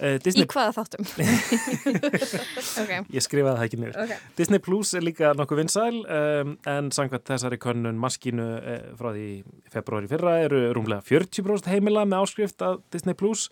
Uh, 0.00 0.14
í 0.16 0.20
Disney 0.24 0.46
hvaða 0.48 0.72
þáttum? 0.78 1.04
ok, 2.82 2.92
Ég 3.12 3.24
skrifaði 3.24 3.56
það 3.58 3.64
ekki 3.66 3.78
niður. 3.82 3.98
ok. 4.04 4.26
Disney 4.38 4.62
Plus 4.64 4.92
er 4.96 5.04
líka 5.04 5.32
nokkuð 5.36 5.60
vinsæl 5.60 5.98
um, 6.00 6.54
en 6.72 6.88
samkvæmt 6.96 7.26
þessari 7.28 7.58
könnun 7.60 8.00
maskínu 8.00 8.46
eh, 8.58 8.86
frá 8.96 9.10
því 9.12 9.26
februari 9.74 10.08
fyrra 10.10 10.38
eru 10.46 10.62
rúmlega 10.76 11.04
40% 11.04 11.68
heimila 11.68 12.06
með 12.08 12.24
áskrift 12.24 12.64
af 12.64 12.80
Disney 12.94 13.18
Plus 13.18 13.50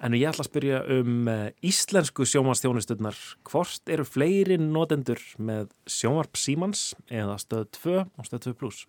en 0.00 0.14
ég 0.14 0.30
ætla 0.30 0.46
að 0.46 0.50
spyrja 0.52 0.82
um 0.94 1.26
uh, 1.26 1.48
íslensku 1.66 2.28
sjónvarstjónusturnar 2.28 3.18
hvort 3.50 3.90
eru 3.90 4.06
fleiri 4.06 4.60
notendur 4.62 5.18
með 5.42 5.72
sjónvarp 5.90 6.38
Símans 6.38 6.92
eða 7.10 7.34
stöð 7.42 7.66
2 7.82 7.98
og 8.06 8.30
stöð 8.30 8.46
2 8.52 8.56
Plus 8.62 8.84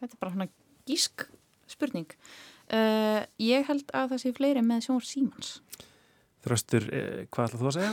þetta 0.00 0.14
er 0.14 0.20
bara 0.20 0.32
svona 0.32 0.48
gísk 0.88 1.26
spurning. 1.70 2.08
Uh, 2.70 3.24
ég 3.42 3.66
held 3.66 3.88
að 3.96 4.12
það 4.12 4.22
sé 4.22 4.32
fleiri 4.36 4.62
með 4.62 4.84
sjónvar 4.86 5.06
símans. 5.08 5.54
Þröstur, 6.40 6.86
eh, 6.96 7.24
hvað 7.28 7.50
ætla 7.50 7.58
þú 7.60 7.66
að 7.68 7.74
segja? 7.76 7.90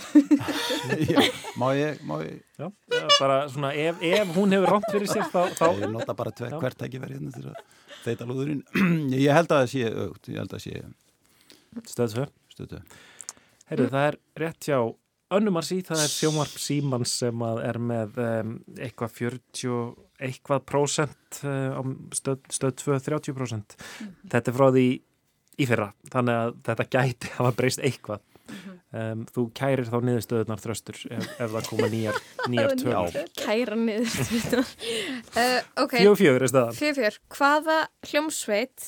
Já, 1.18 1.24
má 1.60 1.66
ég, 1.76 1.98
má 2.08 2.14
ég, 2.24 2.38
Já, 2.56 2.70
bara 3.18 3.42
svona 3.52 3.74
ef, 3.76 3.98
ef 4.00 4.30
hún 4.38 4.56
hefur 4.56 4.72
rámt 4.72 4.88
fyrir 4.94 5.10
sér 5.12 5.26
þá, 5.34 5.42
þá 5.58 5.66
ég 5.82 5.92
nota 5.92 6.16
bara 6.16 6.32
tver, 6.32 6.54
Já. 6.56 6.60
hvert 6.62 6.86
ekki 6.88 7.02
verið 7.04 7.18
hérna 7.18 7.34
til 7.36 7.50
að 7.50 7.58
þeita 8.06 8.28
lúðurinn. 8.30 8.62
ég 9.26 9.36
held 9.36 9.52
að 9.52 9.66
það 9.66 9.74
sé 9.74 9.92
aukt, 9.92 10.32
ég 10.32 10.40
held 10.40 10.56
að 10.56 10.56
það 10.56 10.64
sé 10.64 11.92
stöð 11.92 12.16
2 12.22 12.28
stötu. 12.56 12.82
Heyrðu, 13.68 13.90
það 13.98 14.08
er 14.14 14.20
rétt 14.46 14.70
hjá 14.70 14.80
Önnumarsi, 15.36 15.82
það 15.84 16.02
er 16.06 16.12
sjónvarp 16.14 16.60
Símans 16.62 17.12
sem 17.20 17.42
að 17.44 17.58
er 17.68 17.78
með 17.84 18.20
um, 18.24 18.54
eitthvað 18.80 19.12
40 19.18 19.74
eitthvað 20.24 20.64
prósent 20.70 21.42
á 21.44 21.82
stöð, 22.16 22.46
stöð 22.56 22.78
2, 22.80 22.96
30 23.10 23.36
prósent. 23.36 23.76
Þetta 24.32 24.54
er 24.54 24.56
frá 24.56 24.70
því 24.72 24.86
í 25.58 25.68
fyrra, 25.68 25.90
þannig 26.14 26.40
að 26.46 26.56
þetta 26.70 26.86
gæti 26.96 27.32
hafa 27.36 27.52
breyst 27.60 27.84
eitthvað. 27.84 28.24
Um, 28.96 29.26
þú 29.36 29.44
kærir 29.60 29.90
þá 29.90 29.98
niðurstöðunar 30.08 30.62
þröstur 30.64 31.00
ef, 31.12 31.26
ef 31.44 31.52
það 31.58 31.66
koma 31.68 31.90
nýjar, 31.92 32.20
nýjar 32.54 32.76
tölur. 32.80 33.18
Kæra 33.36 33.76
niður. 33.82 34.62
uh, 34.64 35.60
ok, 35.84 35.98
Fjögur 35.98 36.22
fjögur 36.22 36.46
er 36.48 36.54
staðan. 36.54 36.78
fjör 36.80 36.96
fjör. 37.02 37.18
Hvaða 37.36 37.78
hljómsveit 38.08 38.88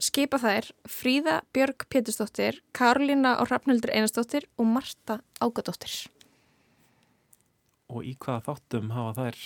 skipa 0.00 0.38
þær 0.40 0.68
Fríða 0.88 1.40
Björg 1.54 1.84
Pétursdóttir, 1.92 2.60
Karolína 2.76 3.36
og 3.40 3.50
Hrafnildur 3.50 3.92
Einarsdóttir 3.94 4.46
og 4.58 4.66
Marta 4.70 5.20
Ágadóttir? 5.44 6.06
Og 7.90 8.04
í 8.06 8.14
hvaða 8.22 8.44
þáttum 8.46 8.92
hafa 8.94 9.14
þær 9.18 9.38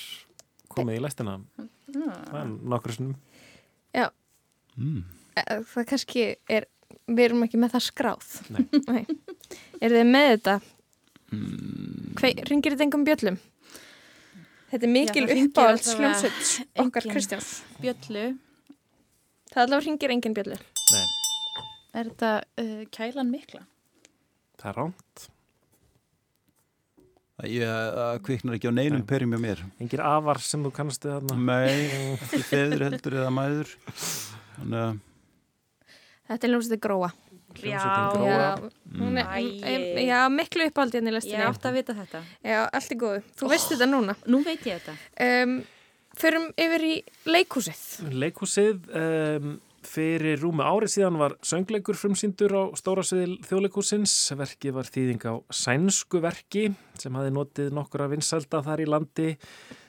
komið 0.75 0.99
í 0.99 1.03
læstina? 1.05 1.39
Það 1.95 2.39
er 2.43 2.53
nokkur 2.75 2.97
sinnum. 2.99 3.17
Já, 3.95 4.09
Mm. 4.75 5.05
það 5.71 5.85
kannski 5.87 6.23
er, 6.51 6.65
við 7.07 7.25
erum 7.29 7.45
ekki 7.47 7.59
með 7.63 7.77
það 7.77 7.85
skráð. 7.87 8.31
Nei. 8.51 8.65
Nei. 8.91 9.05
Er 9.81 9.93
þið 9.95 10.09
með 10.11 10.27
þetta? 10.33 10.55
Mm. 11.31 12.15
Hvei, 12.19 12.33
ringir 12.51 12.75
þetta 12.75 12.87
engum 12.89 13.05
bjöllum? 13.07 13.39
Þetta 14.73 14.87
er 14.89 14.91
mikil 14.91 15.25
uppáhalds 15.31 15.93
hljómsveit 15.95 16.49
okkar. 16.83 17.07
Kristjáns. 17.07 17.53
Bjöllu. 17.79 18.25
Það 19.55 19.63
allavega 19.63 19.87
ringir 19.87 20.13
engin 20.15 20.35
bjöllu. 20.35 20.59
Nei. 20.91 21.05
Er 21.95 22.11
þetta 22.11 22.33
uh, 22.59 22.83
kælan 22.95 23.31
mikla? 23.31 23.63
Það 24.59 24.71
er 24.71 24.79
ránt. 24.81 25.25
Ég 27.45 27.67
það 27.67 28.21
kviknar 28.27 28.57
ekki 28.57 28.71
á 28.71 28.75
neinum 28.75 29.03
Nei. 29.03 29.09
perjum 29.11 29.35
hjá 29.35 29.41
mér. 29.43 29.63
Engir 29.83 30.03
afar 30.07 30.39
sem 30.43 30.63
þú 30.65 30.71
kannastu 30.75 31.11
þarna. 31.11 31.37
Nei, 31.39 31.91
ekki 32.25 32.43
feður 32.47 32.87
heldur 32.89 33.19
eða 33.21 33.35
mæður. 33.35 33.75
Þannig 34.57 34.81
að 34.85 35.03
Þetta 36.25 36.47
er 36.47 36.53
ljómsveitir 36.55 36.81
gróa. 36.81 37.11
Hljómsveitin 37.55 38.15
Gróa. 38.15 38.35
Já, 38.35 38.71
hún 38.99 39.19
er, 39.21 39.99
já, 40.01 40.19
miklu 40.33 40.69
uppáldi 40.71 40.99
hérna 40.99 41.13
í 41.13 41.15
lestinni. 41.15 41.43
Ég 41.43 41.51
átti 41.51 41.69
að 41.69 41.77
vita 41.77 41.97
þetta. 41.99 42.23
Já, 42.41 42.61
allt 42.65 42.95
er 42.95 43.01
góðu. 43.03 43.21
Þú 43.39 43.51
veist 43.53 43.75
þetta 43.75 43.89
núna. 43.91 44.17
Nú 44.33 44.41
veit 44.47 44.65
ég 44.65 44.81
þetta. 44.81 44.95
Um, 45.27 45.59
förum 46.21 46.51
yfir 46.61 46.85
í 46.87 46.95
leikhúsið. 47.29 47.85
Leikhúsið 48.15 48.91
um, 49.01 49.55
fyrir 49.85 50.41
rúmi 50.43 50.65
ári 50.65 50.89
síðan 50.91 51.21
var 51.21 51.37
söngleikur 51.45 51.99
frumsýndur 51.99 52.55
á 52.57 52.63
stóra 52.79 53.05
sviði 53.07 53.39
þjóðleikhúsins. 53.49 54.13
Verkið 54.39 54.77
var 54.79 54.91
þýðing 54.91 55.25
á 55.29 55.35
sænsku 55.53 56.21
verki 56.25 56.69
sem 57.01 57.17
hafi 57.19 57.33
notið 57.35 57.73
nokkura 57.77 58.11
vinsælda 58.13 58.63
þar 58.65 58.85
í 58.85 58.91
landi. 58.91 59.33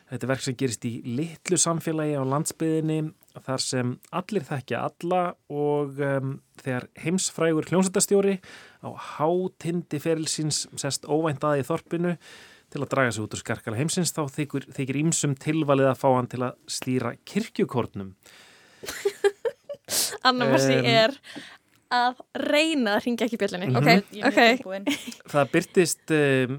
Þetta 0.05 0.25
er 0.27 0.29
verk 0.29 0.43
sem 0.45 0.57
gerist 0.57 0.85
í 0.85 0.95
litlu 1.17 1.57
samfélagi 1.57 2.17
á 2.19 2.23
landsbyðinni 2.29 2.99
þar 3.45 3.63
sem 3.63 3.93
allir 4.15 4.45
þekkja 4.47 4.83
alla 4.87 5.21
og 5.51 5.97
um, 6.03 6.35
þegar 6.61 6.85
heimsfrægur 7.01 7.67
hljómsættastjóri 7.71 8.37
á 8.85 8.89
hátindi 9.17 9.99
ferilsins 9.99 10.65
sest 10.79 11.09
óvænt 11.09 11.43
að 11.43 11.63
í 11.63 11.65
þorpinu 11.67 12.13
til 12.75 12.83
að 12.83 12.91
draga 12.91 13.15
sig 13.15 13.23
út 13.25 13.35
úr 13.35 13.41
skarkala 13.41 13.79
heimsins 13.79 14.13
þá 14.15 14.23
þykir, 14.35 14.69
þykir 14.75 15.01
ímsum 15.01 15.35
tilvalið 15.39 15.91
að 15.93 15.99
fá 16.01 16.07
hann 16.13 16.29
til 16.31 16.43
að 16.45 16.57
stýra 16.77 17.15
kirkjukórnum. 17.27 18.13
Anna 20.27 20.49
Marci 20.49 20.79
Um, 20.79 20.87
er 20.89 21.13
að 21.93 22.21
reyna 22.41 22.95
að 22.97 23.05
ringja 23.05 23.27
ekki 23.27 23.39
bjöllunni. 23.41 23.69
Mhm. 23.69 23.77
Ok, 23.79 23.87
Ég 23.87 23.99
er 23.99 24.05
mjög 24.15 24.31
ok. 24.31 24.57
tilbúin. 24.57 24.87
Það 25.33 25.51
byrtist 25.53 26.15
um, 26.17 26.57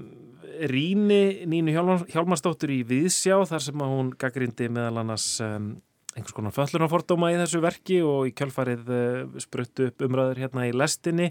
Ríni 0.71 1.21
Nínu 1.51 1.75
Hjálmar, 1.75 2.05
Hjálmarsdóttur 2.09 2.71
í 2.73 2.79
Viðsjá 2.87 3.35
þar 3.49 3.65
sem 3.67 3.83
að 3.83 3.93
hún 3.93 4.13
gaggrindi 4.17 4.69
meðal 4.73 5.03
annars 5.03 5.27
um, 5.43 5.75
einhvers 6.15 6.33
konar 6.33 6.55
föllunarfordóma 6.55 7.29
í 7.35 7.37
þessu 7.43 7.61
verki 7.61 7.99
og 8.01 8.31
í 8.31 8.33
kjölfarið 8.37 8.89
uh, 8.89 9.39
spruttu 9.43 9.91
upp 9.91 10.07
umræður 10.07 10.41
hérna 10.45 10.65
í 10.69 10.73
lestinni. 10.73 11.29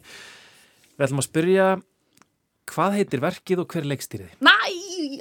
Við 0.97 1.09
ætlum 1.09 1.25
að 1.25 1.31
spyrja 1.31 1.69
hvað 2.71 2.97
heitir 3.01 3.23
verkið 3.25 3.63
og 3.63 3.75
hver 3.75 3.89
leikstýrið? 3.91 4.39
Næ! 4.45 4.57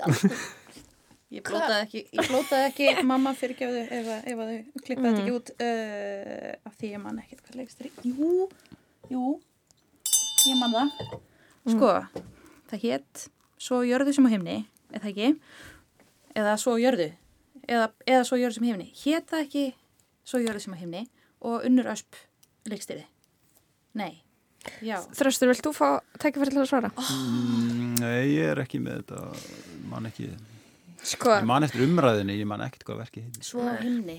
Ég 1.35 1.41
blótaði 1.43 1.81
ekki, 1.81 2.01
ég 2.15 2.27
blótaði 2.29 2.65
ekki 2.69 3.03
mamma 3.03 3.31
fyrirgefðu 3.35 3.79
ef, 3.97 4.09
ef 4.29 4.41
að 4.43 4.51
þau 4.51 4.83
klippaði 4.85 5.09
þetta 5.09 5.23
ekki 5.23 5.33
út 5.35 5.49
uh, 5.65 6.51
af 6.69 6.75
því 6.77 6.91
ég 6.93 7.01
man 7.01 7.17
ekkert 7.19 7.41
hvað 7.41 7.57
leikstri. 7.59 7.91
Jú, 8.05 8.29
jú, 9.11 9.23
ég 10.45 10.59
man 10.61 10.75
það. 10.75 11.17
Sko, 11.73 11.89
það 12.71 12.85
hétt 12.85 13.25
Svo 13.65 13.79
jörðu 13.87 14.13
sem 14.13 14.27
á 14.27 14.31
himni, 14.35 14.55
eða 14.93 15.09
ekki, 15.09 15.31
eða 16.37 16.55
Svo 16.61 16.75
jörðu, 16.79 17.09
eða, 17.65 17.89
eða 18.05 18.23
Svo 18.29 18.39
jörðu 18.39 18.59
sem 18.59 18.67
á 18.67 18.69
himni. 18.69 18.87
Hétt 19.01 19.31
það 19.33 19.45
ekki 19.47 19.65
Svo 20.27 20.43
jörðu 20.43 20.61
sem 20.67 20.77
á 20.77 20.81
himni 20.83 21.03
og 21.41 21.65
unnur 21.67 21.89
ösp 21.95 22.21
leikstýri. 22.69 23.07
Nei. 23.97 24.21
Þröstur, 25.15 25.51
vilt 25.51 25.63
þú 25.65 25.73
fá 25.75 25.87
tækifæri 26.21 26.53
til 26.55 26.61
að 26.63 26.69
svara? 26.71 26.91
Mm, 26.95 27.95
Nei, 28.01 28.21
ég 28.35 28.51
er 28.53 28.61
ekki 28.65 28.81
með 28.83 29.03
þetta, 29.03 29.21
man 29.91 30.09
ekki, 30.11 30.29
Sko, 31.05 31.35
ég 31.37 31.45
man 31.45 31.63
eftir 31.67 31.83
umræðinni, 31.85 32.39
ég 32.41 32.47
man 32.49 32.63
ekkert 32.65 32.87
hvað 32.87 33.03
verkið 33.03 33.27
heitir. 33.27 33.45
Svo 33.45 33.67
himni. 33.81 34.17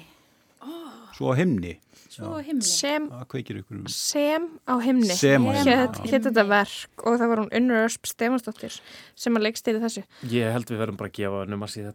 Svo 1.17 1.33
á 1.33 1.35
himni, 1.39 1.73
Svo 2.13 2.37
á 2.37 2.41
himni. 2.45 2.63
sem, 2.63 3.07
um. 3.11 3.87
sem 3.89 4.49
á 4.69 4.75
himni. 4.85 5.09
Sem 5.17 5.43
á 5.43 5.51
himni, 5.57 5.73
Hét, 5.73 5.97
já. 5.97 6.11
hét 6.13 6.27
þetta 6.29 6.45
verk 6.49 7.05
og 7.07 7.19
það 7.19 7.29
var 7.33 7.43
hún 7.43 7.53
Unnur 7.57 7.87
Ösp 7.89 8.07
Stefansdóttir 8.11 8.79
sem 9.17 9.37
að 9.37 9.47
leikstýri 9.49 9.81
þessu. 9.83 10.05
Ég 10.29 10.53
held 10.53 10.69
við 10.71 10.83
verðum 10.83 10.99
bara 11.01 11.09
að 11.11 11.17
gefa 11.21 11.45
num 11.49 11.65
að 11.65 11.73
sé 11.73 11.87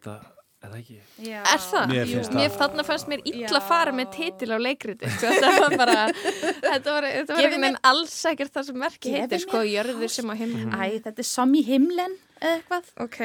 þetta, 0.61 0.69
eða 0.69 0.79
ekki? 0.79 0.97
Já. 1.25 1.39
Er 1.41 1.63
það? 1.65 1.91
Mér 1.91 2.11
finnst 2.11 2.35
Mér 2.37 2.47
það. 2.49 2.57
þarna 2.61 2.85
fannst 2.87 3.09
mér 3.11 3.23
illa 3.31 3.51
að 3.59 3.67
fara 3.71 3.95
með 3.97 4.11
titil 4.15 4.49
á 4.53 4.57
leikriti. 4.61 5.11
Sko, 5.17 5.33
þetta 5.33 5.51
var 5.65 5.75
bara, 5.81 5.97
þetta 6.13 6.95
var, 6.95 7.09
þetta 7.09 7.33
var 7.33 7.41
einhvern 7.41 7.65
veginn 7.67 7.79
alls 7.91 8.15
ekkert 8.31 8.53
það 8.55 8.69
sem 8.69 8.81
verki 8.85 9.09
Gefið 9.11 9.21
heitir, 9.25 9.43
sko, 9.47 9.61
jörður 9.67 10.15
sem 10.15 10.31
á 10.31 10.35
himni. 10.37 10.63
Æ, 10.71 10.83
þetta 11.07 11.25
er 11.25 11.29
som 11.33 11.53
í 11.57 11.65
himlen 11.67 12.17
eða 12.41 12.55
eitthvað. 12.59 12.89
Ok. 13.07 13.21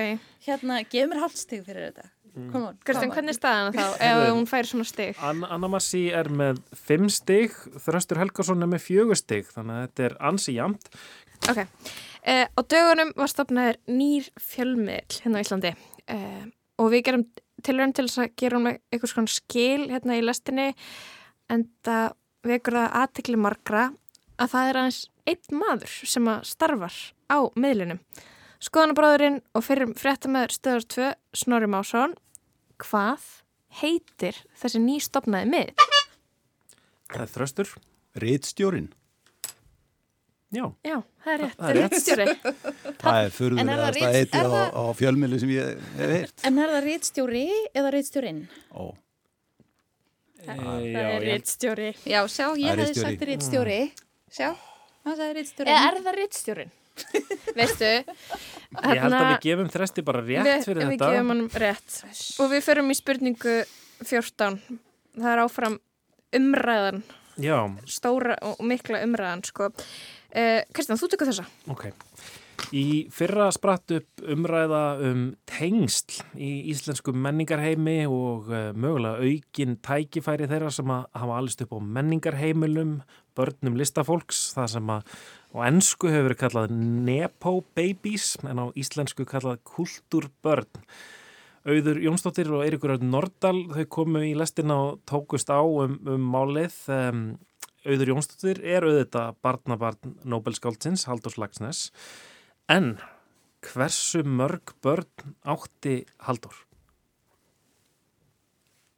Hérna, 0.49 0.82
gef 0.89 1.11
mér 1.12 1.24
hálfstig 1.24 1.64
fyrir 1.68 1.91
þetta. 1.91 2.11
Come 2.37 2.66
on. 2.68 2.74
Kristján, 2.84 3.12
hvernig 3.14 3.32
er 3.32 3.37
staðan 3.39 3.72
þá 3.72 3.84
ef 4.11 4.18
hún 4.28 4.45
fær 4.51 4.66
svona 4.68 4.84
stig? 4.84 5.16
Anna, 5.24 5.49
Anna 5.55 5.70
Massi 5.72 6.03
er 6.12 6.28
með 6.28 6.59
fimm 6.76 7.07
stig, 7.09 7.55
Þröstur 7.80 8.20
Helgason 8.20 8.61
er 8.61 8.68
með 8.68 8.82
fjögur 8.84 9.16
stig, 9.16 9.49
þannig 9.55 9.78
að 9.78 9.87
þetta 9.87 10.05
er 10.11 10.16
ansi 10.28 10.57
jamt. 10.59 10.91
Ok. 11.49 11.62
Uh, 12.26 12.45
á 12.45 12.61
dögunum 12.68 13.14
var 13.16 13.30
stopnaður 13.32 13.78
nýr 13.89 14.28
fjölmiðl 14.43 15.16
hérna 15.22 15.41
á 15.41 15.45
Íslandi 15.47 15.70
uh, 15.72 16.45
og 16.81 16.93
við 16.93 17.05
gerum 17.09 17.27
tilraun 17.64 17.95
til 17.97 18.07
þess 18.07 18.22
að 18.24 18.35
gera 18.41 18.61
um 18.61 18.68
einhvers 18.70 19.14
konar 19.16 19.33
skil 19.33 19.89
hérna 19.91 20.18
í 20.18 20.24
lestinni 20.24 20.68
en 21.53 21.66
það 21.87 22.16
vekur 22.47 22.79
það 22.79 22.97
aðtekli 23.01 23.41
margra 23.41 23.85
að 24.37 24.53
það 24.53 24.70
er 24.70 24.81
aðeins 24.81 25.01
einn 25.27 25.61
maður 25.61 25.97
sem 26.12 26.29
að 26.31 26.45
starfar 26.47 26.99
á 27.33 27.39
miðlunum. 27.59 28.01
Skoðanabráðurinn 28.62 29.41
og 29.57 29.64
fyrir 29.66 29.93
fréttamæður 29.99 30.55
stöðar 30.57 30.87
2 30.95 31.11
Snorri 31.43 31.68
Másson 31.70 32.14
hvað 32.83 33.24
heitir 33.81 34.39
þessi 34.57 34.81
nýstopnaði 34.85 35.51
miðl? 35.53 35.89
Það 37.12 37.22
er 37.22 37.33
Þröstur. 37.35 37.74
Ritstjórin, 38.16 38.89
Já, 40.55 40.62
Já, 40.86 40.97
það 41.24 41.32
er 41.32 41.40
rétt. 41.42 41.57
Það 41.59 41.68
er 41.70 41.76
rétt. 41.76 41.94
Ritstjóri. 41.97 42.26
það 43.03 43.16
er 43.18 43.24
er 43.26 43.80
það 43.82 43.90
rit- 43.97 44.07
heitið 44.14 44.36
er 44.38 44.47
á, 44.47 44.51
það- 44.55 44.76
á 44.78 44.82
fjölmiðli 45.01 45.40
sem 45.42 45.51
ég 45.57 45.72
hef 45.99 46.12
heyrt. 46.14 46.44
En 46.47 46.59
er 46.62 46.72
það 46.76 46.84
reitstjóri 46.86 47.42
eða 47.74 47.90
reitstjórin? 47.97 48.40
Ó, 48.76 48.82
e, 50.47 50.47
Það 50.47 50.88
er 51.03 51.26
ritstjóri. 51.26 51.90
Já, 52.07 52.20
sjá, 52.30 52.47
Það 52.47 52.62
ég 52.62 52.70
er 52.72 52.80
ritstjóri. 52.84 53.11
sagt 53.16 53.26
reitstjóri. 53.30 53.78
Sjá, 54.36 54.49
það 55.07 55.20
sagði 55.20 55.36
reitstjórin. 55.40 55.72
Eða 55.74 55.90
er 55.90 56.01
það 56.07 56.18
ritstjórin? 56.20 56.74
Veistu? 57.59 57.88
Ég 57.92 59.03
held 59.03 59.12
að 59.18 59.26
við 59.28 59.40
gefum 59.44 59.68
Þresti 59.74 60.05
bara 60.07 60.22
rétt 60.24 60.47
við, 60.47 60.62
fyrir 60.64 60.80
við 60.86 60.94
þetta. 60.94 61.11
gefum 61.12 61.32
hann 61.34 61.42
rétt. 61.61 61.99
Og 62.40 62.51
við 62.55 62.62
förum 62.64 62.88
í 62.94 62.97
spurningu 62.97 63.57
14. 64.07 64.57
Það 65.16 65.30
er 65.34 65.42
áfram 65.44 65.76
umræðan, 66.36 67.03
Já, 67.36 67.59
stóra 67.92 68.38
og 68.49 68.62
mikla 68.64 69.03
umræðan, 69.05 69.42
sko. 69.44 69.68
Uh, 70.37 70.61
Kristján, 70.76 70.99
þú 71.01 71.09
tekur 71.12 71.30
þessa. 71.30 71.47
ok. 71.72 71.87
Í 72.74 73.07
fyrra 73.14 73.47
spratt 73.55 73.93
upp 73.95 74.22
umræða 74.32 74.82
um 75.07 75.20
tengsl 75.49 76.18
í 76.34 76.66
íslensku 76.72 77.12
menningarheimi 77.14 78.09
og 78.11 78.51
uh, 78.51 78.72
mögulega 78.76 79.22
aukin 79.22 79.76
tækifæri 79.84 80.49
þeirra 80.51 80.72
sem 80.74 80.91
að 80.91 81.07
hafa 81.20 81.39
allist 81.39 81.62
upp 81.62 81.76
á 81.76 81.80
menningarheimilum, 81.99 82.97
börnum 83.39 83.78
listafólks, 83.78 84.49
það 84.57 84.72
sem 84.74 84.93
að 84.97 85.14
á 85.55 85.59
ennsku 85.68 86.11
hefur 86.11 86.28
verið 86.30 86.43
kallað 86.43 86.74
Nepo 87.07 87.55
Babies 87.78 88.34
en 88.43 88.61
á 88.61 88.66
íslensku 88.76 89.28
kallað 89.28 89.62
Kulturbörn. 89.68 90.82
Auður 91.66 91.99
Jónsdóttir 91.99 92.51
og 92.55 92.62
Eirikur 92.62 92.99
Nordal 93.03 93.64
þau 93.72 93.87
komu 93.91 94.20
í 94.22 94.37
lestina 94.39 94.76
og 94.84 95.01
tókust 95.09 95.49
á 95.51 95.59
um, 95.62 95.97
um 96.07 96.28
málið. 96.34 96.76
Um, 96.93 97.24
Auður 97.87 98.11
Jónsdóttir 98.14 98.59
er 98.66 98.84
auðvitað 98.87 99.37
barnabarn 99.47 100.16
Nobelskáldsins, 100.26 101.07
Halldórs 101.07 101.37
Lagsnes. 101.39 101.80
En 102.72 102.97
hversu 103.66 104.22
mörg 104.26 104.74
börn 104.82 105.34
átti 105.47 106.01
Halldór? 106.26 106.57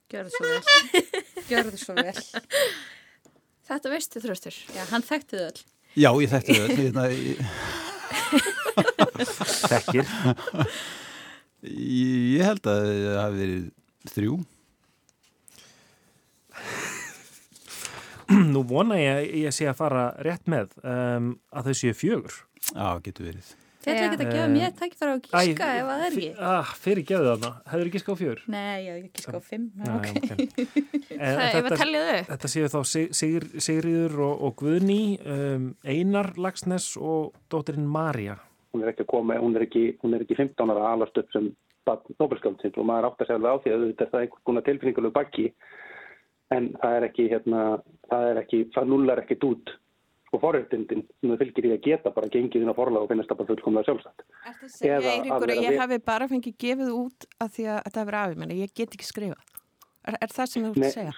Gjörðu 0.09 0.33
svo 0.33 0.47
vel. 0.49 0.63
Gjörðu 1.51 1.81
svo 1.83 1.97
vel. 1.99 2.17
Þetta 3.69 3.93
veistu 3.93 4.23
þröstur. 4.25 4.57
Já, 4.73 4.87
hann 4.89 5.05
þekkti 5.05 5.37
þau 5.37 5.45
öll. 5.51 5.61
já, 6.01 6.11
ég 6.25 6.33
þekkti 6.33 6.57
þau. 6.57 6.69
Hérna, 6.79 7.05
ég, 7.13 7.43
Þekkir. 9.69 10.07
ég 12.39 12.47
held 12.47 12.71
að 12.71 12.87
það 12.89 13.19
hafi 13.19 13.41
verið 13.43 13.67
þrjú. 14.15 14.39
Nú 18.55 18.63
vona 18.69 18.99
ég 19.01 19.15
að 19.15 19.31
ég 19.45 19.55
sé 19.57 19.69
að 19.71 19.79
fara 19.79 20.03
rétt 20.25 20.45
með 20.51 20.75
um, 20.83 21.33
að 21.55 21.71
þau 21.71 21.79
séu 21.81 21.95
fjögur. 21.97 22.35
Já, 22.75 22.89
getur 23.05 23.29
verið. 23.31 23.55
Þið 23.79 23.95
ætla 23.95 24.07
ekki 24.19 24.25
að 24.27 24.33
gefa 24.35 24.49
mér 24.53 24.73
tækifæra 24.77 25.13
að 25.15 25.21
gíska 25.25 25.67
ef 25.79 25.87
það 25.89 26.01
er 26.05 26.15
ekki. 26.19 26.31
Ah, 26.45 26.73
fyrir 26.83 27.05
gefðu 27.09 27.29
þarna. 27.31 27.51
Hefur 27.71 27.89
ekki 27.89 28.01
skáð 28.03 28.17
fjögur? 28.21 28.41
Nei, 28.53 28.79
ég 28.85 28.89
hef 28.91 28.99
ekki 28.99 29.21
gíska 29.23 29.39
á 29.39 29.43
fimm. 29.47 29.69
Nei, 29.79 29.93
ok. 29.95 30.09
ok. 30.19 30.33
Eh, 31.19 31.33
Það 31.35 31.41
er 31.43 31.55
þetta- 31.55 31.71
að 31.73 31.81
tellja 31.81 32.01
þau. 32.05 32.19
Þetta 32.29 32.49
séu 32.53 32.67
þá 32.71 32.77
Sig- 32.87 33.15
Sigr, 33.19 33.45
Sigriður 33.65 34.19
og, 34.27 34.43
og 34.49 34.53
Guðný, 34.61 34.99
um, 35.35 35.65
Einar 35.89 36.29
Lagsnes 36.39 36.91
og 37.01 37.33
dóttirinn 37.51 37.89
Marja. 37.91 38.37
hún 38.75 38.85
er 38.85 38.93
ekki 38.93 39.03
að 39.07 39.11
koma, 39.15 39.39
hún 39.41 39.57
er 39.57 39.65
ekki, 39.65 39.83
hún 40.05 40.15
er 40.15 40.23
ekki 40.27 40.37
15 40.39 40.71
ára 40.75 40.93
alast 40.93 41.17
upp 41.19 41.33
sem 41.35 41.49
Nobelskáldsins 41.89 42.77
og 42.79 42.85
maður 42.87 43.09
átt 43.09 43.23
að 43.25 43.31
segja 43.31 43.39
alveg 43.41 43.57
á 43.57 43.63
því 43.65 43.73
að 43.75 43.85
þetta 43.99 44.19
er 44.19 44.25
einhvern 44.27 44.45
konar 44.51 44.65
tilfinninguleg 44.69 45.15
bakki 45.17 45.47
en 46.55 46.67
það 46.83 46.97
er 46.99 47.07
ekki 47.09 47.27
hérna, 47.33 47.63
það 48.11 48.27
er 48.33 48.41
ekki, 48.43 48.63
það 48.75 48.89
nullar 48.93 49.23
ekkit 49.25 49.45
út 49.49 49.75
sko 50.29 50.39
forréttindin 50.43 51.07
sem 51.09 51.31
það 51.33 51.39
fylgir 51.41 51.67
í 51.69 51.71
að 51.73 51.83
geta 51.87 52.11
bara 52.13 52.29
gengið 52.29 52.61
inn 52.65 52.69
á 52.69 52.77
forlag 52.77 53.05
og 53.07 53.09
finnast 53.09 53.31
það 53.31 53.39
bara 53.41 53.49
fullkomlega 53.49 53.87
sjálfsagt. 53.89 54.25
Er 54.29 54.53
það 54.59 54.67
að 54.67 54.73
segja, 54.75 54.97
Eða 54.99 55.09
að 55.09 55.15
Eiríkur, 55.15 55.53
að 55.55 55.63
ég 55.65 55.73
við- 55.73 55.81
hafi 55.81 55.99
bara 56.11 56.29
fengið 56.29 56.57
gefið 56.65 56.91
út 56.99 57.27
af 57.41 57.53
því 57.57 57.65
að 57.73 57.79
þetta 57.87 58.03
hefur 58.03 58.19
afið 58.21 58.37
minni, 58.43 58.59
ég 58.61 58.75
get 58.77 58.93
ekki 58.99 59.09
skrifað. 59.09 59.55
Er, 60.09 60.19
er 60.21 60.29
það 60.37 60.47
sem 60.53 60.67
þú 60.67 60.73
ert 60.75 60.85
að 60.89 60.93
segja? 60.99 61.15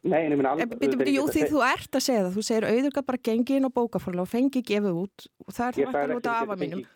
Nei, 0.00 0.20
en 0.24 0.32
ég 0.32 0.38
minna 0.40 0.52
E, 0.56 0.66
Bitu, 0.70 0.96
bitu, 0.96 1.12
jú, 1.12 1.24
því 1.28 1.42
þú 1.50 1.64
ert 1.66 1.98
að 1.98 2.04
segja 2.06 2.22
það, 2.24 2.36
þú 2.38 2.44
segir 2.46 2.68
auður 2.70 2.94
gat 3.00 3.06
bara 3.10 3.18
gengið 3.28 3.56
inn 3.58 3.66
á 3.68 3.76
bókaforlega 3.80 4.22
og 4.22 4.30
fengið 4.30 4.64
gefið 4.70 5.00
út 5.02 5.26
og 5.46 5.52
það 5.52 5.66
er 5.66 5.74
það 5.74 5.90
vantilega 5.90 6.16
út 6.22 6.30
af 6.30 6.42
afa 6.46 6.56
mínum. 6.62 6.86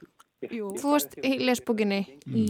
Jú. 0.55 0.71
Þú 0.79 0.95
varst 0.95 1.19
í 1.19 1.33
lesbókinni 1.43 2.01
í 2.31 2.47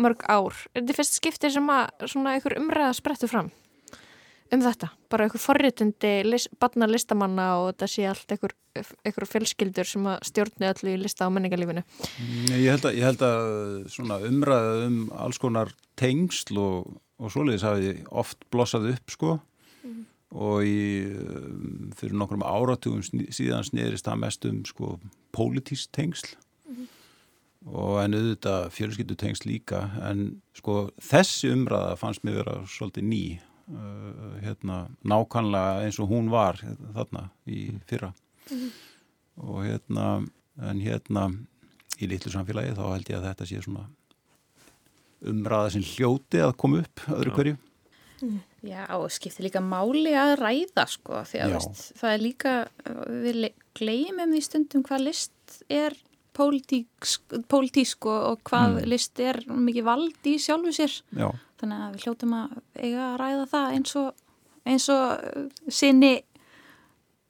mörg 0.00 0.24
ár. 0.32 0.56
Er 0.74 0.80
þetta 0.82 0.96
fyrst 0.98 1.20
skiptið 1.20 1.54
sem 1.60 1.70
að 1.76 2.08
svona 2.10 2.34
einhver 2.36 2.56
umræða 2.58 2.96
sprettu 2.98 3.28
fram 3.30 3.52
um 4.54 4.62
þetta? 4.62 4.90
Bara 5.10 5.26
einhver 5.26 5.42
forréttindi 5.42 6.12
lis, 6.26 6.46
barna 6.60 6.88
listamanna 6.90 7.48
og 7.60 7.72
þetta 7.72 7.88
sé 7.90 8.06
allt 8.10 8.34
einhver, 8.34 8.54
einhver 9.06 9.28
fjölskyldur 9.30 9.88
sem 9.88 10.06
að 10.10 10.20
stjórni 10.30 10.68
öllu 10.70 10.92
í 10.92 11.00
lista 11.02 11.26
á 11.26 11.32
menningarlífinu. 11.32 11.82
Nei, 12.50 12.60
Ég 12.66 12.70
held 12.74 12.88
að, 12.88 13.00
ég 13.00 13.08
held 13.10 13.26
að 13.26 13.90
svona 13.92 14.20
umræða 14.28 14.78
um 14.86 15.02
alls 15.16 15.42
konar 15.42 15.74
tengsl 15.98 16.60
og, 16.62 16.96
og 17.20 17.34
svoleiðis 17.34 17.66
hafi 17.66 17.92
oft 18.10 18.48
blossað 18.54 18.90
upp 18.94 19.14
sko. 19.14 19.36
Og 20.36 20.66
í, 20.66 21.06
um, 21.06 21.92
fyrir 21.96 22.16
nokkrum 22.18 22.42
áratugum 22.44 23.04
síðan 23.06 23.64
snerist 23.64 24.08
það 24.08 24.22
mest 24.24 24.48
um 24.48 24.64
sko 24.68 24.96
pólitísk 25.36 25.92
tengsl. 25.96 26.34
Og 27.66 27.96
en 27.98 28.14
auðvitað 28.14 28.68
fjölskyldu 28.74 29.16
tengsl 29.18 29.48
líka. 29.48 29.86
En 30.06 30.42
sko 30.54 30.88
þessi 31.02 31.50
umræða 31.54 31.96
fannst 31.98 32.26
mér 32.26 32.42
vera 32.42 32.58
svolítið 32.70 33.06
ný 33.08 33.22
uh, 33.72 34.38
hérna 34.44 34.86
nákvæmlega 35.04 35.84
eins 35.86 35.98
og 36.02 36.10
hún 36.12 36.30
var 36.32 36.60
þarna 36.96 37.28
í 37.46 37.66
fyrra. 37.88 38.12
Og 39.42 39.62
hérna 39.66 40.08
en 40.62 40.80
hérna 40.80 41.28
í 42.00 42.08
litlu 42.08 42.32
samfélagi 42.32 42.76
þá 42.76 42.84
held 42.94 43.10
ég 43.12 43.18
að 43.20 43.28
þetta 43.30 43.48
sé 43.48 43.62
svona 43.64 43.86
umræða 45.26 45.72
sem 45.74 45.84
hljóti 45.94 46.42
að 46.44 46.56
koma 46.60 46.82
upp 46.84 47.06
öðru 47.16 47.32
hverju. 47.36 47.56
Já, 48.66 48.82
og 48.96 49.10
skiptir 49.12 49.44
líka 49.44 49.60
máli 49.60 50.14
að 50.16 50.38
ræða 50.40 50.86
sko, 50.88 51.20
því 51.28 51.40
að 51.44 51.50
Já. 51.52 51.56
veist, 51.58 51.82
það 52.00 52.12
er 52.14 52.22
líka, 52.24 52.52
við 53.26 53.38
le- 53.44 53.54
gleymum 53.76 54.32
því 54.32 54.40
stundum 54.46 54.84
hvað 54.86 55.04
list 55.04 55.58
er 55.68 55.96
pólitísk, 56.36 58.06
og, 58.06 58.22
og 58.30 58.40
hvað 58.44 58.76
Mm. 58.76 58.88
list 58.92 59.20
er 59.20 59.40
mikið 59.48 59.84
vald 59.88 60.28
í 60.28 60.36
sjálfu 60.42 60.72
sér. 60.76 60.94
Já. 61.16 61.30
Þannig 61.60 61.82
að 61.86 61.92
við 61.96 62.04
hljótum 62.06 62.34
að 62.36 62.56
eiga 62.84 63.04
að 63.10 63.18
ræða 63.22 63.46
það 63.52 63.74
eins 63.76 63.96
og, 63.96 64.14
eins 64.66 64.88
og 64.92 65.04
uh, 65.36 65.70
sinni 65.72 66.14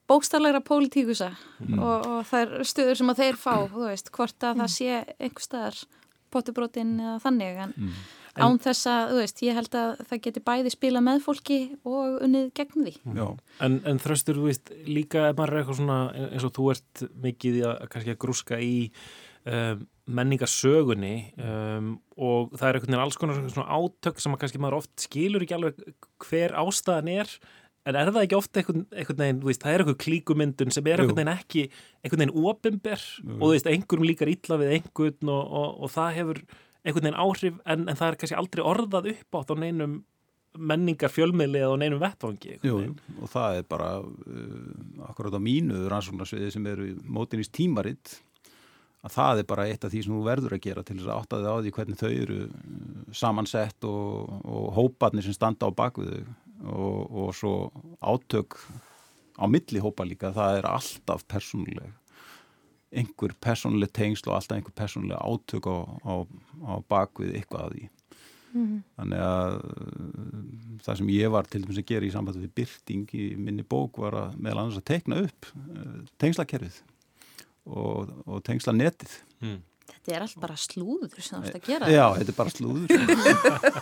bókstaflegra 0.08 0.60
pólitíkusa 0.62 1.32
Mm. 1.60 1.78
og, 1.80 2.06
og 2.06 2.26
þær 2.28 2.50
stöður 2.68 2.96
sem 3.00 3.10
að 3.10 3.20
þeir 3.22 3.36
fá, 3.40 3.54
þú 3.72 3.86
veist, 3.88 4.10
hvort 4.12 4.44
að 4.44 4.58
það 4.60 4.68
sé 4.74 4.90
einhver 5.18 5.42
staðar 5.46 5.78
potubrótin 6.30 6.90
eða 7.00 7.20
þannig, 7.24 7.56
en 7.64 7.72
En- 7.76 7.92
án 8.44 8.58
þess 8.62 8.88
að, 8.92 9.10
þú 9.10 9.18
veist, 9.22 9.42
ég 9.46 9.58
held 9.58 9.78
að 9.80 10.04
það 10.10 10.22
geti 10.26 10.44
bæði 10.50 10.72
spila 10.74 11.02
með 11.04 11.22
fólki 11.24 11.60
og 11.88 12.20
unnið 12.26 12.48
gegn 12.58 12.86
því. 12.86 12.94
Já. 13.16 13.26
En, 13.66 13.80
en 13.88 14.00
þröstur, 14.02 14.40
þú 14.40 14.48
veist, 14.50 14.72
líka 14.86 15.28
ef 15.30 15.38
maður 15.38 15.54
er 15.54 15.62
eitthvað 15.62 15.80
svona 15.80 16.00
eins 16.26 16.48
og 16.48 16.56
þú 16.56 16.70
ert 16.74 17.04
mikið 17.26 17.60
í 17.60 17.66
að 17.70 17.84
kannski 17.94 18.14
að 18.14 18.22
grúska 18.26 18.60
í 18.62 18.74
um, 19.46 19.84
menningarsögunni 20.06 21.14
um, 21.42 21.94
og 22.14 22.52
það 22.54 22.68
er 22.68 22.78
einhvern 22.78 22.92
veginn 22.92 23.04
alls 23.04 23.20
konar 23.20 23.38
svona 23.50 23.78
átök 23.78 24.20
sem 24.22 24.34
að 24.34 24.42
kannski 24.44 24.60
maður 24.62 24.80
oft 24.82 25.06
skilur 25.06 25.42
ekki 25.42 25.56
alveg 25.56 25.80
hver 26.22 26.54
ástæðan 26.62 27.10
er 27.16 27.32
en 27.86 27.98
er 27.98 28.10
það 28.10 28.22
ekki 28.24 28.38
oft 28.38 28.58
einhvern, 28.58 28.84
einhvern 28.94 29.22
veginn, 29.22 29.40
þú 29.42 29.50
veist, 29.50 29.62
það 29.62 29.72
er 29.72 29.82
einhver 29.84 29.98
klíkumyndun 30.04 30.74
sem 30.74 30.90
er 30.90 31.02
einhvern 31.02 31.18
veginn 31.20 31.32
ekki 31.32 31.64
einhvern 32.04 32.22
veginn 32.22 32.46
opimber 32.52 33.02
og 33.26 33.42
þú 33.42 33.50
veist, 33.52 33.70
einhverjum 33.70 34.08
líkar 34.10 34.32
illa 34.32 34.60
við 34.62 34.72
einhvern 34.78 35.34
og, 35.34 35.58
og, 35.60 35.76
og 35.86 35.92
það 35.94 36.16
hefur 36.20 36.42
einhvern 36.86 37.08
veginn 37.08 37.18
áhrif 37.20 37.56
en, 37.66 37.88
en 37.88 37.98
það 37.98 38.12
er 38.12 38.18
kannski 38.20 38.38
aldrei 38.38 38.62
orðað 38.64 39.10
upp 39.14 39.40
átt 39.40 39.50
á 39.52 39.56
neinum 39.58 39.96
menningar 40.56 41.12
fjölmiðli 41.12 41.60
eða 41.60 41.74
á 41.76 41.80
neinum 41.82 42.00
vettvangi 42.00 42.54
Jú, 42.64 42.78
og 43.20 43.32
það 43.32 43.58
er 43.58 43.66
bara 43.68 43.90
uh, 44.00 45.10
akkurat 45.10 45.36
á 45.36 45.40
mínu 45.42 45.82
rannsóknarsviði 45.92 46.54
sem 46.54 46.70
eru 46.70 46.94
mótinist 47.04 47.52
tímaritt 47.56 48.16
að 49.06 49.14
það 49.18 49.42
er 49.42 49.48
bara 49.50 49.66
eitt 49.70 49.84
af 49.86 49.92
því 49.92 50.02
sem 50.02 50.16
þú 50.16 50.22
verður 50.26 50.56
að 50.56 50.64
gera 50.64 50.84
til 50.86 50.96
þess 50.98 51.10
að 51.10 51.20
átta 51.20 51.42
þig 51.42 51.52
á 51.52 51.56
því 51.60 51.74
hvernig 51.76 52.00
þau 52.00 52.10
eru 52.10 52.40
uh, 52.46 52.56
samansett 53.14 53.88
og, 53.90 54.34
og 54.42 54.66
hóparnir 54.78 55.26
sem 55.26 55.36
standa 55.36 55.68
á 55.68 55.70
bakvið 55.76 56.12
þau. 56.14 56.34
Og, 56.72 57.00
og 57.20 57.34
svo 57.36 57.50
átök 58.00 58.56
á 59.36 59.44
milli 59.44 59.82
hópa 59.84 60.06
líka, 60.08 60.30
það 60.32 60.62
er 60.62 60.68
alltaf 60.70 61.26
persónuleg 61.28 61.92
einhver 62.94 63.34
persónuleg 63.42 63.90
tengsl 63.96 64.30
og 64.30 64.38
alltaf 64.38 64.58
einhver 64.58 64.76
persónuleg 64.78 65.18
átök 65.18 65.66
á, 65.66 65.76
á, 66.06 66.14
á 66.62 66.74
bakvið 66.90 67.34
eitthvað 67.38 67.64
af 67.64 67.74
því 67.74 67.88
Þannig 68.96 69.22
að 69.22 69.54
uh, 69.60 70.42
það 70.84 71.00
sem 71.00 71.12
ég 71.14 71.32
var 71.34 71.48
til 71.50 71.62
dæmis 71.62 71.80
að 71.80 71.88
gera 71.90 72.08
í 72.08 72.12
sambandi 72.14 72.44
við 72.44 72.52
byrting 72.60 73.14
í 73.18 73.28
minni 73.40 73.64
bók 73.66 74.00
var 74.02 74.16
að 74.22 74.36
meðal 74.40 74.62
annars 74.62 74.80
að 74.80 74.88
tekna 74.92 75.22
upp 75.26 75.48
uh, 75.52 75.96
tengslakerfið 76.22 76.82
og, 77.66 78.12
og 78.24 78.44
tengsla 78.46 78.74
netið. 78.76 79.16
Mm. 79.42 79.58
Þetta 79.86 80.14
er 80.14 80.24
allt 80.24 80.38
bara 80.42 80.56
slúður 80.58 81.22
sem 81.22 81.42
þú 81.42 81.50
ert 81.50 81.58
að 81.58 81.68
gera. 81.68 81.90
Já, 81.90 82.04
þetta 82.16 82.32
er 82.32 82.38
bara 82.38 82.54
slúður. 82.54 82.88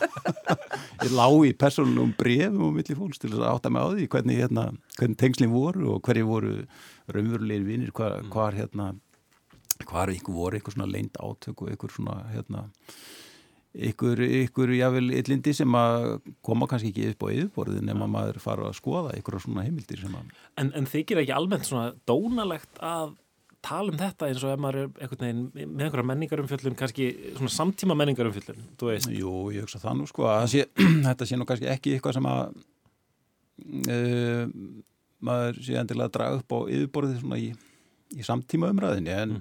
ég 1.05 1.15
lá 1.15 1.27
í 1.45 1.53
persónulegum 1.61 2.13
brefum 2.19 2.67
og 2.69 2.75
milli 2.77 2.99
fólks 2.99 3.21
til 3.21 3.31
þess 3.31 3.43
að 3.43 3.51
átta 3.53 3.73
mig 3.73 3.85
á 3.85 3.89
því 3.93 4.09
hvernig, 4.13 4.43
hérna, 4.43 4.67
hvernig 4.99 5.21
tengslinn 5.21 5.55
voru 5.55 5.95
og 5.95 6.03
hverju 6.05 6.29
voru 6.29 6.55
raunverulegir 7.13 7.67
vinnir, 7.67 7.93
hvar, 7.97 8.21
hvar 8.33 8.57
hérna, 8.57 8.93
hvar 9.85 10.13
einhver 10.13 10.37
voru 10.37 10.59
einhver 10.59 10.77
svona 10.77 10.91
leind 10.91 11.19
átök 11.21 11.65
og 11.65 11.73
einhver 11.73 11.93
svona 11.93 12.21
hérna 12.33 12.69
ykkur, 13.75 14.23
ykkur 14.45 14.73
jável 14.77 15.11
illindi 15.19 15.55
sem 15.57 15.77
að 15.79 16.21
koma 16.47 16.69
kannski 16.71 16.93
ekki 16.93 17.11
upp 17.11 17.27
á 17.27 17.29
yfirborðið 17.35 17.89
nema 17.89 18.09
maður 18.11 18.39
fara 18.43 18.69
að 18.71 18.79
skoða 18.79 19.17
ykkur 19.19 19.41
svona 19.43 19.67
heimildir 19.67 20.05
sem 20.05 20.15
að 20.15 20.33
En, 20.63 20.71
en 20.79 20.89
þykir 20.89 21.25
ekki 21.25 21.35
almennt 21.35 21.69
svona 21.69 21.93
dónalegt 22.07 22.79
að 22.79 23.17
tala 23.65 23.93
um 23.93 23.99
þetta 23.99 24.29
eins 24.29 24.45
og 24.45 24.53
ef 24.53 24.61
maður 24.61 24.81
er 24.83 24.89
einhvern 25.03 25.25
veginn 25.25 25.71
með 25.73 25.87
einhverja 25.87 26.09
menningarumfjöllun, 26.11 26.79
kannski 26.79 27.09
svona 27.39 27.53
samtíma 27.55 27.97
menningarumfjöllun, 27.97 28.67
þú 28.81 28.91
veist. 28.91 29.11
Jú, 29.17 29.33
ég 29.55 29.65
hugsa 29.65 29.81
það 29.83 30.01
nú 30.01 30.09
sko 30.11 30.29
að 30.29 30.49
sé, 30.53 30.67
þetta 31.09 31.29
sé 31.29 31.39
nú 31.41 31.49
kannski 31.49 31.71
ekki 31.73 31.97
eitthvað 31.97 32.19
sem 32.19 32.29
að 32.29 32.43
uh, 33.89 34.45
maður 35.27 35.59
sé 35.65 35.77
endilega 35.81 36.09
að 36.11 36.15
draga 36.19 36.39
upp 36.43 36.55
á 36.55 36.59
yfirborðið 36.77 37.19
svona 37.23 37.39
í, 37.41 37.49
í 38.15 38.27
samtíma 38.27 38.71
umræðinni 38.75 39.15
en, 39.17 39.35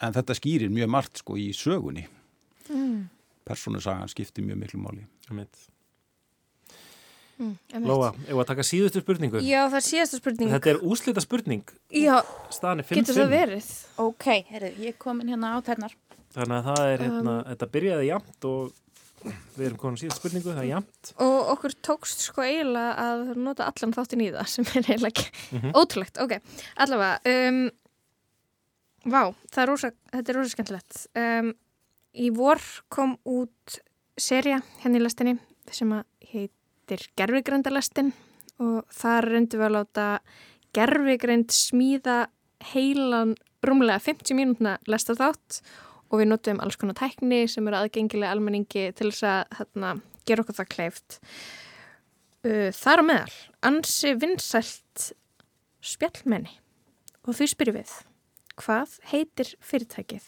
en 0.00 0.16
þetta 0.16 0.36
skýrir 0.38 0.70
mjög 0.72 0.92
margt 0.96 1.22
sko 1.24 1.38
í 1.40 1.50
sögunni 1.56 2.06
Mm. 2.70 3.08
persónusagan 3.42 4.06
skiptir 4.12 4.44
mjög 4.46 4.60
miklu 4.60 4.78
máli. 4.78 5.00
Mm. 7.40 7.56
Lóa, 7.88 8.10
ef 8.28 8.36
að 8.36 8.46
taka 8.50 8.64
síðustu 8.68 9.00
spurningu. 9.00 9.40
Já, 9.42 9.62
það 9.72 9.78
er 9.78 9.84
síðasta 9.86 10.18
spurning. 10.20 10.50
Þetta 10.52 10.70
er 10.74 10.80
úslita 10.84 11.22
spurning. 11.24 11.62
Já, 11.96 12.18
Staðan 12.52 12.82
er 12.82 12.88
5-5. 12.90 12.98
getur 13.00 13.16
það 13.22 13.30
verið? 13.32 13.70
Ok, 14.04 14.26
heyrðu, 14.50 14.70
ég 14.84 14.92
er 14.92 14.98
komin 15.00 15.32
hérna 15.32 15.54
á 15.56 15.58
tærnar. 15.64 15.94
Þannig 16.36 16.56
að 16.60 16.68
það 16.68 16.82
er, 16.92 17.04
hérna, 17.06 17.34
Um. 17.40 17.48
þetta 17.48 17.68
byrjaði 17.74 18.10
jæmt 18.10 18.46
og 18.50 18.74
við 19.24 19.66
erum 19.66 19.76
komin 19.80 19.98
síðustu 20.00 20.20
spurningu, 20.22 20.52
það 20.54 20.62
er 20.62 20.68
jæmt. 20.70 21.10
Og 21.20 21.50
okkur 21.54 21.74
tókst 21.84 22.22
sko 22.24 22.42
eiginlega 22.46 22.94
að 23.04 23.34
nota 23.36 23.66
allan 23.68 23.92
þáttin 23.96 24.22
í 24.24 24.30
það 24.32 24.46
sem 24.48 24.64
er 24.70 24.80
eiginlega 24.86 25.10
ekki 25.10 25.26
Mhm. 25.58 25.74
ótrúlegt. 25.76 26.20
Ok, 26.24 26.32
allavega. 26.76 27.20
Um, 27.48 27.70
vá, 29.10 29.22
það 29.50 29.62
er 29.64 29.70
rosa, 29.72 29.90
þetta 30.12 30.28
er 30.34 30.38
rosa 30.40 30.54
skemmtilegt. 30.54 31.00
Um, 31.16 31.52
í 32.16 32.30
vor 32.34 32.58
kom 32.88 33.16
út 33.28 33.80
seria 34.20 34.62
hérna 34.82 34.98
í 34.98 35.04
lestinni 35.04 35.38
sem 35.70 35.92
heitir 36.32 37.04
Gervigrindalestin 37.16 38.12
og 38.60 38.84
þar 38.92 39.28
reyndum 39.30 39.60
við 39.60 39.68
að 39.68 39.76
láta 39.78 40.06
gerfigrind 40.76 41.50
smíða 41.54 42.26
heilan 42.74 43.36
rúmlega 43.64 44.00
50 44.02 44.34
mínútna 44.36 44.78
lesta 44.88 45.14
þátt 45.14 45.60
og 45.62 45.70
við 46.18 46.30
notum 46.32 46.60
alls 46.62 46.78
konar 46.80 46.98
tækni 46.98 47.44
sem 47.50 47.66
eru 47.70 47.78
aðgengilega 47.78 48.34
almenningi 48.34 48.88
til 48.98 49.10
þess 49.10 49.26
að 49.30 49.58
hérna, 49.60 49.92
gera 50.26 50.44
okkur 50.44 50.58
það 50.58 50.70
kleift. 50.74 51.18
Uh, 52.40 52.70
þar 52.74 53.02
á 53.02 53.04
meðal, 53.04 53.36
ansi 53.68 54.14
vinsælt 54.18 55.10
spjallmenni 55.84 56.56
og 57.26 57.36
því 57.36 57.50
spyrjum 57.52 57.78
við, 57.78 57.94
hvað 58.60 58.98
heitir 59.12 59.54
fyrirtækið 59.64 60.26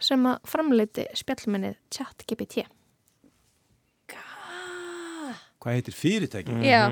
sem 0.00 0.28
að 0.28 0.40
framleiti 0.48 1.06
spjallmennið 1.20 1.76
ChatGPT? 1.92 2.64
Hvað 5.60 5.76
heitir 5.76 5.92
fyrirtæki? 5.92 6.54
Já. 6.64 6.88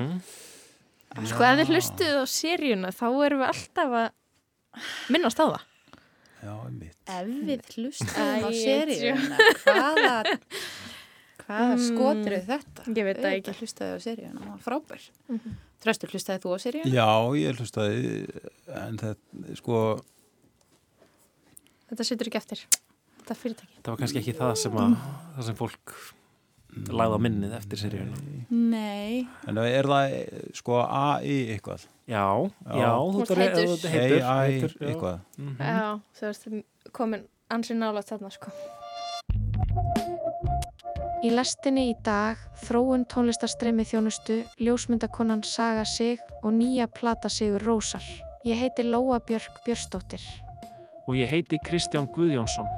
Sko, 1.25 1.41
ef 1.41 1.57
þið 1.57 1.71
hlustuð 1.73 2.19
á 2.21 2.25
seríuna 2.29 2.91
þá 2.93 3.05
erum 3.25 3.41
við 3.41 3.47
alltaf 3.49 3.95
að 3.97 4.09
minnast 5.09 5.41
á 5.41 5.45
það. 5.49 5.63
Já. 6.39 6.53
Ef 7.19 7.31
við 7.47 7.65
hlustum 7.75 8.45
á 8.45 8.49
seríuna, 8.55 9.47
hvaða, 9.65 10.13
Hvaða 11.49 11.73
mm. 11.73 11.81
skotir 11.87 12.35
er 12.37 12.43
þetta? 12.45 12.85
Ég 12.93 13.07
veit 13.07 13.17
það 13.23 13.35
ekki. 13.39 13.55
Hlustaði 13.57 13.97
á 13.97 13.99
seríuna, 14.03 14.37
það 14.43 14.51
var 14.51 14.61
frábær. 14.67 15.07
Mm 15.25 15.39
-hmm. 15.39 15.57
Tröstur, 15.79 16.11
hlustaði 16.13 16.43
þú 16.43 16.53
á 16.53 16.57
seríuna? 16.61 16.91
Já, 16.93 17.09
ég 17.39 17.57
hlustaði, 17.57 18.11
en 18.83 18.99
þetta, 19.01 19.55
sko... 19.57 19.79
Þetta 21.89 22.05
sittur 22.05 22.29
ekki 22.29 22.37
eftir, 22.37 22.63
þetta 23.17 23.37
fyrirtæki. 23.41 23.81
Það 23.81 23.91
var 23.91 23.99
kannski 24.03 24.21
ekki 24.21 24.35
það 24.37 24.53
sem, 24.61 24.77
að, 24.77 24.95
það 25.35 25.47
sem 25.49 25.57
fólk 25.57 25.95
lagða 26.89 27.19
minnið 27.21 27.55
eftir 27.57 27.81
seríuna. 27.81 28.19
Nei. 28.49 29.27
En 29.49 29.57
er 29.61 29.87
það, 29.89 30.15
sko, 30.57 30.81
AI 30.85 31.55
eitthvað? 31.55 31.85
Já, 32.09 32.25
já, 32.65 32.91
þú 33.13 33.37
heitur. 33.37 34.23
AI 34.25 34.59
eitthvað. 34.63 35.19
Já, 35.59 35.99
þú 36.17 36.27
veist, 36.27 36.49
komin 36.95 37.25
ansið 37.53 37.81
nála 37.81 38.05
þarna, 38.05 38.31
sko. 38.33 38.53
Í 41.19 41.33
lestinni 41.35 41.89
í 41.89 41.95
dag 42.05 42.39
þróun 42.63 43.03
tónlistarstreymi 43.11 43.83
þjónustu, 43.83 44.37
ljósmyndakonan 44.63 45.43
Saga 45.43 45.83
Sig 45.83 46.21
og 46.39 46.53
nýja 46.55 46.87
plata 46.87 47.27
Sigur 47.27 47.65
Rósar. 47.67 48.05
Ég 48.47 48.55
heiti 48.55 48.85
Lóa 48.87 49.19
Björk 49.19 49.59
Björnsdóttir. 49.65 50.23
Og 51.09 51.17
ég 51.19 51.27
heiti 51.27 51.59
Kristján 51.65 52.07
Guðjónsson. 52.15 52.69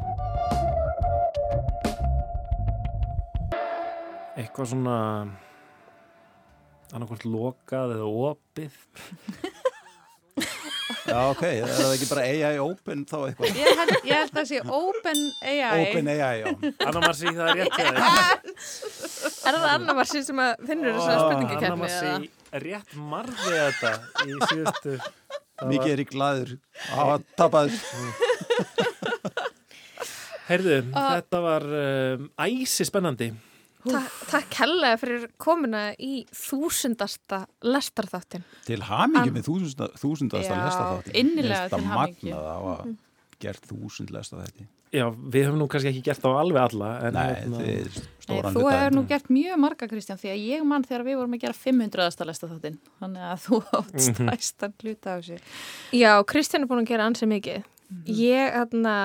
Eitthvað 4.41 4.71
svona 4.73 4.97
annarkvæmt 6.91 7.27
lokað 7.29 7.95
eða 7.95 8.07
opið. 8.31 8.79
Já, 11.01 11.17
ok, 11.31 11.41
er 11.43 11.69
það 11.71 11.93
ekki 11.95 12.07
bara 12.09 12.23
AI 12.29 12.57
Open 12.61 13.03
þá 13.09 13.15
eitthvað? 13.27 13.57
Ég 13.57 13.79
held, 13.79 13.91
ég 14.05 14.19
held 14.21 14.37
að 14.41 14.47
sé 14.49 14.59
Open 14.65 15.21
AI. 15.49 15.85
Open 15.85 16.09
AI, 16.11 16.41
já. 16.41 16.47
Anna 16.87 17.01
Marci, 17.03 17.31
það 17.31 17.51
er 17.51 17.61
rétt 17.61 17.77
það. 17.77 17.95
Er 19.49 19.57
það 19.57 19.67
Anna 19.71 19.95
Marci 19.97 20.21
sem 20.25 20.41
að 20.43 20.65
finnur 20.69 20.93
þessa 20.97 21.13
spurningakefni? 21.17 21.67
Anna 21.71 21.79
Marci 21.81 22.31
rétt 22.65 22.95
marði 22.99 23.53
þetta 23.55 23.91
í 24.25 24.35
síðustu. 24.51 24.97
Mikið 25.69 25.93
er 25.93 26.01
í 26.03 26.07
gladur 26.09 26.51
á 26.91 27.01
að 27.15 27.25
tapaður. 27.39 27.79
Heyrðu, 30.49 30.81
þetta 30.91 31.41
var 31.45 31.67
um, 31.81 32.27
æsi 32.43 32.85
spennandi. 32.89 33.31
Ta 33.87 34.01
takk 34.29 34.57
helga 34.61 34.91
fyrir 35.01 35.29
komuna 35.41 35.87
í 35.97 36.25
þúsundasta 36.35 37.45
lestarþáttin. 37.65 38.43
Til 38.67 38.81
hamingi 38.85 39.33
með 39.33 39.47
þúsundasta, 39.47 39.87
þúsundasta 40.01 40.59
lestarþáttin. 40.59 41.15
Já, 41.15 41.23
innilega 41.23 41.63
til 41.71 41.81
hamingi. 41.87 42.19
Það 42.19 42.35
magnað 42.35 42.45
á 42.45 42.59
að 42.59 42.85
mm 42.85 42.91
-hmm. 42.91 42.99
gert 43.39 43.67
þúsund 43.71 44.13
lestarþætti. 44.13 44.67
Já, 44.91 45.05
við 45.07 45.45
höfum 45.47 45.59
nú 45.61 45.67
kannski 45.71 45.87
ekki 45.87 46.03
gert 46.03 46.25
á 46.27 46.31
alveg 46.35 46.61
alla. 46.67 46.89
En 47.07 47.13
Nei, 47.15 47.27
hérna... 47.31 47.59
þið 47.61 47.69
er 47.71 47.91
stóran. 48.19 48.55
Þú 48.57 48.63
hefur 48.67 48.95
nú 48.97 49.03
gert 49.07 49.29
mjög 49.31 49.59
marga, 49.63 49.87
Kristján, 49.87 50.19
því 50.19 50.31
að 50.33 50.41
ég 50.51 50.65
mann 50.67 50.83
þegar 50.83 51.05
við 51.07 51.15
vorum 51.21 51.35
að 51.37 51.43
gera 51.45 51.53
500. 51.53 52.25
lestarþáttin. 52.27 52.77
Þannig 52.99 53.23
að 53.31 53.39
þú 53.45 53.61
átt 53.79 53.93
mhm. 53.95 54.27
stæstan 54.27 54.73
hluta 54.83 55.15
á 55.15 55.17
þessu. 55.21 55.37
Já, 55.95 56.11
Kristján 56.27 56.61
er 56.61 56.67
búin 56.67 56.83
að 56.83 56.91
gera 56.91 57.07
ansið 57.07 57.31
mikið. 57.31 57.63
Mm 57.63 58.03
-hmm. 58.03 58.15
Ég, 58.19 58.51
hérna, 58.51 58.95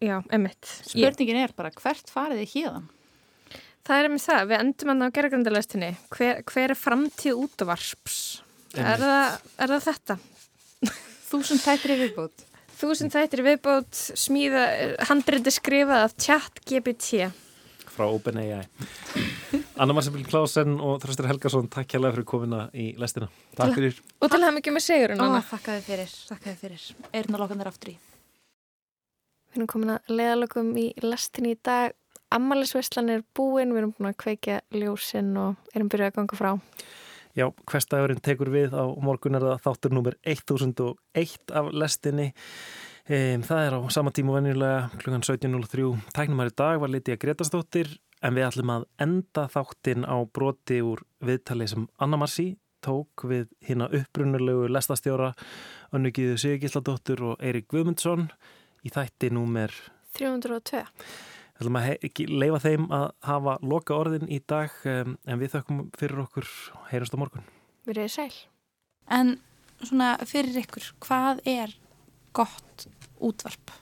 já, 0.00 0.16
emitt. 0.30 0.64
Spurningin 0.84 1.36
er 1.36 1.52
bara, 1.56 1.70
hvert 1.70 2.12
farið 2.12 2.44
þið 2.44 2.52
híðan? 2.54 2.88
Það 3.88 4.02
er 4.02 4.12
með 4.12 4.22
það, 4.26 4.42
við 4.50 4.58
endum 4.60 4.92
að 4.92 4.98
ná 5.00 5.06
gerðgröndalæstinni. 5.16 5.90
Hver, 6.12 6.40
hver 6.50 6.74
er 6.74 6.78
framtíð 6.78 7.38
útvarps? 7.46 8.18
Er 8.76 9.00
það, 9.00 9.38
er 9.56 9.72
það 9.72 9.86
þetta? 9.88 10.16
Þúsund 11.30 11.62
þættir 11.64 11.94
í 11.94 11.98
viðbót. 12.04 12.44
Þúsund 12.80 13.14
þættir 13.14 13.42
í 13.42 13.46
viðbót, 13.48 14.02
smíða, 14.18 14.64
handrindi 15.08 15.52
skrifað 15.54 16.04
af 16.06 16.16
chat 16.20 16.60
GPT. 16.68 17.30
Frá 17.90 18.06
OpenAI. 18.06 18.66
Anna 19.80 19.96
Marsebil 19.96 20.22
Klásen 20.28 20.76
og 20.84 21.00
Þröstur 21.02 21.28
Helgarsson, 21.30 21.68
takk 21.72 21.96
hjálpa 21.96 22.12
fyrir 22.14 22.28
komina 22.28 22.66
í 22.76 22.90
lestina. 23.00 23.30
Takk 23.58 23.74
fyrir. 23.78 23.98
Og 24.20 24.30
til 24.30 24.42
hafa 24.44 24.54
mikið 24.58 24.76
með 24.76 24.86
segurinn. 24.86 25.24
Takk 25.50 25.70
að 25.72 25.80
þið 25.80 25.88
fyrir, 25.88 26.14
takk 26.28 26.44
að 26.44 26.50
þið 26.50 26.62
fyrir. 26.64 26.86
Erna 27.22 27.40
lokan 27.42 27.64
er 27.64 27.70
aftur 27.72 27.92
í. 27.94 27.96
Við 29.50 29.58
erum 29.58 29.70
komin 29.72 29.94
að 29.96 30.12
leðalögum 30.14 30.70
í 30.78 30.86
lestinni 31.02 31.56
í 31.56 31.60
dag 31.66 31.96
ammælisveislan 32.34 33.12
er 33.12 33.22
búin, 33.36 33.74
við 33.74 33.82
erum 33.82 33.94
búin 33.96 34.10
að 34.10 34.18
kveikja 34.22 34.60
ljósinn 34.74 35.32
og 35.40 35.74
erum 35.74 35.90
byrjuð 35.92 36.10
að 36.10 36.18
ganga 36.18 36.38
frá. 36.38 36.52
Já, 37.38 37.46
hverstagurinn 37.70 38.22
tekur 38.26 38.50
við 38.50 38.74
á 38.74 38.84
morgun 38.98 39.38
er 39.38 39.44
það 39.46 39.64
þáttur 39.66 39.94
nummer 39.94 40.16
1001 40.26 41.52
af 41.54 41.70
lestinni. 41.72 42.30
Um, 43.10 43.42
það 43.46 43.66
er 43.66 43.76
á 43.78 43.80
sama 43.90 44.12
tíma 44.14 44.36
venjulega 44.36 44.88
klukkan 44.98 45.26
17.03. 45.26 45.86
Tæknumar 46.14 46.50
í 46.50 46.56
dag 46.58 46.80
var 46.82 46.92
litið 46.92 47.16
að 47.16 47.22
Gretastóttir 47.24 47.92
en 48.20 48.36
við 48.36 48.46
ætlum 48.48 48.74
að 48.74 48.88
enda 49.02 49.46
þáttin 49.50 50.04
á 50.06 50.16
broti 50.26 50.80
úr 50.84 51.02
viðtali 51.24 51.68
sem 51.70 51.86
Anna 52.02 52.18
Marci 52.20 52.52
tók 52.84 53.24
við 53.28 53.48
hérna 53.66 53.88
upprunulegu 53.92 54.68
lestastjóra 54.72 55.32
Önnugiðu 55.96 56.38
Sigilladóttur 56.40 57.24
og 57.32 57.42
Eirik 57.44 57.68
Guðmundsson 57.72 58.28
í 58.86 58.92
þætti 58.92 59.32
númer 59.36 59.74
302. 60.16 60.84
Við 61.60 61.66
ætlum 61.66 61.76
að 61.76 62.20
leifa 62.40 62.58
þeim 62.64 62.84
að 62.96 63.02
hafa 63.28 63.54
loka 63.68 63.92
orðin 63.92 64.30
í 64.32 64.38
dag 64.48 64.72
um, 64.88 65.16
en 65.28 65.40
við 65.42 65.50
þökkum 65.52 65.80
fyrir 66.00 66.22
okkur 66.22 66.46
heyrjast 66.88 67.12
á 67.12 67.20
morgun. 67.20 67.42
Við 67.84 67.98
erum 67.98 68.12
sæl. 68.14 68.36
En 69.12 69.34
svona 69.82 70.14
fyrir 70.24 70.56
ykkur, 70.62 70.86
hvað 71.04 71.42
er 71.52 71.74
gott 72.32 72.86
útvarp? 73.20 73.74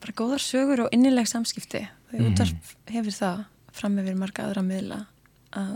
Bara 0.00 0.14
góðar 0.16 0.40
sögur 0.40 0.86
og 0.86 0.96
innileg 0.96 1.28
samskipti. 1.28 1.82
Mm. 2.14 2.30
útvarp 2.30 2.72
hefur 2.94 3.16
það 3.18 3.42
fram 3.74 3.98
með 3.98 4.08
við 4.08 4.16
marga 4.22 4.46
aðra 4.46 4.62
miðla 4.64 4.98
að, 5.60 5.74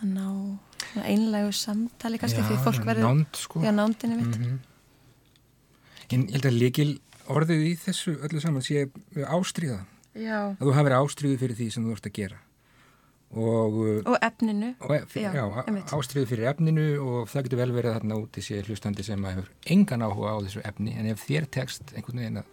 að 0.00 0.16
ná 0.16 0.26
einlegu 1.04 1.52
samtali 1.54 2.18
kannski 2.18 2.42
já, 2.42 2.48
því 2.48 2.58
fólk 2.64 2.88
verður 2.88 3.06
nánd, 3.06 3.38
sko. 3.38 3.62
já, 3.62 3.70
nándinni 3.70 4.18
mitt. 4.18 4.34
Mm 4.34 4.44
-hmm. 4.48 4.58
En 6.10 6.26
ég 6.26 6.32
held 6.34 6.46
að 6.50 6.58
líkil 6.58 6.90
orðið 7.32 7.64
í 7.68 7.72
þessu 7.80 8.16
öllu 8.26 8.42
saman 8.42 8.64
sé 8.66 8.86
ástríða. 9.26 9.82
Já. 10.10 10.56
að 10.58 10.64
þú 10.64 10.72
hafið 10.74 10.94
ástríðu 10.96 11.38
fyrir 11.38 11.58
því 11.58 11.66
sem 11.70 11.84
þú 11.86 11.92
ert 11.94 12.08
að 12.08 12.16
gera. 12.16 12.38
Og, 13.30 13.76
uh, 13.78 13.98
og 14.10 14.16
efninu. 14.26 14.72
og 14.82 14.94
ef, 14.96 15.12
já, 15.14 15.30
já, 15.30 15.44
ástríðu 15.94 16.26
fyrir 16.32 16.48
efninu 16.50 16.86
og 16.98 17.28
það 17.30 17.46
getur 17.46 17.60
vel 17.60 17.74
verið 17.76 17.94
þarna 17.94 18.18
úti 18.18 18.42
sé 18.42 18.58
hlustandi 18.66 19.06
sem 19.06 19.28
hefur 19.28 19.46
engan 19.70 20.02
áhuga 20.02 20.34
á 20.34 20.38
þessu 20.42 20.64
efni. 20.66 20.96
En 20.98 21.06
ef 21.12 21.22
þér 21.28 21.46
tekst 21.46 21.94
einhvern 21.94 22.24
veginn 22.24 22.42
að, 22.42 22.50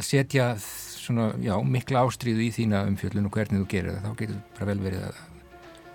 að 0.00 0.08
setja 0.08 0.48
svona, 0.56 1.28
mikla 1.68 2.06
ástríðu 2.06 2.46
í 2.48 2.52
þína 2.56 2.86
umfjöldun 2.88 3.28
og 3.28 3.36
hvernig 3.36 3.62
þú 3.62 3.70
gerir 3.74 3.98
það 3.98 4.08
þá 4.08 4.20
getur 4.22 4.42
bara 4.56 4.70
vel 4.72 4.80
verið 4.88 5.08
að 5.10 5.24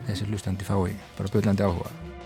þessi 0.08 0.30
hlustandi 0.30 0.68
fái 0.68 0.94
bara 1.18 1.34
böllandi 1.34 1.66
áhuga 1.66 2.21